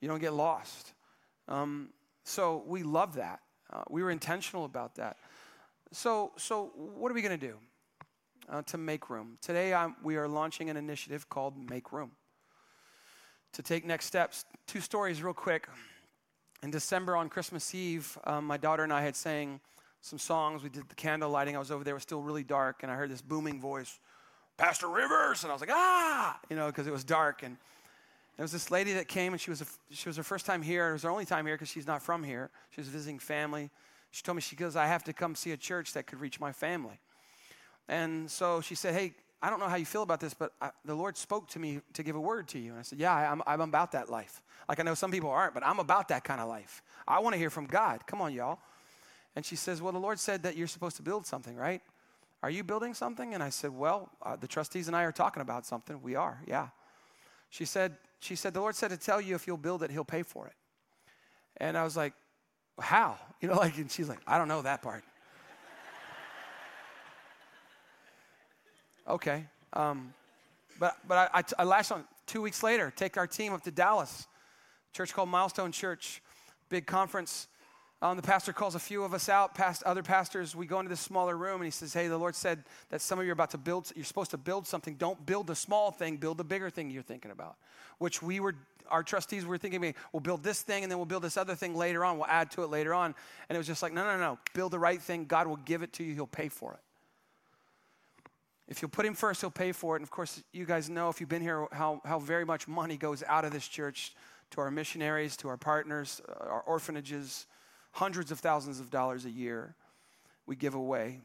you 0.00 0.06
don't 0.06 0.20
get 0.20 0.34
lost. 0.34 0.92
Um, 1.48 1.88
so 2.22 2.62
we 2.64 2.84
love 2.84 3.16
that. 3.16 3.40
Uh, 3.72 3.82
we 3.90 4.04
were 4.04 4.12
intentional 4.12 4.64
about 4.64 4.94
that. 4.94 5.16
So, 5.90 6.30
so 6.36 6.70
what 6.76 7.10
are 7.10 7.14
we 7.16 7.22
going 7.22 7.36
to 7.40 7.46
do 7.48 7.56
uh, 8.48 8.62
to 8.66 8.78
make 8.78 9.10
room? 9.10 9.36
Today, 9.42 9.74
I'm, 9.74 9.96
we 10.00 10.14
are 10.14 10.28
launching 10.28 10.70
an 10.70 10.76
initiative 10.76 11.28
called 11.28 11.54
Make 11.68 11.90
Room. 11.90 12.12
To 13.54 13.62
take 13.62 13.84
next 13.84 14.06
steps, 14.06 14.44
two 14.68 14.80
stories 14.80 15.24
real 15.24 15.34
quick. 15.34 15.66
In 16.62 16.70
December 16.70 17.16
on 17.16 17.28
Christmas 17.28 17.74
Eve, 17.74 18.16
um, 18.22 18.46
my 18.46 18.58
daughter 18.58 18.84
and 18.84 18.92
I 18.92 19.02
had 19.02 19.16
sang 19.16 19.58
some 20.02 20.20
songs. 20.20 20.62
We 20.62 20.68
did 20.68 20.88
the 20.88 20.94
candle 20.94 21.30
lighting. 21.30 21.56
I 21.56 21.58
was 21.58 21.72
over 21.72 21.82
there. 21.82 21.94
It 21.94 21.96
was 21.96 22.04
still 22.04 22.22
really 22.22 22.44
dark, 22.44 22.84
and 22.84 22.92
I 22.92 22.94
heard 22.94 23.10
this 23.10 23.22
booming 23.22 23.60
voice 23.60 23.98
Pastor 24.56 24.88
Rivers. 24.88 25.42
And 25.42 25.50
I 25.50 25.54
was 25.54 25.60
like, 25.60 25.70
ah, 25.72 26.38
you 26.48 26.56
know, 26.56 26.66
because 26.66 26.86
it 26.86 26.92
was 26.92 27.04
dark. 27.04 27.42
And 27.42 27.56
there 28.36 28.44
was 28.44 28.52
this 28.52 28.70
lady 28.70 28.92
that 28.94 29.08
came, 29.08 29.32
and 29.32 29.40
she 29.40 29.50
was, 29.50 29.62
a, 29.62 29.66
she 29.90 30.08
was 30.08 30.16
her 30.16 30.22
first 30.22 30.46
time 30.46 30.62
here. 30.62 30.90
It 30.90 30.92
was 30.92 31.02
her 31.02 31.10
only 31.10 31.24
time 31.24 31.46
here 31.46 31.54
because 31.54 31.68
she's 31.68 31.86
not 31.86 32.02
from 32.02 32.22
here. 32.22 32.50
She 32.70 32.80
was 32.80 32.88
visiting 32.88 33.18
family. 33.18 33.70
She 34.10 34.22
told 34.22 34.36
me, 34.36 34.42
she 34.42 34.56
goes, 34.56 34.76
I 34.76 34.86
have 34.86 35.04
to 35.04 35.12
come 35.12 35.34
see 35.34 35.52
a 35.52 35.56
church 35.56 35.92
that 35.94 36.06
could 36.06 36.20
reach 36.20 36.40
my 36.40 36.52
family. 36.52 37.00
And 37.88 38.30
so 38.30 38.60
she 38.60 38.74
said, 38.74 38.94
hey, 38.94 39.14
I 39.42 39.50
don't 39.50 39.60
know 39.60 39.68
how 39.68 39.76
you 39.76 39.84
feel 39.84 40.02
about 40.02 40.20
this, 40.20 40.34
but 40.34 40.52
I, 40.60 40.70
the 40.84 40.94
Lord 40.94 41.16
spoke 41.16 41.48
to 41.50 41.58
me 41.58 41.80
to 41.92 42.02
give 42.02 42.16
a 42.16 42.20
word 42.20 42.48
to 42.48 42.58
you. 42.58 42.70
And 42.70 42.78
I 42.78 42.82
said, 42.82 42.98
yeah, 42.98 43.30
I'm, 43.30 43.42
I'm 43.46 43.60
about 43.60 43.92
that 43.92 44.10
life. 44.10 44.40
Like 44.68 44.80
I 44.80 44.82
know 44.82 44.94
some 44.94 45.10
people 45.10 45.30
aren't, 45.30 45.54
but 45.54 45.64
I'm 45.64 45.78
about 45.78 46.08
that 46.08 46.24
kind 46.24 46.40
of 46.40 46.48
life. 46.48 46.82
I 47.06 47.20
want 47.20 47.34
to 47.34 47.38
hear 47.38 47.50
from 47.50 47.66
God. 47.66 48.06
Come 48.06 48.20
on, 48.20 48.32
y'all. 48.32 48.58
And 49.36 49.44
she 49.44 49.54
says, 49.54 49.82
well, 49.82 49.92
the 49.92 50.00
Lord 50.00 50.18
said 50.18 50.42
that 50.44 50.56
you're 50.56 50.66
supposed 50.66 50.96
to 50.96 51.02
build 51.02 51.26
something, 51.26 51.54
right? 51.54 51.82
Are 52.42 52.50
you 52.50 52.62
building 52.62 52.94
something? 52.94 53.34
And 53.34 53.42
I 53.42 53.50
said, 53.50 53.70
Well, 53.70 54.10
uh, 54.22 54.36
the 54.36 54.46
trustees 54.46 54.86
and 54.86 54.96
I 54.96 55.04
are 55.04 55.12
talking 55.12 55.40
about 55.40 55.66
something. 55.66 56.00
We 56.02 56.14
are, 56.14 56.40
yeah. 56.46 56.68
She 57.50 57.64
said, 57.64 57.96
she 58.20 58.36
said, 58.36 58.54
The 58.54 58.60
Lord 58.60 58.74
said 58.74 58.90
to 58.90 58.96
tell 58.96 59.20
you 59.20 59.34
if 59.34 59.46
you'll 59.46 59.56
build 59.56 59.82
it, 59.82 59.90
He'll 59.90 60.04
pay 60.04 60.22
for 60.22 60.46
it. 60.46 60.54
And 61.58 61.76
I 61.76 61.84
was 61.84 61.96
like, 61.96 62.12
How? 62.78 63.18
You 63.42 63.48
know, 63.48 63.56
like, 63.56 63.76
and 63.76 63.90
she's 63.90 64.08
like, 64.08 64.20
I 64.26 64.38
don't 64.38 64.48
know 64.48 64.62
that 64.62 64.80
part. 64.80 65.04
okay. 69.08 69.44
Um, 69.74 70.14
but 70.80 70.96
but 71.06 71.30
I, 71.34 71.44
I, 71.58 71.64
lashed 71.64 71.92
on 71.92 72.04
two 72.26 72.40
weeks 72.40 72.62
later, 72.62 72.90
take 72.96 73.18
our 73.18 73.26
team 73.26 73.52
up 73.52 73.62
to 73.64 73.70
Dallas, 73.70 74.26
church 74.94 75.12
called 75.12 75.28
Milestone 75.28 75.70
Church, 75.70 76.22
big 76.70 76.86
conference. 76.86 77.46
Um, 78.02 78.16
the 78.16 78.22
pastor 78.22 78.52
calls 78.52 78.74
a 78.74 78.78
few 78.78 79.04
of 79.04 79.14
us 79.14 79.30
out, 79.30 79.54
past 79.54 79.82
other 79.84 80.02
pastors. 80.02 80.54
We 80.54 80.66
go 80.66 80.80
into 80.80 80.90
this 80.90 81.00
smaller 81.00 81.36
room 81.36 81.56
and 81.56 81.64
he 81.64 81.70
says, 81.70 81.94
Hey, 81.94 82.08
the 82.08 82.18
Lord 82.18 82.34
said 82.34 82.64
that 82.90 83.00
some 83.00 83.18
of 83.18 83.24
you 83.24 83.30
are 83.30 83.32
about 83.32 83.50
to 83.52 83.58
build, 83.58 83.90
you're 83.96 84.04
supposed 84.04 84.32
to 84.32 84.36
build 84.36 84.66
something. 84.66 84.96
Don't 84.96 85.24
build 85.24 85.46
the 85.46 85.54
small 85.54 85.90
thing, 85.90 86.18
build 86.18 86.36
the 86.36 86.44
bigger 86.44 86.68
thing 86.68 86.90
you're 86.90 87.02
thinking 87.02 87.30
about. 87.30 87.56
Which 87.98 88.20
we 88.20 88.38
were, 88.38 88.54
our 88.90 89.02
trustees 89.02 89.46
were 89.46 89.56
thinking, 89.56 89.94
we'll 90.12 90.20
build 90.20 90.42
this 90.42 90.60
thing 90.60 90.82
and 90.82 90.92
then 90.92 90.98
we'll 90.98 91.06
build 91.06 91.22
this 91.22 91.38
other 91.38 91.54
thing 91.54 91.74
later 91.74 92.04
on. 92.04 92.18
We'll 92.18 92.26
add 92.26 92.50
to 92.52 92.64
it 92.64 92.66
later 92.66 92.92
on. 92.92 93.14
And 93.48 93.56
it 93.56 93.58
was 93.58 93.66
just 93.66 93.82
like, 93.82 93.94
No, 93.94 94.04
no, 94.04 94.18
no, 94.18 94.38
build 94.52 94.72
the 94.72 94.78
right 94.78 95.00
thing. 95.00 95.24
God 95.24 95.46
will 95.46 95.56
give 95.56 95.82
it 95.82 95.94
to 95.94 96.04
you, 96.04 96.12
He'll 96.12 96.26
pay 96.26 96.50
for 96.50 96.74
it. 96.74 96.80
If 98.68 98.82
you'll 98.82 98.90
put 98.90 99.06
Him 99.06 99.14
first, 99.14 99.40
He'll 99.40 99.50
pay 99.50 99.72
for 99.72 99.96
it. 99.96 100.00
And 100.00 100.04
of 100.04 100.10
course, 100.10 100.42
you 100.52 100.66
guys 100.66 100.90
know 100.90 101.08
if 101.08 101.18
you've 101.18 101.30
been 101.30 101.40
here 101.40 101.66
how, 101.72 102.02
how 102.04 102.18
very 102.18 102.44
much 102.44 102.68
money 102.68 102.98
goes 102.98 103.22
out 103.26 103.46
of 103.46 103.52
this 103.52 103.66
church 103.66 104.12
to 104.50 104.60
our 104.60 104.70
missionaries, 104.70 105.34
to 105.38 105.48
our 105.48 105.56
partners, 105.56 106.20
uh, 106.28 106.44
our 106.44 106.60
orphanages 106.66 107.46
hundreds 107.96 108.30
of 108.30 108.38
thousands 108.38 108.78
of 108.78 108.90
dollars 108.90 109.24
a 109.24 109.30
year 109.30 109.74
we 110.44 110.54
give 110.54 110.74
away. 110.74 111.18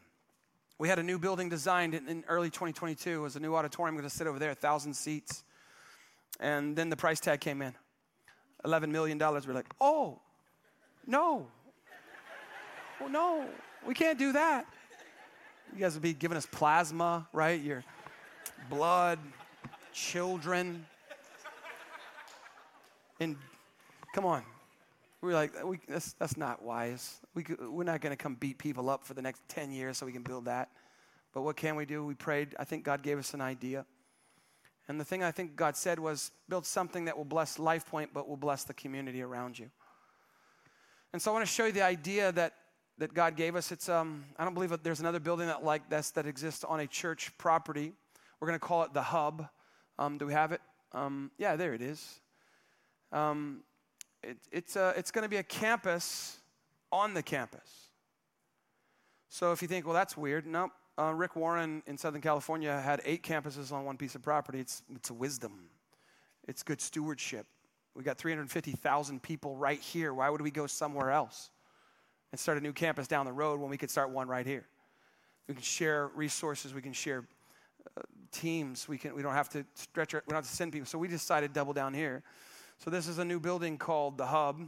We 0.79 0.88
had 0.88 0.99
a 0.99 1.03
new 1.03 1.19
building 1.19 1.49
designed 1.49 1.93
in, 1.93 2.23
early 2.29 2.47
2022. 2.47 3.10
It 3.10 3.17
was 3.17 3.36
a 3.36 3.41
new 3.41 3.53
auditorium 3.55 3.97
going 3.97 4.07
to 4.07 4.15
sit 4.15 4.25
over 4.25 4.39
there, 4.39 4.51
1,000 4.51 4.93
seats. 4.93 5.43
And 6.39 6.73
then 6.73 6.89
the 6.89 6.95
price 6.95 7.19
tag 7.19 7.41
came 7.41 7.62
in 7.62 7.73
$11 8.65 8.88
million. 8.88 9.19
We're 9.19 9.53
like, 9.53 9.67
oh, 9.81 10.21
no. 11.05 11.45
Oh, 13.01 13.07
no, 13.07 13.45
we 13.86 13.93
can't 13.93 14.17
do 14.17 14.31
that. 14.31 14.65
You 15.73 15.81
guys 15.81 15.93
would 15.93 16.03
be 16.03 16.13
giving 16.13 16.38
us 16.38 16.45
plasma, 16.45 17.27
right? 17.34 17.60
Your 17.60 17.84
blood, 18.69 19.19
children. 19.91 20.86
And 23.19 23.36
come 24.15 24.25
on, 24.25 24.43
we 25.21 25.27
were 25.27 25.34
like, 25.34 25.51
we, 25.63 25.79
that's, 25.88 26.13
that's 26.13 26.36
not 26.36 26.63
wise. 26.63 27.19
We, 27.36 27.45
we're 27.60 27.84
not 27.84 28.01
going 28.01 28.12
to 28.12 28.21
come 28.21 28.36
beat 28.36 28.57
people 28.57 28.89
up 28.89 29.05
for 29.05 29.13
the 29.13 29.21
next 29.21 29.41
10 29.49 29.71
years 29.71 29.97
so 29.97 30.05
we 30.05 30.12
can 30.12 30.23
build 30.23 30.45
that. 30.45 30.69
But 31.34 31.43
what 31.43 31.55
can 31.55 31.75
we 31.75 31.86
do? 31.86 32.03
We 32.03 32.15
prayed. 32.15 32.55
I 32.60 32.63
think 32.63 32.84
God 32.84 33.03
gave 33.03 33.19
us 33.19 33.34
an 33.34 33.41
idea. 33.41 33.86
And 34.88 34.99
the 34.99 35.05
thing 35.05 35.23
I 35.23 35.31
think 35.31 35.55
God 35.55 35.77
said 35.77 35.99
was 35.99 36.31
build 36.49 36.65
something 36.65 37.05
that 37.05 37.15
will 37.15 37.25
bless 37.25 37.60
Life 37.60 37.86
Point, 37.86 38.12
but 38.13 38.27
will 38.27 38.36
bless 38.36 38.63
the 38.63 38.73
community 38.73 39.21
around 39.21 39.57
you. 39.60 39.69
And 41.13 41.21
so 41.21 41.31
I 41.31 41.34
want 41.34 41.45
to 41.45 41.51
show 41.51 41.65
you 41.65 41.71
the 41.71 41.84
idea 41.84 42.31
that, 42.31 42.53
that 42.97 43.13
God 43.13 43.36
gave 43.36 43.55
us. 43.55 43.71
It's, 43.71 43.89
um, 43.89 44.25
I 44.38 44.43
don't 44.43 44.53
believe 44.53 44.71
that 44.71 44.84
there's 44.84 44.99
another 44.99 45.19
building 45.19 45.47
that 45.47 45.63
like 45.63 45.89
this 45.89 46.10
that 46.12 46.25
exists 46.25 46.63
on 46.63 46.79
a 46.79 46.88
church 46.88 47.31
property. 47.38 47.93
We're 48.39 48.47
going 48.47 48.60
to 48.60 48.65
call 48.65 48.84
it 48.84 48.93
the 48.93 49.03
Hub. 49.03 49.47
Um, 49.99 50.17
do 50.17 50.25
we 50.25 50.34
have 50.34 50.51
it? 50.51 50.62
Um, 50.93 51.31
yeah, 51.38 51.55
there 51.55 51.73
it 51.73 51.81
is. 51.81 52.19
Um, 53.12 53.63
it, 54.23 54.38
it's, 54.51 54.75
a, 54.75 54.93
it's 54.97 55.12
going 55.12 55.23
to 55.23 55.29
be 55.29 55.38
a 55.38 55.43
campus 55.43 56.38
on 56.91 57.13
the 57.13 57.23
campus. 57.23 57.89
So 59.29 59.51
if 59.51 59.62
you 59.62 59.67
think, 59.67 59.86
well, 59.86 59.93
that's 59.93 60.17
weird, 60.17 60.45
no. 60.45 60.69
Uh, 60.99 61.13
Rick 61.13 61.36
Warren 61.36 61.81
in 61.88 61.97
Southern 61.97 62.21
California 62.21 62.79
had 62.79 63.01
eight 63.05 63.23
campuses 63.23 63.71
on 63.71 63.86
one 63.86 63.97
piece 63.97 64.13
of 64.13 64.21
property. 64.21 64.60
It's, 64.60 64.84
it's 64.93 65.10
wisdom, 65.10 65.69
it's 66.47 66.63
good 66.63 66.81
stewardship. 66.81 67.45
We 67.95 68.03
got 68.03 68.17
350,000 68.17 69.21
people 69.21 69.55
right 69.57 69.79
here. 69.79 70.13
Why 70.13 70.29
would 70.29 70.41
we 70.41 70.51
go 70.51 70.65
somewhere 70.65 71.12
else 71.12 71.49
and 72.31 72.39
start 72.39 72.57
a 72.57 72.62
new 72.62 72.71
campus 72.71 73.07
down 73.07 73.25
the 73.25 73.34
road 73.34 73.60
when 73.60 73.69
we 73.69 73.77
could 73.77 73.89
start 73.89 74.12
one 74.12 74.29
right 74.29 74.45
here? 74.45 74.65
We 75.47 75.55
can 75.55 75.63
share 75.63 76.10
resources. 76.15 76.73
We 76.73 76.81
can 76.81 76.93
share 76.93 77.25
uh, 77.97 78.01
teams. 78.31 78.88
We, 78.88 78.97
can, 78.97 79.13
we 79.13 79.21
don't 79.21 79.34
have 79.34 79.49
to 79.49 79.65
stretch 79.73 80.13
our, 80.13 80.23
we 80.25 80.31
don't 80.31 80.38
have 80.38 80.49
to 80.49 80.55
send 80.55 80.71
people. 80.71 80.86
So 80.86 80.97
we 80.97 81.10
decided 81.10 81.51
double 81.51 81.73
down 81.73 81.93
here. 81.93 82.23
So 82.84 82.89
this 82.89 83.08
is 83.08 83.20
a 83.20 83.26
new 83.26 83.39
building 83.39 83.78
called 83.78 84.17
the 84.17 84.26
Hub, 84.26 84.60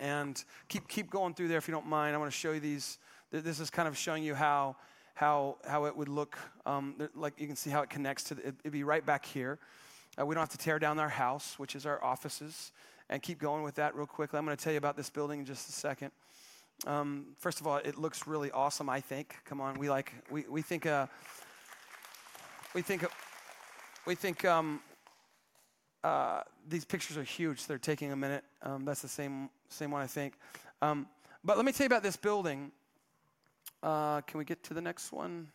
and 0.00 0.42
keep 0.66 0.88
keep 0.88 1.08
going 1.08 1.34
through 1.34 1.46
there 1.46 1.58
if 1.58 1.68
you 1.68 1.72
don't 1.72 1.86
mind. 1.86 2.16
I 2.16 2.18
want 2.18 2.32
to 2.32 2.36
show 2.36 2.50
you 2.50 2.58
these. 2.58 2.98
This 3.30 3.60
is 3.60 3.70
kind 3.70 3.86
of 3.86 3.96
showing 3.96 4.24
you 4.24 4.34
how 4.34 4.74
how 5.14 5.58
how 5.64 5.84
it 5.84 5.96
would 5.96 6.08
look. 6.08 6.36
Um, 6.66 6.96
like 7.14 7.38
you 7.38 7.46
can 7.46 7.54
see 7.54 7.70
how 7.70 7.80
it 7.82 7.90
connects 7.90 8.24
to. 8.24 8.34
The, 8.34 8.48
it'd 8.48 8.72
be 8.72 8.82
right 8.82 9.06
back 9.06 9.24
here. 9.24 9.60
Uh, 10.20 10.26
we 10.26 10.34
don't 10.34 10.42
have 10.42 10.48
to 10.48 10.58
tear 10.58 10.80
down 10.80 10.98
our 10.98 11.08
house, 11.08 11.60
which 11.60 11.76
is 11.76 11.86
our 11.86 12.02
offices, 12.02 12.72
and 13.08 13.22
keep 13.22 13.38
going 13.38 13.62
with 13.62 13.76
that 13.76 13.94
real 13.94 14.04
quickly. 14.04 14.36
I'm 14.36 14.44
going 14.44 14.56
to 14.56 14.64
tell 14.64 14.72
you 14.72 14.78
about 14.78 14.96
this 14.96 15.08
building 15.08 15.38
in 15.38 15.46
just 15.46 15.68
a 15.68 15.72
second. 15.72 16.10
Um, 16.88 17.36
first 17.38 17.60
of 17.60 17.68
all, 17.68 17.76
it 17.76 17.96
looks 17.96 18.26
really 18.26 18.50
awesome. 18.50 18.88
I 18.88 19.00
think. 19.00 19.36
Come 19.44 19.60
on, 19.60 19.78
we 19.78 19.88
like 19.88 20.12
we 20.28 20.44
we 20.48 20.60
think. 20.60 20.86
Uh, 20.86 21.06
we 22.74 22.82
think. 22.82 23.06
We 24.06 24.16
think 24.16 24.44
um, 24.44 24.80
uh, 26.04 26.42
these 26.68 26.84
pictures 26.84 27.16
are 27.16 27.22
huge. 27.22 27.66
They're 27.66 27.78
taking 27.78 28.12
a 28.12 28.16
minute. 28.16 28.44
Um, 28.62 28.84
that's 28.84 29.02
the 29.02 29.08
same, 29.08 29.50
same 29.68 29.90
one, 29.90 30.02
I 30.02 30.06
think. 30.06 30.34
Um, 30.80 31.06
but 31.44 31.56
let 31.56 31.66
me 31.66 31.72
tell 31.72 31.84
you 31.84 31.88
about 31.88 32.02
this 32.02 32.16
building. 32.16 32.70
Uh, 33.82 34.20
can 34.22 34.38
we 34.38 34.44
get 34.44 34.62
to 34.64 34.74
the 34.74 34.80
next 34.80 35.12
one? 35.12 35.48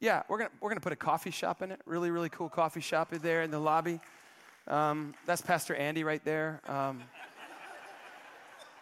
Yeah, 0.00 0.22
we're 0.28 0.38
gonna 0.38 0.50
we're 0.60 0.68
gonna 0.68 0.80
put 0.80 0.92
a 0.92 0.96
coffee 0.96 1.30
shop 1.30 1.62
in 1.62 1.72
it. 1.72 1.80
Really, 1.86 2.10
really 2.10 2.28
cool 2.28 2.48
coffee 2.48 2.80
shop 2.80 3.12
in 3.12 3.20
there 3.22 3.42
in 3.42 3.50
the 3.50 3.58
lobby. 3.58 4.00
Um, 4.68 5.14
that's 5.24 5.40
Pastor 5.40 5.74
Andy 5.74 6.04
right 6.04 6.24
there. 6.24 6.60
Um, 6.68 7.02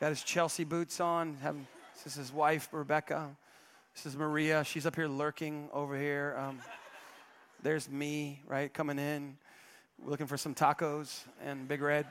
got 0.00 0.08
his 0.08 0.22
Chelsea 0.22 0.64
boots 0.64 0.98
on. 0.98 1.36
Have, 1.42 1.56
this 1.94 2.06
is 2.06 2.14
his 2.14 2.32
wife, 2.32 2.68
Rebecca. 2.72 3.28
This 3.94 4.06
is 4.06 4.16
Maria. 4.16 4.64
She's 4.64 4.86
up 4.86 4.96
here 4.96 5.06
lurking 5.06 5.68
over 5.72 5.96
here. 5.96 6.36
Um, 6.38 6.58
there's 7.62 7.88
me, 7.88 8.42
right, 8.46 8.72
coming 8.72 8.98
in, 8.98 9.36
looking 10.02 10.26
for 10.26 10.36
some 10.36 10.54
tacos 10.54 11.20
and 11.44 11.68
Big 11.68 11.82
Red. 11.82 12.06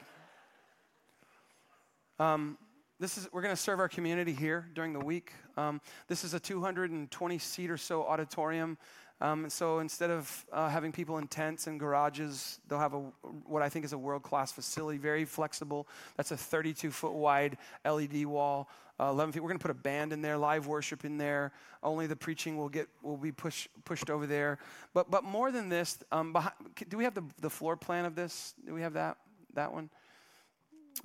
Um, 2.20 2.58
this 3.00 3.18
is, 3.18 3.28
we're 3.34 3.42
going 3.42 3.56
to 3.56 3.62
serve 3.62 3.80
our 3.80 3.90
community 3.90 4.34
here 4.34 4.70
during 4.74 4.94
the 4.94 5.00
week. 5.00 5.34
Um, 5.58 5.82
this 6.08 6.24
is 6.24 6.34
a 6.34 6.40
220 6.40 7.38
seat 7.40 7.70
or 7.70 7.78
so 7.78 8.04
auditorium. 8.06 8.78
Um, 9.24 9.50
so 9.50 9.80
instead 9.80 10.10
of 10.10 10.46
uh, 10.52 10.68
having 10.68 10.92
people 10.92 11.18
in 11.18 11.28
tents 11.28 11.68
and 11.68 11.80
garages, 11.80 12.60
they'll 12.68 12.78
have 12.78 12.94
a, 12.94 13.00
what 13.46 13.62
I 13.62 13.70
think 13.70 13.86
is 13.86 13.94
a 13.94 13.98
world 13.98 14.22
class 14.22 14.52
facility, 14.52 14.98
very 14.98 15.24
flexible. 15.24 15.88
That's 16.18 16.32
a 16.32 16.38
32 16.38 16.92
foot 16.92 17.14
wide 17.14 17.58
LED 17.86 18.26
wall, 18.26 18.70
uh, 19.00 19.06
11 19.06 19.32
feet. 19.32 19.42
We're 19.42 19.48
going 19.48 19.60
to 19.60 19.62
put 19.62 19.72
a 19.72 19.76
band 19.76 20.12
in 20.12 20.22
there, 20.22 20.38
live 20.38 20.68
worship 20.68 21.06
in 21.06 21.18
there. 21.18 21.54
Only 21.82 22.06
the 22.06 22.18
preaching 22.18 22.58
will 22.58 22.68
get 22.68 22.90
will 23.02 23.16
be 23.16 23.32
push, 23.32 23.70
pushed 23.86 24.10
over 24.10 24.28
there. 24.28 24.60
But 24.94 25.10
but 25.10 25.24
more 25.24 25.54
than 25.54 25.70
this, 25.70 25.98
um, 26.12 26.34
behind, 26.34 26.56
do 26.90 26.98
we 26.98 27.06
have 27.06 27.14
the, 27.14 27.24
the 27.40 27.50
floor 27.50 27.78
plan 27.78 28.04
of 28.04 28.16
this? 28.16 28.54
Do 28.66 28.74
we 28.74 28.82
have 28.82 28.94
that 28.94 29.16
that 29.54 29.72
one? 29.72 29.90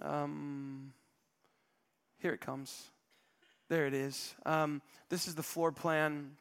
Um, 0.02 0.92
here 2.18 2.32
it 2.32 2.40
comes. 2.40 2.90
There 3.68 3.86
it 3.86 3.94
is. 3.94 4.34
Um, 4.44 4.82
this 5.08 5.28
is 5.28 5.36
the 5.36 5.42
floor 5.44 5.70
plan 5.70 6.32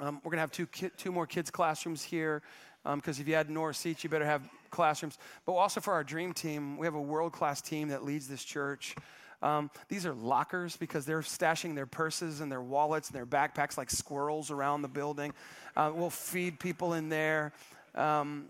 um, 0.00 0.20
we're 0.24 0.30
going 0.30 0.38
to 0.38 0.42
have 0.42 0.52
two, 0.52 0.66
ki- 0.66 0.90
two 0.96 1.12
more 1.12 1.26
kids' 1.26 1.50
classrooms 1.50 2.02
here 2.02 2.42
because 2.82 3.18
um, 3.18 3.22
if 3.22 3.28
you 3.28 3.34
had 3.34 3.50
North 3.50 3.76
seats, 3.76 4.02
you 4.02 4.10
better 4.10 4.24
have 4.24 4.48
classrooms. 4.70 5.18
But 5.44 5.52
also 5.52 5.80
for 5.80 5.92
our 5.92 6.02
dream 6.02 6.32
team, 6.32 6.78
we 6.78 6.86
have 6.86 6.94
a 6.94 7.00
world 7.00 7.32
class 7.32 7.60
team 7.60 7.88
that 7.88 8.04
leads 8.04 8.26
this 8.26 8.42
church. 8.42 8.94
Um, 9.42 9.70
these 9.88 10.06
are 10.06 10.14
lockers 10.14 10.76
because 10.76 11.06
they're 11.06 11.20
stashing 11.20 11.74
their 11.74 11.86
purses 11.86 12.40
and 12.40 12.50
their 12.50 12.62
wallets 12.62 13.08
and 13.08 13.16
their 13.16 13.26
backpacks 13.26 13.76
like 13.76 13.90
squirrels 13.90 14.50
around 14.50 14.82
the 14.82 14.88
building. 14.88 15.32
Uh, 15.76 15.92
we'll 15.94 16.10
feed 16.10 16.58
people 16.58 16.94
in 16.94 17.08
there. 17.08 17.52
Um, 17.94 18.46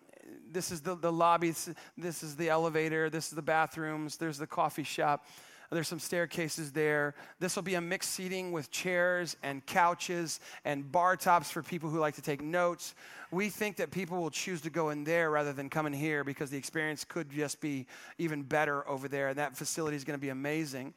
this 0.53 0.71
is 0.71 0.81
the, 0.81 0.97
the 0.97 1.13
lobby. 1.13 1.53
This 1.97 2.23
is 2.23 2.37
the 2.37 2.49
elevator. 2.49 3.09
This 3.11 3.29
is 3.29 3.35
the 3.35 3.43
bathrooms. 3.43 4.17
There's 4.17 4.39
the 4.39 4.47
coffee 4.47 4.83
shop. 4.83 5.27
There's 5.71 5.87
some 5.87 6.01
staircases 6.01 6.73
there. 6.73 7.15
This 7.39 7.55
will 7.55 7.63
be 7.63 7.75
a 7.75 7.81
mixed 7.81 8.11
seating 8.11 8.51
with 8.51 8.73
chairs 8.73 9.37
and 9.43 9.65
couches 9.67 10.41
and 10.65 10.91
bar 10.91 11.17
tops 11.17 11.51
for 11.51 11.63
people 11.63 11.91
who 11.91 12.01
like 12.01 12.17
to 12.17 12.23
take 12.23 12.43
notes. 12.43 12.95
We 13.31 13.51
think 13.51 13.77
that 13.77 13.93
people 13.93 14.21
will 14.21 14.31
choose 14.31 14.61
to 14.63 14.71
go 14.71 14.91
in 14.91 15.05
there 15.05 15.31
rather 15.31 15.53
than 15.53 15.71
come 15.71 15.87
in 15.87 15.93
here 15.93 16.25
because 16.25 16.51
the 16.51 16.59
experience 16.59 17.05
could 17.05 17.31
just 17.31 17.61
be 17.61 17.87
even 18.19 18.43
better 18.43 18.87
over 18.89 19.07
there. 19.07 19.29
And 19.29 19.39
that 19.39 19.57
facility 19.57 19.97
is 19.97 20.03
going 20.03 20.19
to 20.19 20.21
be 20.21 20.31
amazing. 20.31 20.93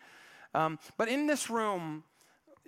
Um, 0.55 0.79
but 0.97 1.07
in 1.07 1.27
this 1.27 1.51
room, 1.51 2.03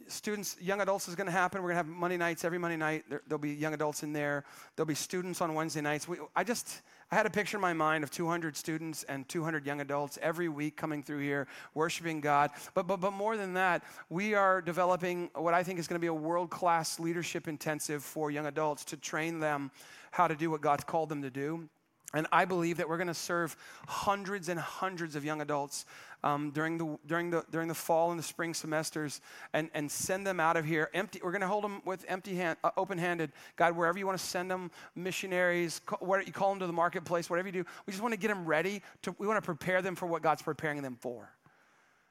students, 0.07 0.57
young 0.61 0.81
adults 0.81 1.07
is 1.07 1.15
going 1.15 1.27
to 1.27 1.31
happen. 1.31 1.61
We're 1.61 1.69
going 1.73 1.83
to 1.83 1.89
have 1.89 1.99
Monday 1.99 2.17
nights 2.17 2.45
every 2.45 2.57
Monday 2.57 2.77
night. 2.77 3.05
There, 3.09 3.21
will 3.29 3.37
be 3.37 3.53
young 3.53 3.73
adults 3.73 4.03
in 4.03 4.13
there. 4.13 4.43
There'll 4.75 4.87
be 4.87 4.95
students 4.95 5.41
on 5.41 5.53
Wednesday 5.53 5.81
nights. 5.81 6.07
We, 6.07 6.17
I 6.35 6.43
just, 6.43 6.81
I 7.11 7.15
had 7.15 7.25
a 7.25 7.29
picture 7.29 7.57
in 7.57 7.61
my 7.61 7.73
mind 7.73 8.03
of 8.03 8.11
200 8.11 8.55
students 8.55 9.03
and 9.03 9.27
200 9.27 9.65
young 9.65 9.81
adults 9.81 10.17
every 10.21 10.49
week 10.49 10.75
coming 10.77 11.03
through 11.03 11.19
here, 11.19 11.47
worshiping 11.73 12.21
God. 12.21 12.51
But, 12.73 12.87
but, 12.87 12.99
but 12.99 13.11
more 13.11 13.37
than 13.37 13.53
that, 13.53 13.83
we 14.09 14.33
are 14.33 14.61
developing 14.61 15.29
what 15.35 15.53
I 15.53 15.63
think 15.63 15.79
is 15.79 15.87
going 15.87 15.99
to 15.99 16.03
be 16.03 16.07
a 16.07 16.13
world 16.13 16.49
class 16.49 16.99
leadership 16.99 17.47
intensive 17.47 18.03
for 18.03 18.31
young 18.31 18.45
adults 18.45 18.85
to 18.85 18.97
train 18.97 19.39
them 19.39 19.71
how 20.11 20.27
to 20.27 20.35
do 20.35 20.49
what 20.49 20.61
God's 20.61 20.83
called 20.83 21.09
them 21.09 21.21
to 21.21 21.29
do. 21.29 21.67
And 22.15 22.27
I 22.31 22.45
believe 22.45 22.77
that 22.77 22.87
we're 22.87 22.97
going 22.97 23.07
to 23.07 23.13
serve 23.13 23.55
hundreds 23.87 24.49
and 24.49 24.59
hundreds 24.59 25.15
of 25.15 25.25
young 25.25 25.41
adults 25.41 25.85
um, 26.23 26.49
during, 26.51 26.77
the, 26.77 26.97
during, 27.05 27.29
the, 27.29 27.43
during 27.51 27.67
the 27.67 27.75
fall 27.75 28.09
and 28.09 28.17
the 28.17 28.23
spring 28.23 28.53
semesters 28.53 29.21
and, 29.53 29.69
and 29.73 29.91
send 29.91 30.25
them 30.25 30.39
out 30.39 30.57
of 30.57 30.65
here 30.65 30.89
empty. 30.93 31.19
We're 31.21 31.31
going 31.31 31.41
to 31.41 31.47
hold 31.47 31.63
them 31.63 31.81
with 31.85 32.05
empty 32.07 32.35
hand, 32.35 32.57
uh, 32.63 32.71
open 32.77 32.97
handed. 32.97 33.31
God, 33.57 33.75
wherever 33.75 33.99
you 33.99 34.07
want 34.07 34.17
to 34.17 34.25
send 34.25 34.49
them, 34.49 34.71
missionaries, 34.95 35.81
call, 35.85 35.99
where, 35.99 36.21
you 36.21 36.31
call 36.31 36.49
them 36.49 36.59
to 36.61 36.67
the 36.67 36.73
marketplace, 36.73 37.29
whatever 37.29 37.49
you 37.49 37.63
do, 37.63 37.65
we 37.85 37.91
just 37.91 38.01
want 38.01 38.13
to 38.13 38.19
get 38.19 38.29
them 38.29 38.45
ready. 38.45 38.81
To, 39.03 39.15
we 39.19 39.27
want 39.27 39.37
to 39.37 39.45
prepare 39.45 39.81
them 39.81 39.95
for 39.95 40.07
what 40.07 40.23
God's 40.23 40.41
preparing 40.41 40.81
them 40.81 40.97
for. 40.99 41.29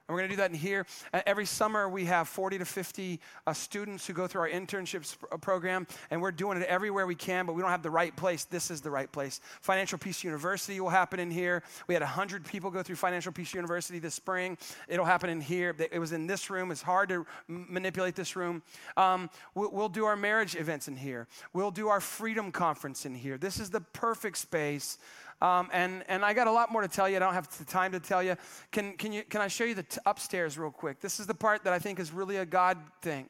And 0.06 0.14
we're 0.14 0.20
going 0.20 0.30
to 0.30 0.36
do 0.36 0.42
that 0.42 0.50
in 0.50 0.56
here. 0.58 0.84
Uh, 1.14 1.22
every 1.24 1.46
summer, 1.46 1.88
we 1.88 2.04
have 2.04 2.28
40 2.28 2.58
to 2.58 2.66
50 2.66 3.20
uh, 3.46 3.54
students 3.54 4.06
who 4.06 4.12
go 4.12 4.26
through 4.26 4.42
our 4.42 4.50
internships 4.50 5.16
uh, 5.32 5.38
program, 5.38 5.86
and 6.10 6.20
we're 6.20 6.30
doing 6.30 6.60
it 6.60 6.66
everywhere 6.68 7.06
we 7.06 7.14
can, 7.14 7.46
but 7.46 7.54
we 7.54 7.62
don't 7.62 7.70
have 7.70 7.82
the 7.82 7.90
right 7.90 8.14
place. 8.14 8.44
This 8.44 8.70
is 8.70 8.82
the 8.82 8.90
right 8.90 9.10
place. 9.10 9.40
Financial 9.62 9.96
Peace 9.96 10.22
University 10.22 10.78
will 10.78 10.90
happen 10.90 11.18
in 11.20 11.30
here. 11.30 11.62
We 11.86 11.94
had 11.94 12.02
100 12.02 12.44
people 12.44 12.70
go 12.70 12.82
through 12.82 12.96
Financial 12.96 13.32
Peace 13.32 13.54
University 13.54 13.98
this 13.98 14.14
spring. 14.14 14.58
It'll 14.88 15.06
happen 15.06 15.30
in 15.30 15.40
here. 15.40 15.74
It 15.90 15.98
was 15.98 16.12
in 16.12 16.26
this 16.26 16.50
room. 16.50 16.70
It's 16.70 16.82
hard 16.82 17.08
to 17.08 17.26
m- 17.48 17.66
manipulate 17.70 18.14
this 18.14 18.36
room. 18.36 18.62
Um, 18.98 19.30
we'll, 19.54 19.70
we'll 19.70 19.88
do 19.88 20.04
our 20.04 20.16
marriage 20.16 20.54
events 20.54 20.86
in 20.86 20.96
here. 20.96 21.28
We'll 21.54 21.70
do 21.70 21.88
our 21.88 22.02
Freedom 22.02 22.52
Conference 22.52 23.06
in 23.06 23.14
here. 23.14 23.38
This 23.38 23.58
is 23.58 23.70
the 23.70 23.80
perfect 23.80 24.36
space 24.36 24.98
um, 25.40 25.68
and, 25.72 26.04
and 26.08 26.24
I 26.24 26.32
got 26.34 26.46
a 26.46 26.52
lot 26.52 26.72
more 26.72 26.82
to 26.82 26.88
tell 26.88 27.08
you. 27.08 27.16
I 27.16 27.18
don't 27.18 27.34
have 27.34 27.48
the 27.58 27.64
time 27.64 27.92
to 27.92 28.00
tell 28.00 28.22
you. 28.22 28.36
Can, 28.72 28.96
can, 28.96 29.12
you, 29.12 29.22
can 29.24 29.40
I 29.40 29.48
show 29.48 29.64
you 29.64 29.74
the 29.74 29.82
t- 29.82 29.98
upstairs 30.06 30.58
real 30.58 30.70
quick? 30.70 31.00
This 31.00 31.20
is 31.20 31.26
the 31.26 31.34
part 31.34 31.64
that 31.64 31.72
I 31.72 31.78
think 31.78 31.98
is 31.98 32.12
really 32.12 32.36
a 32.36 32.46
God 32.46 32.78
thing. 33.02 33.28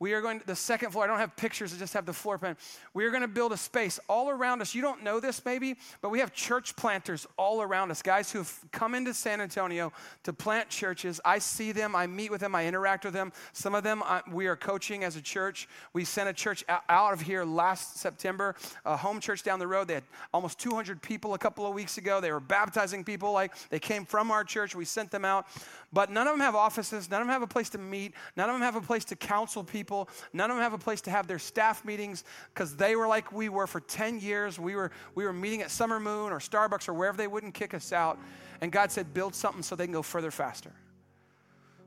We 0.00 0.14
are 0.14 0.22
going 0.22 0.40
to 0.40 0.46
the 0.46 0.56
second 0.56 0.90
floor. 0.90 1.04
I 1.04 1.06
don't 1.06 1.18
have 1.18 1.36
pictures, 1.36 1.74
I 1.74 1.76
just 1.76 1.92
have 1.92 2.06
the 2.06 2.12
floor 2.12 2.38
plan. 2.38 2.56
We 2.94 3.04
are 3.04 3.10
going 3.10 3.20
to 3.20 3.28
build 3.28 3.52
a 3.52 3.56
space 3.58 4.00
all 4.08 4.30
around 4.30 4.62
us. 4.62 4.74
You 4.74 4.80
don't 4.80 5.04
know 5.04 5.20
this 5.20 5.44
maybe, 5.44 5.76
but 6.00 6.08
we 6.08 6.20
have 6.20 6.32
church 6.32 6.74
planters 6.74 7.26
all 7.36 7.60
around 7.60 7.90
us, 7.90 8.00
guys 8.00 8.32
who've 8.32 8.52
come 8.72 8.94
into 8.94 9.12
San 9.12 9.42
Antonio 9.42 9.92
to 10.22 10.32
plant 10.32 10.70
churches. 10.70 11.20
I 11.22 11.38
see 11.38 11.72
them, 11.72 11.94
I 11.94 12.06
meet 12.06 12.30
with 12.30 12.40
them, 12.40 12.54
I 12.54 12.66
interact 12.66 13.04
with 13.04 13.12
them. 13.12 13.30
Some 13.52 13.74
of 13.74 13.84
them 13.84 14.02
I, 14.02 14.22
we 14.32 14.46
are 14.46 14.56
coaching 14.56 15.04
as 15.04 15.16
a 15.16 15.20
church. 15.20 15.68
We 15.92 16.04
sent 16.04 16.30
a 16.30 16.32
church 16.32 16.64
out 16.88 17.12
of 17.12 17.20
here 17.20 17.44
last 17.44 17.98
September, 17.98 18.56
a 18.86 18.96
home 18.96 19.20
church 19.20 19.42
down 19.42 19.58
the 19.58 19.66
road. 19.66 19.86
They 19.86 19.94
had 19.94 20.04
almost 20.32 20.58
200 20.60 21.02
people 21.02 21.34
a 21.34 21.38
couple 21.38 21.66
of 21.66 21.74
weeks 21.74 21.98
ago. 21.98 22.22
They 22.22 22.32
were 22.32 22.40
baptizing 22.40 23.04
people 23.04 23.32
like 23.32 23.52
they 23.68 23.78
came 23.78 24.06
from 24.06 24.30
our 24.30 24.44
church. 24.44 24.74
We 24.74 24.86
sent 24.86 25.10
them 25.10 25.26
out. 25.26 25.46
But 25.92 26.10
none 26.10 26.26
of 26.26 26.32
them 26.34 26.40
have 26.40 26.54
offices, 26.54 27.10
none 27.10 27.20
of 27.20 27.26
them 27.26 27.32
have 27.32 27.42
a 27.42 27.48
place 27.48 27.68
to 27.70 27.78
meet, 27.78 28.14
none 28.36 28.48
of 28.48 28.54
them 28.54 28.62
have 28.62 28.76
a 28.76 28.80
place 28.80 29.04
to 29.06 29.16
counsel 29.16 29.64
people, 29.64 29.89
none 30.32 30.50
of 30.50 30.56
them 30.56 30.62
have 30.62 30.72
a 30.72 30.78
place 30.78 31.00
to 31.02 31.10
have 31.10 31.26
their 31.26 31.38
staff 31.38 31.84
meetings 31.84 32.24
because 32.54 32.76
they 32.76 32.96
were 32.96 33.06
like 33.06 33.32
we 33.32 33.48
were 33.48 33.66
for 33.66 33.80
10 33.80 34.20
years. 34.20 34.58
We 34.58 34.74
were, 34.74 34.90
we 35.14 35.24
were 35.24 35.32
meeting 35.32 35.62
at 35.62 35.70
Summer 35.70 36.00
Moon 36.00 36.32
or 36.32 36.38
Starbucks 36.38 36.88
or 36.88 36.94
wherever 36.94 37.16
they 37.16 37.26
wouldn't 37.26 37.54
kick 37.54 37.74
us 37.74 37.92
out. 37.92 38.18
And 38.60 38.70
God 38.70 38.90
said, 38.92 39.12
build 39.14 39.34
something 39.34 39.62
so 39.62 39.76
they 39.76 39.86
can 39.86 39.92
go 39.92 40.02
further 40.02 40.30
faster. 40.30 40.72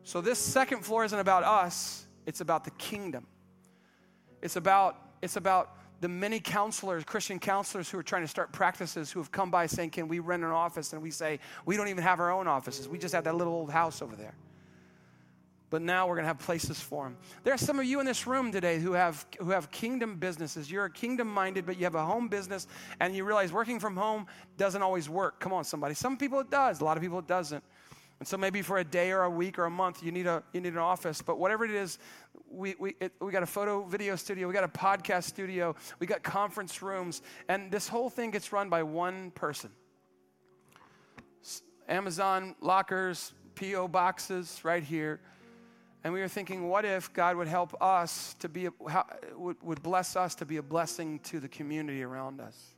So 0.04 0.22
this 0.22 0.40
second 0.40 0.84
floor 0.84 1.06
isn't 1.06 1.18
about 1.18 1.44
us, 1.44 2.06
it's 2.26 2.42
about 2.42 2.64
the 2.66 2.72
kingdom. 2.72 3.26
It's 4.42 4.58
about, 4.58 4.98
it's 5.22 5.38
about 5.38 5.78
the 6.02 6.10
many 6.10 6.42
counselors, 6.42 7.06
Christian 7.06 7.40
counselors 7.40 7.90
who 7.90 7.98
are 7.98 8.04
trying 8.04 8.24
to 8.24 8.28
start 8.28 8.52
practices 8.52 9.10
who 9.10 9.22
have 9.22 9.32
come 9.32 9.50
by 9.50 9.68
saying, 9.68 9.92
Can 9.92 10.10
we 10.10 10.20
rent 10.20 10.44
an 10.44 10.50
office? 10.50 10.92
And 10.92 11.02
we 11.02 11.12
say, 11.12 11.40
We 11.66 11.78
don't 11.78 11.88
even 11.88 12.04
have 12.04 12.20
our 12.20 12.30
own 12.30 12.46
offices. 12.46 12.90
We 12.90 12.98
just 12.98 13.16
have 13.16 13.24
that 13.24 13.36
little 13.36 13.54
old 13.54 13.72
house 13.72 14.02
over 14.02 14.18
there. 14.18 14.36
But 15.74 15.82
now 15.82 16.06
we're 16.06 16.14
going 16.14 16.26
to 16.26 16.28
have 16.28 16.38
places 16.38 16.80
for 16.80 17.06
them. 17.06 17.18
There 17.44 17.52
are 17.52 17.58
some 17.58 17.80
of 17.80 17.86
you 17.86 18.00
in 18.00 18.06
this 18.06 18.28
room 18.28 18.52
today 18.52 18.78
who 18.78 18.92
have, 18.92 19.26
who 19.40 19.50
have 19.50 19.72
kingdom 19.72 20.18
businesses. 20.18 20.70
You're 20.70 20.88
kingdom 20.88 21.28
minded, 21.28 21.66
but 21.66 21.80
you 21.80 21.86
have 21.86 21.96
a 21.96 22.06
home 22.06 22.28
business, 22.28 22.68
and 23.00 23.16
you 23.16 23.26
realize 23.26 23.52
working 23.52 23.80
from 23.80 23.98
home 23.98 24.28
doesn't 24.56 24.84
always 24.84 25.10
work. 25.10 25.40
Come 25.40 25.52
on, 25.52 25.64
somebody. 25.64 25.96
Some 25.96 26.16
people 26.16 26.40
it 26.42 26.52
does, 26.52 26.80
a 26.80 26.86
lot 26.86 26.96
of 26.96 27.02
people 27.02 27.18
it 27.18 27.26
doesn't. 27.26 27.64
And 28.20 28.28
so 28.28 28.38
maybe 28.38 28.62
for 28.62 28.78
a 28.78 28.84
day 28.84 29.12
or 29.12 29.24
a 29.24 29.30
week 29.32 29.58
or 29.58 29.66
a 29.66 29.70
month, 29.72 30.04
you 30.04 30.12
need, 30.12 30.28
a, 30.28 30.44
you 30.54 30.62
need 30.62 30.74
an 30.74 30.78
office. 30.78 31.24
But 31.24 31.40
whatever 31.40 31.66
it 31.66 31.72
is, 31.72 31.98
we, 32.52 32.76
we, 32.78 32.96
it, 33.00 33.14
we 33.20 33.32
got 33.32 33.42
a 33.42 33.48
photo 33.48 33.84
video 33.84 34.16
studio, 34.16 34.48
we 34.48 34.54
got 34.54 34.64
a 34.64 34.68
podcast 34.68 35.24
studio, 35.24 35.76
we 35.98 36.06
got 36.06 36.22
conference 36.22 36.84
rooms, 36.84 37.24
and 37.50 37.72
this 37.72 37.88
whole 37.88 38.12
thing 38.12 38.30
gets 38.30 38.54
run 38.54 38.70
by 38.70 38.84
one 38.84 39.32
person. 39.32 39.72
Amazon 41.90 42.54
lockers, 42.62 43.34
P.O. 43.56 43.88
boxes 43.88 44.60
right 44.64 44.84
here. 44.84 45.20
And 46.04 46.14
we 46.14 46.20
were 46.20 46.28
thinking, 46.28 46.68
what 46.68 46.84
if 46.84 47.14
God 47.14 47.38
would 47.38 47.48
help 47.48 47.82
us 47.82 48.36
to 48.40 48.50
be, 48.50 48.66
a, 48.66 48.72
would, 49.38 49.62
would 49.64 49.82
bless 49.82 50.16
us 50.16 50.36
to 50.36 50.46
be 50.46 50.58
a 50.58 50.64
blessing 50.64 51.20
to 51.20 51.40
the 51.40 51.48
community 51.48 52.04
around 52.04 52.42
us? 52.42 52.73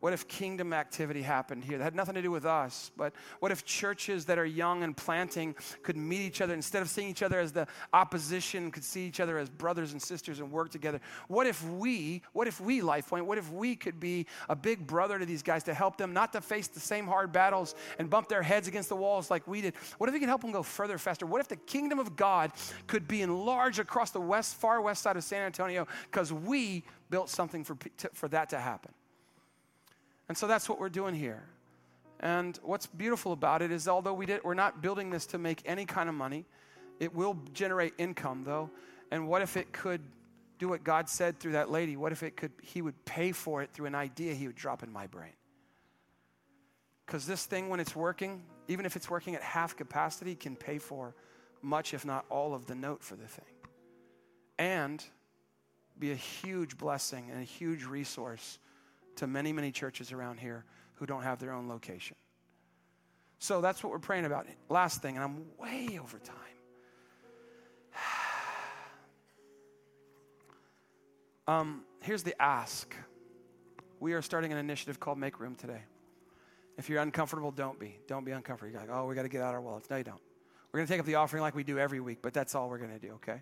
What 0.00 0.12
if 0.12 0.28
kingdom 0.28 0.72
activity 0.72 1.22
happened 1.22 1.64
here? 1.64 1.76
That 1.78 1.84
had 1.84 1.94
nothing 1.96 2.14
to 2.14 2.22
do 2.22 2.30
with 2.30 2.46
us, 2.46 2.92
but 2.96 3.12
what 3.40 3.50
if 3.50 3.64
churches 3.64 4.26
that 4.26 4.38
are 4.38 4.44
young 4.44 4.84
and 4.84 4.96
planting 4.96 5.56
could 5.82 5.96
meet 5.96 6.20
each 6.20 6.40
other 6.40 6.54
instead 6.54 6.82
of 6.82 6.88
seeing 6.88 7.08
each 7.08 7.24
other 7.24 7.40
as 7.40 7.50
the 7.50 7.66
opposition, 7.92 8.70
could 8.70 8.84
see 8.84 9.08
each 9.08 9.18
other 9.18 9.38
as 9.38 9.50
brothers 9.50 9.90
and 9.90 10.00
sisters 10.00 10.38
and 10.38 10.52
work 10.52 10.70
together? 10.70 11.00
What 11.26 11.48
if 11.48 11.68
we, 11.68 12.22
what 12.32 12.46
if 12.46 12.60
we, 12.60 12.80
LifePoint, 12.80 13.22
what 13.22 13.38
if 13.38 13.50
we 13.50 13.74
could 13.74 13.98
be 13.98 14.26
a 14.48 14.54
big 14.54 14.86
brother 14.86 15.18
to 15.18 15.26
these 15.26 15.42
guys 15.42 15.64
to 15.64 15.74
help 15.74 15.96
them 15.96 16.12
not 16.12 16.32
to 16.34 16.40
face 16.40 16.68
the 16.68 16.78
same 16.78 17.08
hard 17.08 17.32
battles 17.32 17.74
and 17.98 18.08
bump 18.08 18.28
their 18.28 18.42
heads 18.42 18.68
against 18.68 18.90
the 18.90 18.96
walls 18.96 19.32
like 19.32 19.48
we 19.48 19.60
did? 19.60 19.74
What 19.98 20.08
if 20.08 20.12
we 20.12 20.20
could 20.20 20.28
help 20.28 20.42
them 20.42 20.52
go 20.52 20.62
further, 20.62 20.96
faster? 20.98 21.26
What 21.26 21.40
if 21.40 21.48
the 21.48 21.56
kingdom 21.56 21.98
of 21.98 22.14
God 22.14 22.52
could 22.86 23.08
be 23.08 23.22
enlarged 23.22 23.80
across 23.80 24.12
the 24.12 24.20
west, 24.20 24.54
far 24.54 24.80
west 24.80 25.02
side 25.02 25.16
of 25.16 25.24
San 25.24 25.42
Antonio 25.42 25.88
because 26.08 26.32
we 26.32 26.84
built 27.10 27.28
something 27.30 27.64
for, 27.64 27.76
for 28.12 28.28
that 28.28 28.50
to 28.50 28.60
happen? 28.60 28.92
And 30.28 30.36
so 30.36 30.46
that's 30.46 30.68
what 30.68 30.78
we're 30.78 30.88
doing 30.88 31.14
here. 31.14 31.42
And 32.20 32.58
what's 32.62 32.86
beautiful 32.86 33.32
about 33.32 33.62
it 33.62 33.70
is, 33.70 33.88
although 33.88 34.12
we 34.12 34.26
did, 34.26 34.42
we're 34.44 34.54
not 34.54 34.82
building 34.82 35.10
this 35.10 35.26
to 35.26 35.38
make 35.38 35.62
any 35.64 35.84
kind 35.84 36.08
of 36.08 36.14
money, 36.14 36.44
it 36.98 37.14
will 37.14 37.38
generate 37.52 37.94
income, 37.98 38.42
though. 38.44 38.70
And 39.10 39.28
what 39.28 39.40
if 39.42 39.56
it 39.56 39.72
could 39.72 40.00
do 40.58 40.68
what 40.68 40.82
God 40.82 41.08
said 41.08 41.38
through 41.38 41.52
that 41.52 41.70
lady? 41.70 41.96
What 41.96 42.12
if 42.12 42.22
it 42.22 42.36
could, 42.36 42.50
He 42.62 42.82
would 42.82 43.04
pay 43.04 43.32
for 43.32 43.62
it 43.62 43.70
through 43.72 43.86
an 43.86 43.94
idea 43.94 44.34
He 44.34 44.46
would 44.46 44.56
drop 44.56 44.82
in 44.82 44.92
my 44.92 45.06
brain? 45.06 45.32
Because 47.06 47.24
this 47.24 47.46
thing, 47.46 47.68
when 47.68 47.80
it's 47.80 47.96
working, 47.96 48.42
even 48.66 48.84
if 48.84 48.96
it's 48.96 49.08
working 49.08 49.34
at 49.34 49.42
half 49.42 49.76
capacity, 49.76 50.34
can 50.34 50.56
pay 50.56 50.78
for 50.78 51.14
much, 51.62 51.94
if 51.94 52.04
not 52.04 52.26
all, 52.28 52.52
of 52.52 52.66
the 52.66 52.74
note 52.74 53.02
for 53.02 53.16
the 53.16 53.26
thing. 53.26 53.44
And 54.58 55.02
be 55.98 56.10
a 56.12 56.16
huge 56.16 56.76
blessing 56.76 57.30
and 57.30 57.40
a 57.40 57.44
huge 57.44 57.84
resource 57.84 58.58
to 59.18 59.26
many, 59.26 59.52
many 59.52 59.70
churches 59.70 60.12
around 60.12 60.38
here 60.38 60.64
who 60.94 61.06
don't 61.06 61.22
have 61.22 61.38
their 61.38 61.52
own 61.52 61.68
location. 61.68 62.16
So 63.38 63.60
that's 63.60 63.82
what 63.82 63.92
we're 63.92 63.98
praying 63.98 64.24
about. 64.24 64.46
Last 64.68 65.02
thing, 65.02 65.16
and 65.16 65.24
I'm 65.24 65.46
way 65.58 65.98
over 66.02 66.18
time. 66.18 66.36
um, 71.46 71.82
here's 72.02 72.22
the 72.22 72.40
ask. 72.40 72.94
We 74.00 74.12
are 74.12 74.22
starting 74.22 74.52
an 74.52 74.58
initiative 74.58 74.98
called 74.98 75.18
Make 75.18 75.40
Room 75.40 75.54
today. 75.54 75.82
If 76.76 76.88
you're 76.88 77.02
uncomfortable, 77.02 77.50
don't 77.50 77.78
be. 77.78 77.98
Don't 78.06 78.24
be 78.24 78.32
uncomfortable. 78.32 78.72
You're 78.72 78.80
like, 78.80 78.90
oh, 78.90 79.06
we 79.06 79.14
got 79.14 79.22
to 79.22 79.28
get 79.28 79.42
out 79.42 79.54
our 79.54 79.60
wallets. 79.60 79.90
No, 79.90 79.96
you 79.96 80.04
don't. 80.04 80.20
We're 80.72 80.78
going 80.78 80.86
to 80.86 80.92
take 80.92 81.00
up 81.00 81.06
the 81.06 81.16
offering 81.16 81.42
like 81.42 81.54
we 81.54 81.64
do 81.64 81.78
every 81.78 82.00
week, 82.00 82.18
but 82.22 82.32
that's 82.32 82.54
all 82.54 82.68
we're 82.68 82.78
going 82.78 82.92
to 82.92 82.98
do, 82.98 83.14
okay? 83.14 83.40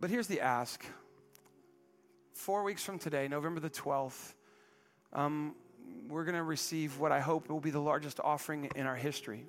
But 0.00 0.10
here's 0.10 0.26
the 0.26 0.40
ask. 0.40 0.84
Four 2.32 2.64
weeks 2.64 2.82
from 2.82 2.98
today, 2.98 3.28
November 3.28 3.60
the 3.60 3.70
12th, 3.70 4.34
um, 5.16 5.54
we're 6.08 6.24
going 6.24 6.36
to 6.36 6.42
receive 6.42 7.00
what 7.00 7.10
I 7.10 7.20
hope 7.20 7.48
will 7.48 7.58
be 7.58 7.70
the 7.70 7.80
largest 7.80 8.20
offering 8.22 8.70
in 8.76 8.86
our 8.86 8.94
history 8.94 9.46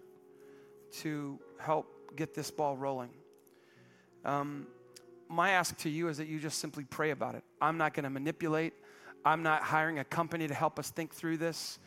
to 1.01 1.37
help 1.59 2.15
get 2.15 2.33
this 2.33 2.49
ball 2.49 2.75
rolling. 2.77 3.09
Um, 4.25 4.65
my 5.29 5.51
ask 5.51 5.77
to 5.79 5.89
you 5.89 6.07
is 6.07 6.17
that 6.17 6.27
you 6.27 6.39
just 6.39 6.59
simply 6.59 6.85
pray 6.85 7.11
about 7.11 7.35
it. 7.35 7.43
I'm 7.61 7.77
not 7.77 7.93
going 7.93 8.05
to 8.05 8.09
manipulate. 8.09 8.73
I'm 9.25 9.43
not 9.43 9.61
hiring 9.61 9.99
a 9.99 10.05
company 10.05 10.47
to 10.47 10.53
help 10.53 10.79
us 10.79 10.89
think 10.89 11.13
through 11.13 11.37
this. 11.37 11.79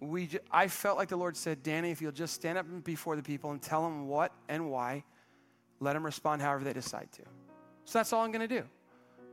We, 0.00 0.26
j- 0.26 0.40
I 0.50 0.66
felt 0.66 0.98
like 0.98 1.08
the 1.08 1.16
Lord 1.16 1.36
said, 1.36 1.62
Danny, 1.62 1.92
if 1.92 2.02
you'll 2.02 2.12
just 2.12 2.34
stand 2.34 2.58
up 2.58 2.66
before 2.82 3.14
the 3.14 3.22
people 3.22 3.52
and 3.52 3.62
tell 3.62 3.82
them 3.82 4.08
what 4.08 4.32
and 4.48 4.68
why, 4.68 5.04
let 5.78 5.92
them 5.92 6.04
respond 6.04 6.42
however 6.42 6.64
they 6.64 6.72
decide 6.72 7.10
to. 7.12 7.22
So 7.84 8.00
that's 8.00 8.12
all 8.12 8.24
I'm 8.24 8.32
going 8.32 8.46
to 8.46 8.60
do. 8.60 8.64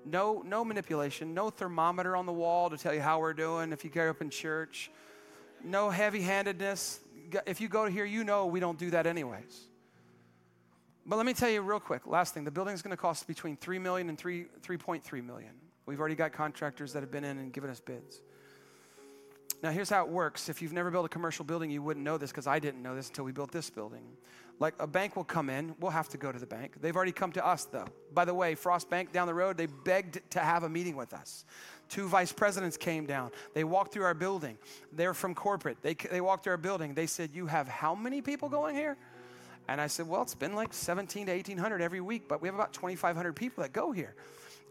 No, 0.05 0.43
no 0.45 0.63
manipulation, 0.63 1.33
no 1.33 1.49
thermometer 1.49 2.15
on 2.15 2.27
the 2.27 2.33
wall 2.33 2.69
to 2.69 2.77
tell 2.77 2.93
you 2.93 3.01
how 3.01 3.19
we're 3.19 3.33
doing 3.33 3.71
if 3.71 3.83
you 3.83 3.89
grew 3.89 4.09
up 4.09 4.21
in 4.21 4.29
church. 4.29 4.91
No 5.63 5.89
heavy 5.89 6.21
handedness. 6.21 6.99
If 7.47 7.59
you 7.59 7.67
go 7.67 7.87
here, 7.87 8.05
you 8.05 8.23
know 8.23 8.45
we 8.45 8.59
don't 8.59 8.77
do 8.77 8.91
that 8.91 9.07
anyways. 9.07 9.61
But 11.07 11.17
let 11.17 11.25
me 11.25 11.33
tell 11.33 11.49
you 11.49 11.61
real 11.61 11.79
quick, 11.79 12.05
last 12.05 12.33
thing, 12.33 12.43
the 12.43 12.51
building 12.51 12.73
is 12.73 12.83
going 12.83 12.91
to 12.91 12.97
cost 12.97 13.27
between 13.27 13.57
3 13.57 13.79
million 13.79 14.09
and 14.09 14.17
3, 14.17 14.45
3.3 14.61 15.25
million. 15.25 15.51
We've 15.87 15.99
already 15.99 16.15
got 16.15 16.33
contractors 16.33 16.93
that 16.93 17.01
have 17.01 17.11
been 17.11 17.23
in 17.23 17.37
and 17.37 17.51
given 17.51 17.69
us 17.69 17.79
bids. 17.79 18.21
Now, 19.61 19.71
here's 19.71 19.89
how 19.89 20.03
it 20.03 20.09
works. 20.09 20.49
If 20.49 20.61
you've 20.61 20.73
never 20.73 20.91
built 20.91 21.05
a 21.05 21.09
commercial 21.09 21.45
building, 21.45 21.71
you 21.71 21.81
wouldn't 21.81 22.03
know 22.03 22.17
this 22.17 22.31
because 22.31 22.47
I 22.47 22.59
didn't 22.59 22.83
know 22.83 22.95
this 22.95 23.07
until 23.07 23.23
we 23.23 23.31
built 23.31 23.51
this 23.51 23.69
building. 23.69 24.03
Like 24.59 24.73
a 24.79 24.87
bank 24.87 25.15
will 25.15 25.25
come 25.25 25.49
in, 25.49 25.75
we'll 25.79 25.91
have 25.91 26.07
to 26.09 26.17
go 26.17 26.31
to 26.31 26.39
the 26.39 26.45
bank. 26.45 26.75
They've 26.79 26.95
already 26.95 27.11
come 27.11 27.31
to 27.33 27.45
us, 27.45 27.65
though. 27.65 27.87
By 28.13 28.25
the 28.25 28.33
way, 28.33 28.55
Frost 28.55 28.89
Bank 28.89 29.11
down 29.11 29.27
the 29.27 29.33
road, 29.33 29.57
they 29.57 29.65
begged 29.65 30.21
to 30.31 30.39
have 30.39 30.63
a 30.63 30.69
meeting 30.69 30.95
with 30.95 31.13
us. 31.13 31.43
Two 31.89 32.07
vice 32.07 32.31
presidents 32.31 32.77
came 32.77 33.05
down. 33.05 33.31
They 33.53 33.63
walked 33.63 33.93
through 33.93 34.05
our 34.05 34.13
building. 34.13 34.57
They're 34.93 35.13
from 35.13 35.35
corporate. 35.35 35.77
They, 35.81 35.93
they 35.93 36.21
walked 36.21 36.45
through 36.45 36.51
our 36.51 36.57
building. 36.57 36.93
They 36.93 37.05
said, 37.05 37.31
You 37.33 37.47
have 37.47 37.67
how 37.67 37.95
many 37.95 38.21
people 38.21 38.49
going 38.49 38.75
here? 38.75 38.97
And 39.67 39.81
I 39.81 39.87
said, 39.87 40.07
Well, 40.07 40.21
it's 40.21 40.35
been 40.35 40.55
like 40.55 40.73
17 40.73 41.25
to 41.27 41.31
1800 41.33 41.81
every 41.81 42.01
week, 42.01 42.27
but 42.27 42.41
we 42.41 42.47
have 42.47 42.55
about 42.55 42.73
2,500 42.73 43.35
people 43.35 43.61
that 43.61 43.73
go 43.73 43.91
here. 43.91 44.15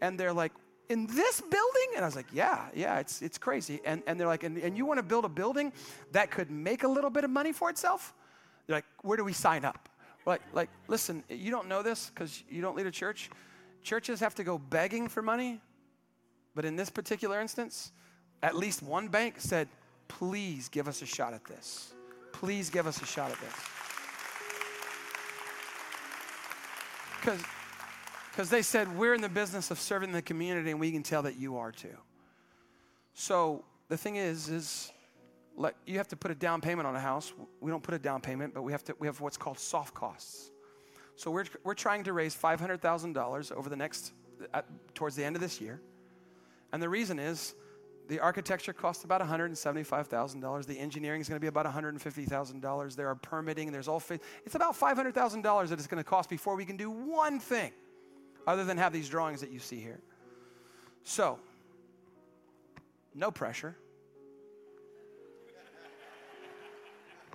And 0.01 0.19
they're 0.19 0.33
like, 0.33 0.51
in 0.89 1.07
this 1.07 1.41
building? 1.41 1.89
And 1.95 2.03
I 2.03 2.07
was 2.07 2.15
like, 2.15 2.27
yeah, 2.31 2.67
yeah, 2.73 2.99
it's, 2.99 3.21
it's 3.21 3.37
crazy. 3.37 3.81
And, 3.85 4.03
and 4.07 4.19
they're 4.19 4.27
like, 4.27 4.43
and, 4.43 4.57
and 4.57 4.77
you 4.77 4.85
want 4.85 4.99
to 4.99 5.03
build 5.03 5.25
a 5.25 5.29
building 5.29 5.73
that 6.11 6.31
could 6.31 6.51
make 6.51 6.83
a 6.83 6.87
little 6.87 7.09
bit 7.09 7.23
of 7.23 7.29
money 7.29 7.51
for 7.51 7.69
itself? 7.69 8.13
They're 8.67 8.77
like, 8.77 8.85
where 9.01 9.17
do 9.17 9.23
we 9.23 9.33
sign 9.33 9.65
up? 9.65 9.89
Like, 10.25 10.41
like 10.53 10.69
listen, 10.87 11.23
you 11.29 11.51
don't 11.51 11.67
know 11.67 11.83
this 11.83 12.11
because 12.13 12.43
you 12.49 12.61
don't 12.61 12.75
lead 12.75 12.87
a 12.87 12.91
church. 12.91 13.29
Churches 13.83 14.19
have 14.19 14.35
to 14.35 14.43
go 14.43 14.57
begging 14.57 15.07
for 15.07 15.21
money. 15.21 15.61
But 16.55 16.65
in 16.65 16.75
this 16.75 16.89
particular 16.89 17.39
instance, 17.41 17.91
at 18.41 18.55
least 18.55 18.81
one 18.81 19.09
bank 19.09 19.35
said, 19.37 19.67
please 20.07 20.69
give 20.69 20.87
us 20.87 21.01
a 21.01 21.05
shot 21.05 21.33
at 21.33 21.43
this. 21.45 21.93
Please 22.31 22.69
give 22.69 22.87
us 22.87 23.01
a 23.01 23.05
shot 23.05 23.31
at 23.31 23.39
this. 23.39 23.53
Because 27.19 27.41
because 28.35 28.49
they 28.49 28.63
said, 28.63 28.97
We're 28.97 29.13
in 29.13 29.21
the 29.21 29.29
business 29.29 29.71
of 29.71 29.79
serving 29.79 30.11
the 30.11 30.21
community, 30.21 30.71
and 30.71 30.79
we 30.79 30.91
can 30.91 31.03
tell 31.03 31.21
that 31.21 31.37
you 31.37 31.55
are 31.55 31.71
too. 31.71 31.95
So 33.13 33.63
the 33.87 33.95
thing 33.95 34.17
is, 34.17 34.49
is 34.49 34.91
like 35.57 35.75
you 35.85 35.97
have 35.97 36.07
to 36.09 36.15
put 36.15 36.31
a 36.31 36.35
down 36.35 36.61
payment 36.61 36.87
on 36.87 36.95
a 36.95 36.99
house. 36.99 37.33
We 37.61 37.71
don't 37.71 37.83
put 37.83 37.93
a 37.93 37.99
down 37.99 38.21
payment, 38.21 38.53
but 38.53 38.63
we 38.63 38.71
have 38.71 38.83
to 38.85 38.95
we 38.99 39.07
have 39.07 39.21
what's 39.21 39.37
called 39.37 39.59
soft 39.59 39.93
costs. 39.93 40.51
So 41.15 41.31
we're 41.31 41.45
we're 41.63 41.73
trying 41.73 42.03
to 42.05 42.13
raise 42.13 42.33
five 42.33 42.59
hundred 42.59 42.81
thousand 42.81 43.13
dollars 43.13 43.51
over 43.51 43.69
the 43.69 43.75
next 43.75 44.13
at, 44.53 44.65
towards 44.93 45.15
the 45.15 45.23
end 45.23 45.35
of 45.35 45.41
this 45.41 45.61
year, 45.61 45.81
and 46.73 46.81
the 46.81 46.89
reason 46.89 47.19
is 47.19 47.55
the 48.07 48.19
architecture 48.19 48.71
costs 48.71 49.03
about 49.03 49.19
$175,000. 49.19 50.65
The 50.67 50.77
engineering 50.77 51.21
is 51.21 51.27
going 51.27 51.37
to 51.37 51.41
be 51.41 51.47
about 51.47 51.65
$150,000. 51.65 52.95
There 52.95 53.07
are 53.07 53.15
permitting. 53.15 53.71
There's 53.71 53.87
all. 53.87 54.03
It's 54.45 54.53
about 54.53 54.79
$500,000 54.79 55.69
that 55.69 55.79
it's 55.79 55.87
going 55.87 56.03
to 56.03 56.07
cost 56.07 56.29
before 56.29 56.55
we 56.55 56.65
can 56.65 56.77
do 56.77 56.91
one 56.91 57.39
thing 57.39 57.71
other 58.45 58.63
than 58.63 58.77
have 58.77 58.93
these 58.93 59.09
drawings 59.09 59.41
that 59.41 59.49
you 59.49 59.57
see 59.57 59.79
here. 59.79 59.99
So, 61.03 61.39
no 63.15 63.31
pressure 63.31 63.75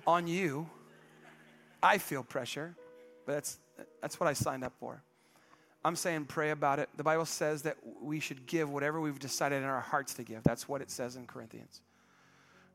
on 0.05 0.27
you. 0.27 0.69
I 1.83 1.97
feel 1.97 2.23
pressure, 2.23 2.75
but 3.25 3.33
that's, 3.33 3.57
that's 4.01 4.19
what 4.19 4.27
I 4.27 4.33
signed 4.33 4.63
up 4.63 4.73
for. 4.79 5.01
I'm 5.83 5.95
saying 5.95 6.25
pray 6.25 6.51
about 6.51 6.77
it. 6.77 6.89
The 6.95 7.03
Bible 7.03 7.25
says 7.25 7.63
that 7.63 7.77
we 8.01 8.19
should 8.19 8.45
give 8.45 8.69
whatever 8.69 9.01
we've 9.01 9.17
decided 9.17 9.57
in 9.57 9.63
our 9.63 9.81
hearts 9.81 10.13
to 10.15 10.23
give. 10.23 10.43
That's 10.43 10.69
what 10.69 10.81
it 10.81 10.91
says 10.91 11.15
in 11.15 11.25
Corinthians, 11.25 11.81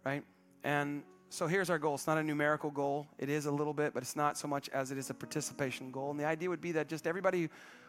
right? 0.05 0.25
And 0.65 1.05
so 1.29 1.47
here's 1.47 1.71
our 1.71 1.79
goal. 1.79 1.95
It's 1.95 2.07
not 2.07 2.19
a 2.19 2.23
numerical 2.23 2.71
goal. 2.71 3.07
It 3.19 3.29
is 3.29 3.47
a 3.47 3.51
little 3.51 3.75
bit, 3.75 3.95
but 3.95 4.03
it's 4.03 4.17
not 4.17 4.37
so 4.37 4.49
much 4.49 4.69
as 4.71 4.91
it 4.91 4.99
is 4.99 5.11
a 5.11 5.15
participation 5.15 5.93
goal. 5.93 6.11
And 6.11 6.19
the 6.19 6.25
idea 6.25 6.49
would 6.49 6.61
be 6.61 6.73
that 6.73 6.89
just 6.89 7.07
everybody 7.07 7.49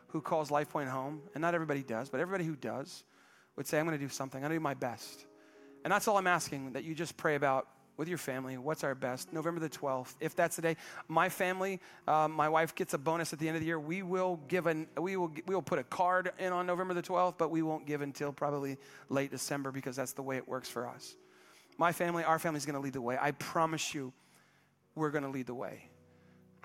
who 0.09 0.21
calls 0.21 0.51
Life 0.51 0.69
Point 0.69 0.89
home, 0.89 1.21
and 1.33 1.41
not 1.41 1.55
everybody 1.55 1.83
does, 1.83 2.09
but 2.09 2.19
everybody 2.19 2.45
who 2.45 2.55
does, 2.55 3.03
would 3.55 3.65
say, 3.65 3.79
I'm 3.79 3.85
going 3.85 3.97
to 3.97 4.03
do 4.03 4.09
something. 4.09 4.39
I'm 4.39 4.49
going 4.49 4.51
to 4.51 4.59
do 4.59 4.63
my 4.63 4.75
best. 4.75 5.25
And 5.83 5.91
that's 5.91 6.07
all 6.07 6.17
I'm 6.17 6.27
asking 6.27 6.73
that 6.73 6.83
you 6.83 6.93
just 6.93 7.17
pray 7.17 7.35
about 7.35 7.67
with 7.97 8.07
your 8.07 8.17
family. 8.19 8.57
What's 8.57 8.83
our 8.83 8.95
best? 8.95 9.33
November 9.33 9.59
the 9.59 9.69
12th. 9.69 10.13
If 10.19 10.35
that's 10.35 10.55
the 10.55 10.61
day, 10.61 10.77
my 11.07 11.29
family, 11.29 11.81
uh, 12.07 12.27
my 12.27 12.47
wife 12.47 12.75
gets 12.75 12.93
a 12.93 12.97
bonus 12.97 13.33
at 13.33 13.39
the 13.39 13.47
end 13.47 13.57
of 13.57 13.61
the 13.61 13.67
year. 13.67 13.79
We 13.79 14.03
will 14.03 14.39
give 14.47 14.67
an, 14.67 14.87
we 14.97 15.17
will, 15.17 15.33
we 15.47 15.55
will 15.55 15.61
put 15.63 15.79
a 15.79 15.83
card 15.83 16.31
in 16.39 16.53
on 16.53 16.67
November 16.67 16.93
the 16.93 17.01
12th, 17.01 17.35
but 17.37 17.49
we 17.49 17.63
won't 17.63 17.87
give 17.87 18.01
until 18.01 18.31
probably 18.31 18.77
late 19.09 19.31
December 19.31 19.71
because 19.71 19.95
that's 19.95 20.13
the 20.13 20.21
way 20.21 20.37
it 20.37 20.47
works 20.47 20.69
for 20.69 20.87
us. 20.87 21.15
My 21.77 21.91
family, 21.91 22.23
our 22.23 22.39
family 22.39 22.57
is 22.57 22.65
going 22.65 22.75
to 22.75 22.81
lead 22.81 22.93
the 22.93 23.01
way. 23.01 23.17
I 23.19 23.31
promise 23.31 23.93
you, 23.93 24.13
we're 24.95 25.11
going 25.11 25.23
to 25.23 25.29
lead 25.29 25.47
the 25.47 25.53
way. 25.53 25.89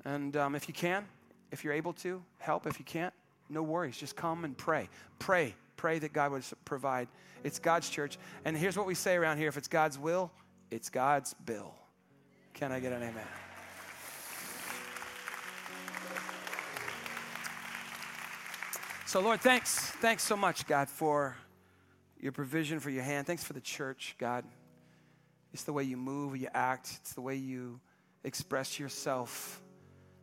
And 0.04 0.36
um, 0.36 0.54
if 0.54 0.68
you 0.68 0.74
can, 0.74 1.06
if 1.50 1.64
you're 1.64 1.74
able 1.74 1.92
to, 1.94 2.22
help. 2.38 2.66
If 2.66 2.78
you 2.78 2.84
can't, 2.84 3.12
no 3.48 3.62
worries. 3.62 3.96
Just 3.96 4.16
come 4.16 4.44
and 4.44 4.56
pray. 4.56 4.88
Pray. 5.18 5.54
Pray 5.76 5.98
that 5.98 6.12
God 6.12 6.32
would 6.32 6.44
provide. 6.64 7.08
It's 7.44 7.58
God's 7.58 7.90
church. 7.90 8.18
And 8.44 8.56
here's 8.56 8.76
what 8.76 8.86
we 8.86 8.94
say 8.94 9.16
around 9.16 9.38
here 9.38 9.48
if 9.48 9.56
it's 9.56 9.68
God's 9.68 9.98
will, 9.98 10.30
it's 10.72 10.88
God's 10.88 11.34
bill. 11.34 11.74
Can 12.54 12.72
I 12.72 12.80
get 12.80 12.92
an 12.92 13.02
amen? 13.02 13.26
So, 19.04 19.20
Lord, 19.20 19.42
thanks. 19.42 19.90
Thanks 20.00 20.22
so 20.22 20.34
much, 20.34 20.66
God, 20.66 20.88
for 20.88 21.36
your 22.18 22.32
provision, 22.32 22.80
for 22.80 22.88
your 22.88 23.02
hand. 23.02 23.26
Thanks 23.26 23.44
for 23.44 23.52
the 23.52 23.60
church, 23.60 24.16
God. 24.18 24.46
It's 25.52 25.64
the 25.64 25.74
way 25.74 25.84
you 25.84 25.98
move, 25.98 26.34
you 26.38 26.48
act, 26.54 27.00
it's 27.02 27.12
the 27.12 27.20
way 27.20 27.36
you 27.36 27.78
express 28.24 28.80
yourself, 28.80 29.60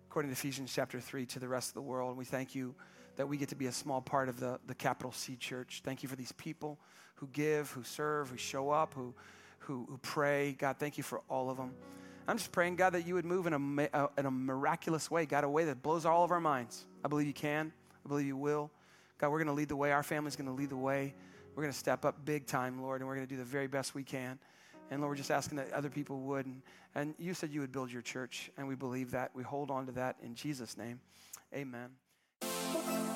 according 0.09 0.31
to 0.31 0.33
Ephesians 0.33 0.73
chapter 0.73 0.99
3, 0.99 1.27
to 1.27 1.39
the 1.39 1.47
rest 1.47 1.69
of 1.69 1.75
the 1.75 1.83
world. 1.83 2.09
And 2.09 2.17
we 2.17 2.25
thank 2.25 2.55
you 2.55 2.73
that 3.17 3.27
we 3.27 3.37
get 3.37 3.49
to 3.49 3.55
be 3.55 3.67
a 3.67 3.71
small 3.71 4.01
part 4.01 4.27
of 4.27 4.39
the, 4.39 4.59
the 4.65 4.73
capital 4.73 5.11
C 5.11 5.35
church. 5.35 5.81
Thank 5.85 6.01
you 6.01 6.09
for 6.09 6.15
these 6.15 6.31
people 6.31 6.79
who 7.17 7.27
give, 7.27 7.69
who 7.69 7.83
serve, 7.83 8.31
who 8.31 8.37
show 8.37 8.71
up, 8.71 8.95
who, 8.95 9.13
who, 9.63 9.85
who 9.89 9.97
pray. 9.97 10.53
God, 10.53 10.77
thank 10.77 10.97
you 10.97 11.03
for 11.03 11.21
all 11.29 11.49
of 11.49 11.57
them. 11.57 11.73
I'm 12.27 12.37
just 12.37 12.51
praying, 12.51 12.75
God, 12.75 12.91
that 12.91 13.07
you 13.07 13.15
would 13.15 13.25
move 13.25 13.47
in 13.47 13.53
a, 13.53 13.89
uh, 13.91 14.07
in 14.17 14.25
a 14.25 14.31
miraculous 14.31 15.09
way, 15.09 15.25
God, 15.25 15.43
a 15.43 15.49
way 15.49 15.65
that 15.65 15.81
blows 15.81 16.05
all 16.05 16.23
of 16.23 16.31
our 16.31 16.39
minds. 16.39 16.85
I 17.03 17.07
believe 17.07 17.25
you 17.25 17.33
can. 17.33 17.71
I 18.05 18.07
believe 18.07 18.27
you 18.27 18.37
will. 18.37 18.69
God, 19.17 19.31
we're 19.31 19.39
going 19.39 19.47
to 19.47 19.53
lead 19.53 19.69
the 19.69 19.75
way. 19.75 19.91
Our 19.91 20.03
family's 20.03 20.35
going 20.35 20.47
to 20.47 20.53
lead 20.53 20.69
the 20.69 20.77
way. 20.77 21.15
We're 21.55 21.63
going 21.63 21.73
to 21.73 21.79
step 21.79 22.05
up 22.05 22.23
big 22.25 22.45
time, 22.45 22.81
Lord, 22.81 23.01
and 23.01 23.07
we're 23.07 23.15
going 23.15 23.27
to 23.27 23.33
do 23.33 23.37
the 23.37 23.43
very 23.43 23.67
best 23.67 23.95
we 23.95 24.03
can. 24.03 24.39
And 24.91 25.01
Lord, 25.01 25.11
we're 25.11 25.17
just 25.17 25.31
asking 25.31 25.57
that 25.57 25.71
other 25.73 25.89
people 25.89 26.19
would. 26.21 26.45
And, 26.45 26.61
and 26.95 27.15
you 27.17 27.33
said 27.33 27.51
you 27.51 27.61
would 27.61 27.71
build 27.71 27.91
your 27.91 28.01
church, 28.01 28.51
and 28.57 28.67
we 28.67 28.75
believe 28.75 29.11
that. 29.11 29.31
We 29.33 29.43
hold 29.43 29.71
on 29.71 29.87
to 29.87 29.91
that 29.93 30.17
in 30.23 30.35
Jesus' 30.35 30.77
name. 30.77 30.99
Amen. 31.53 31.89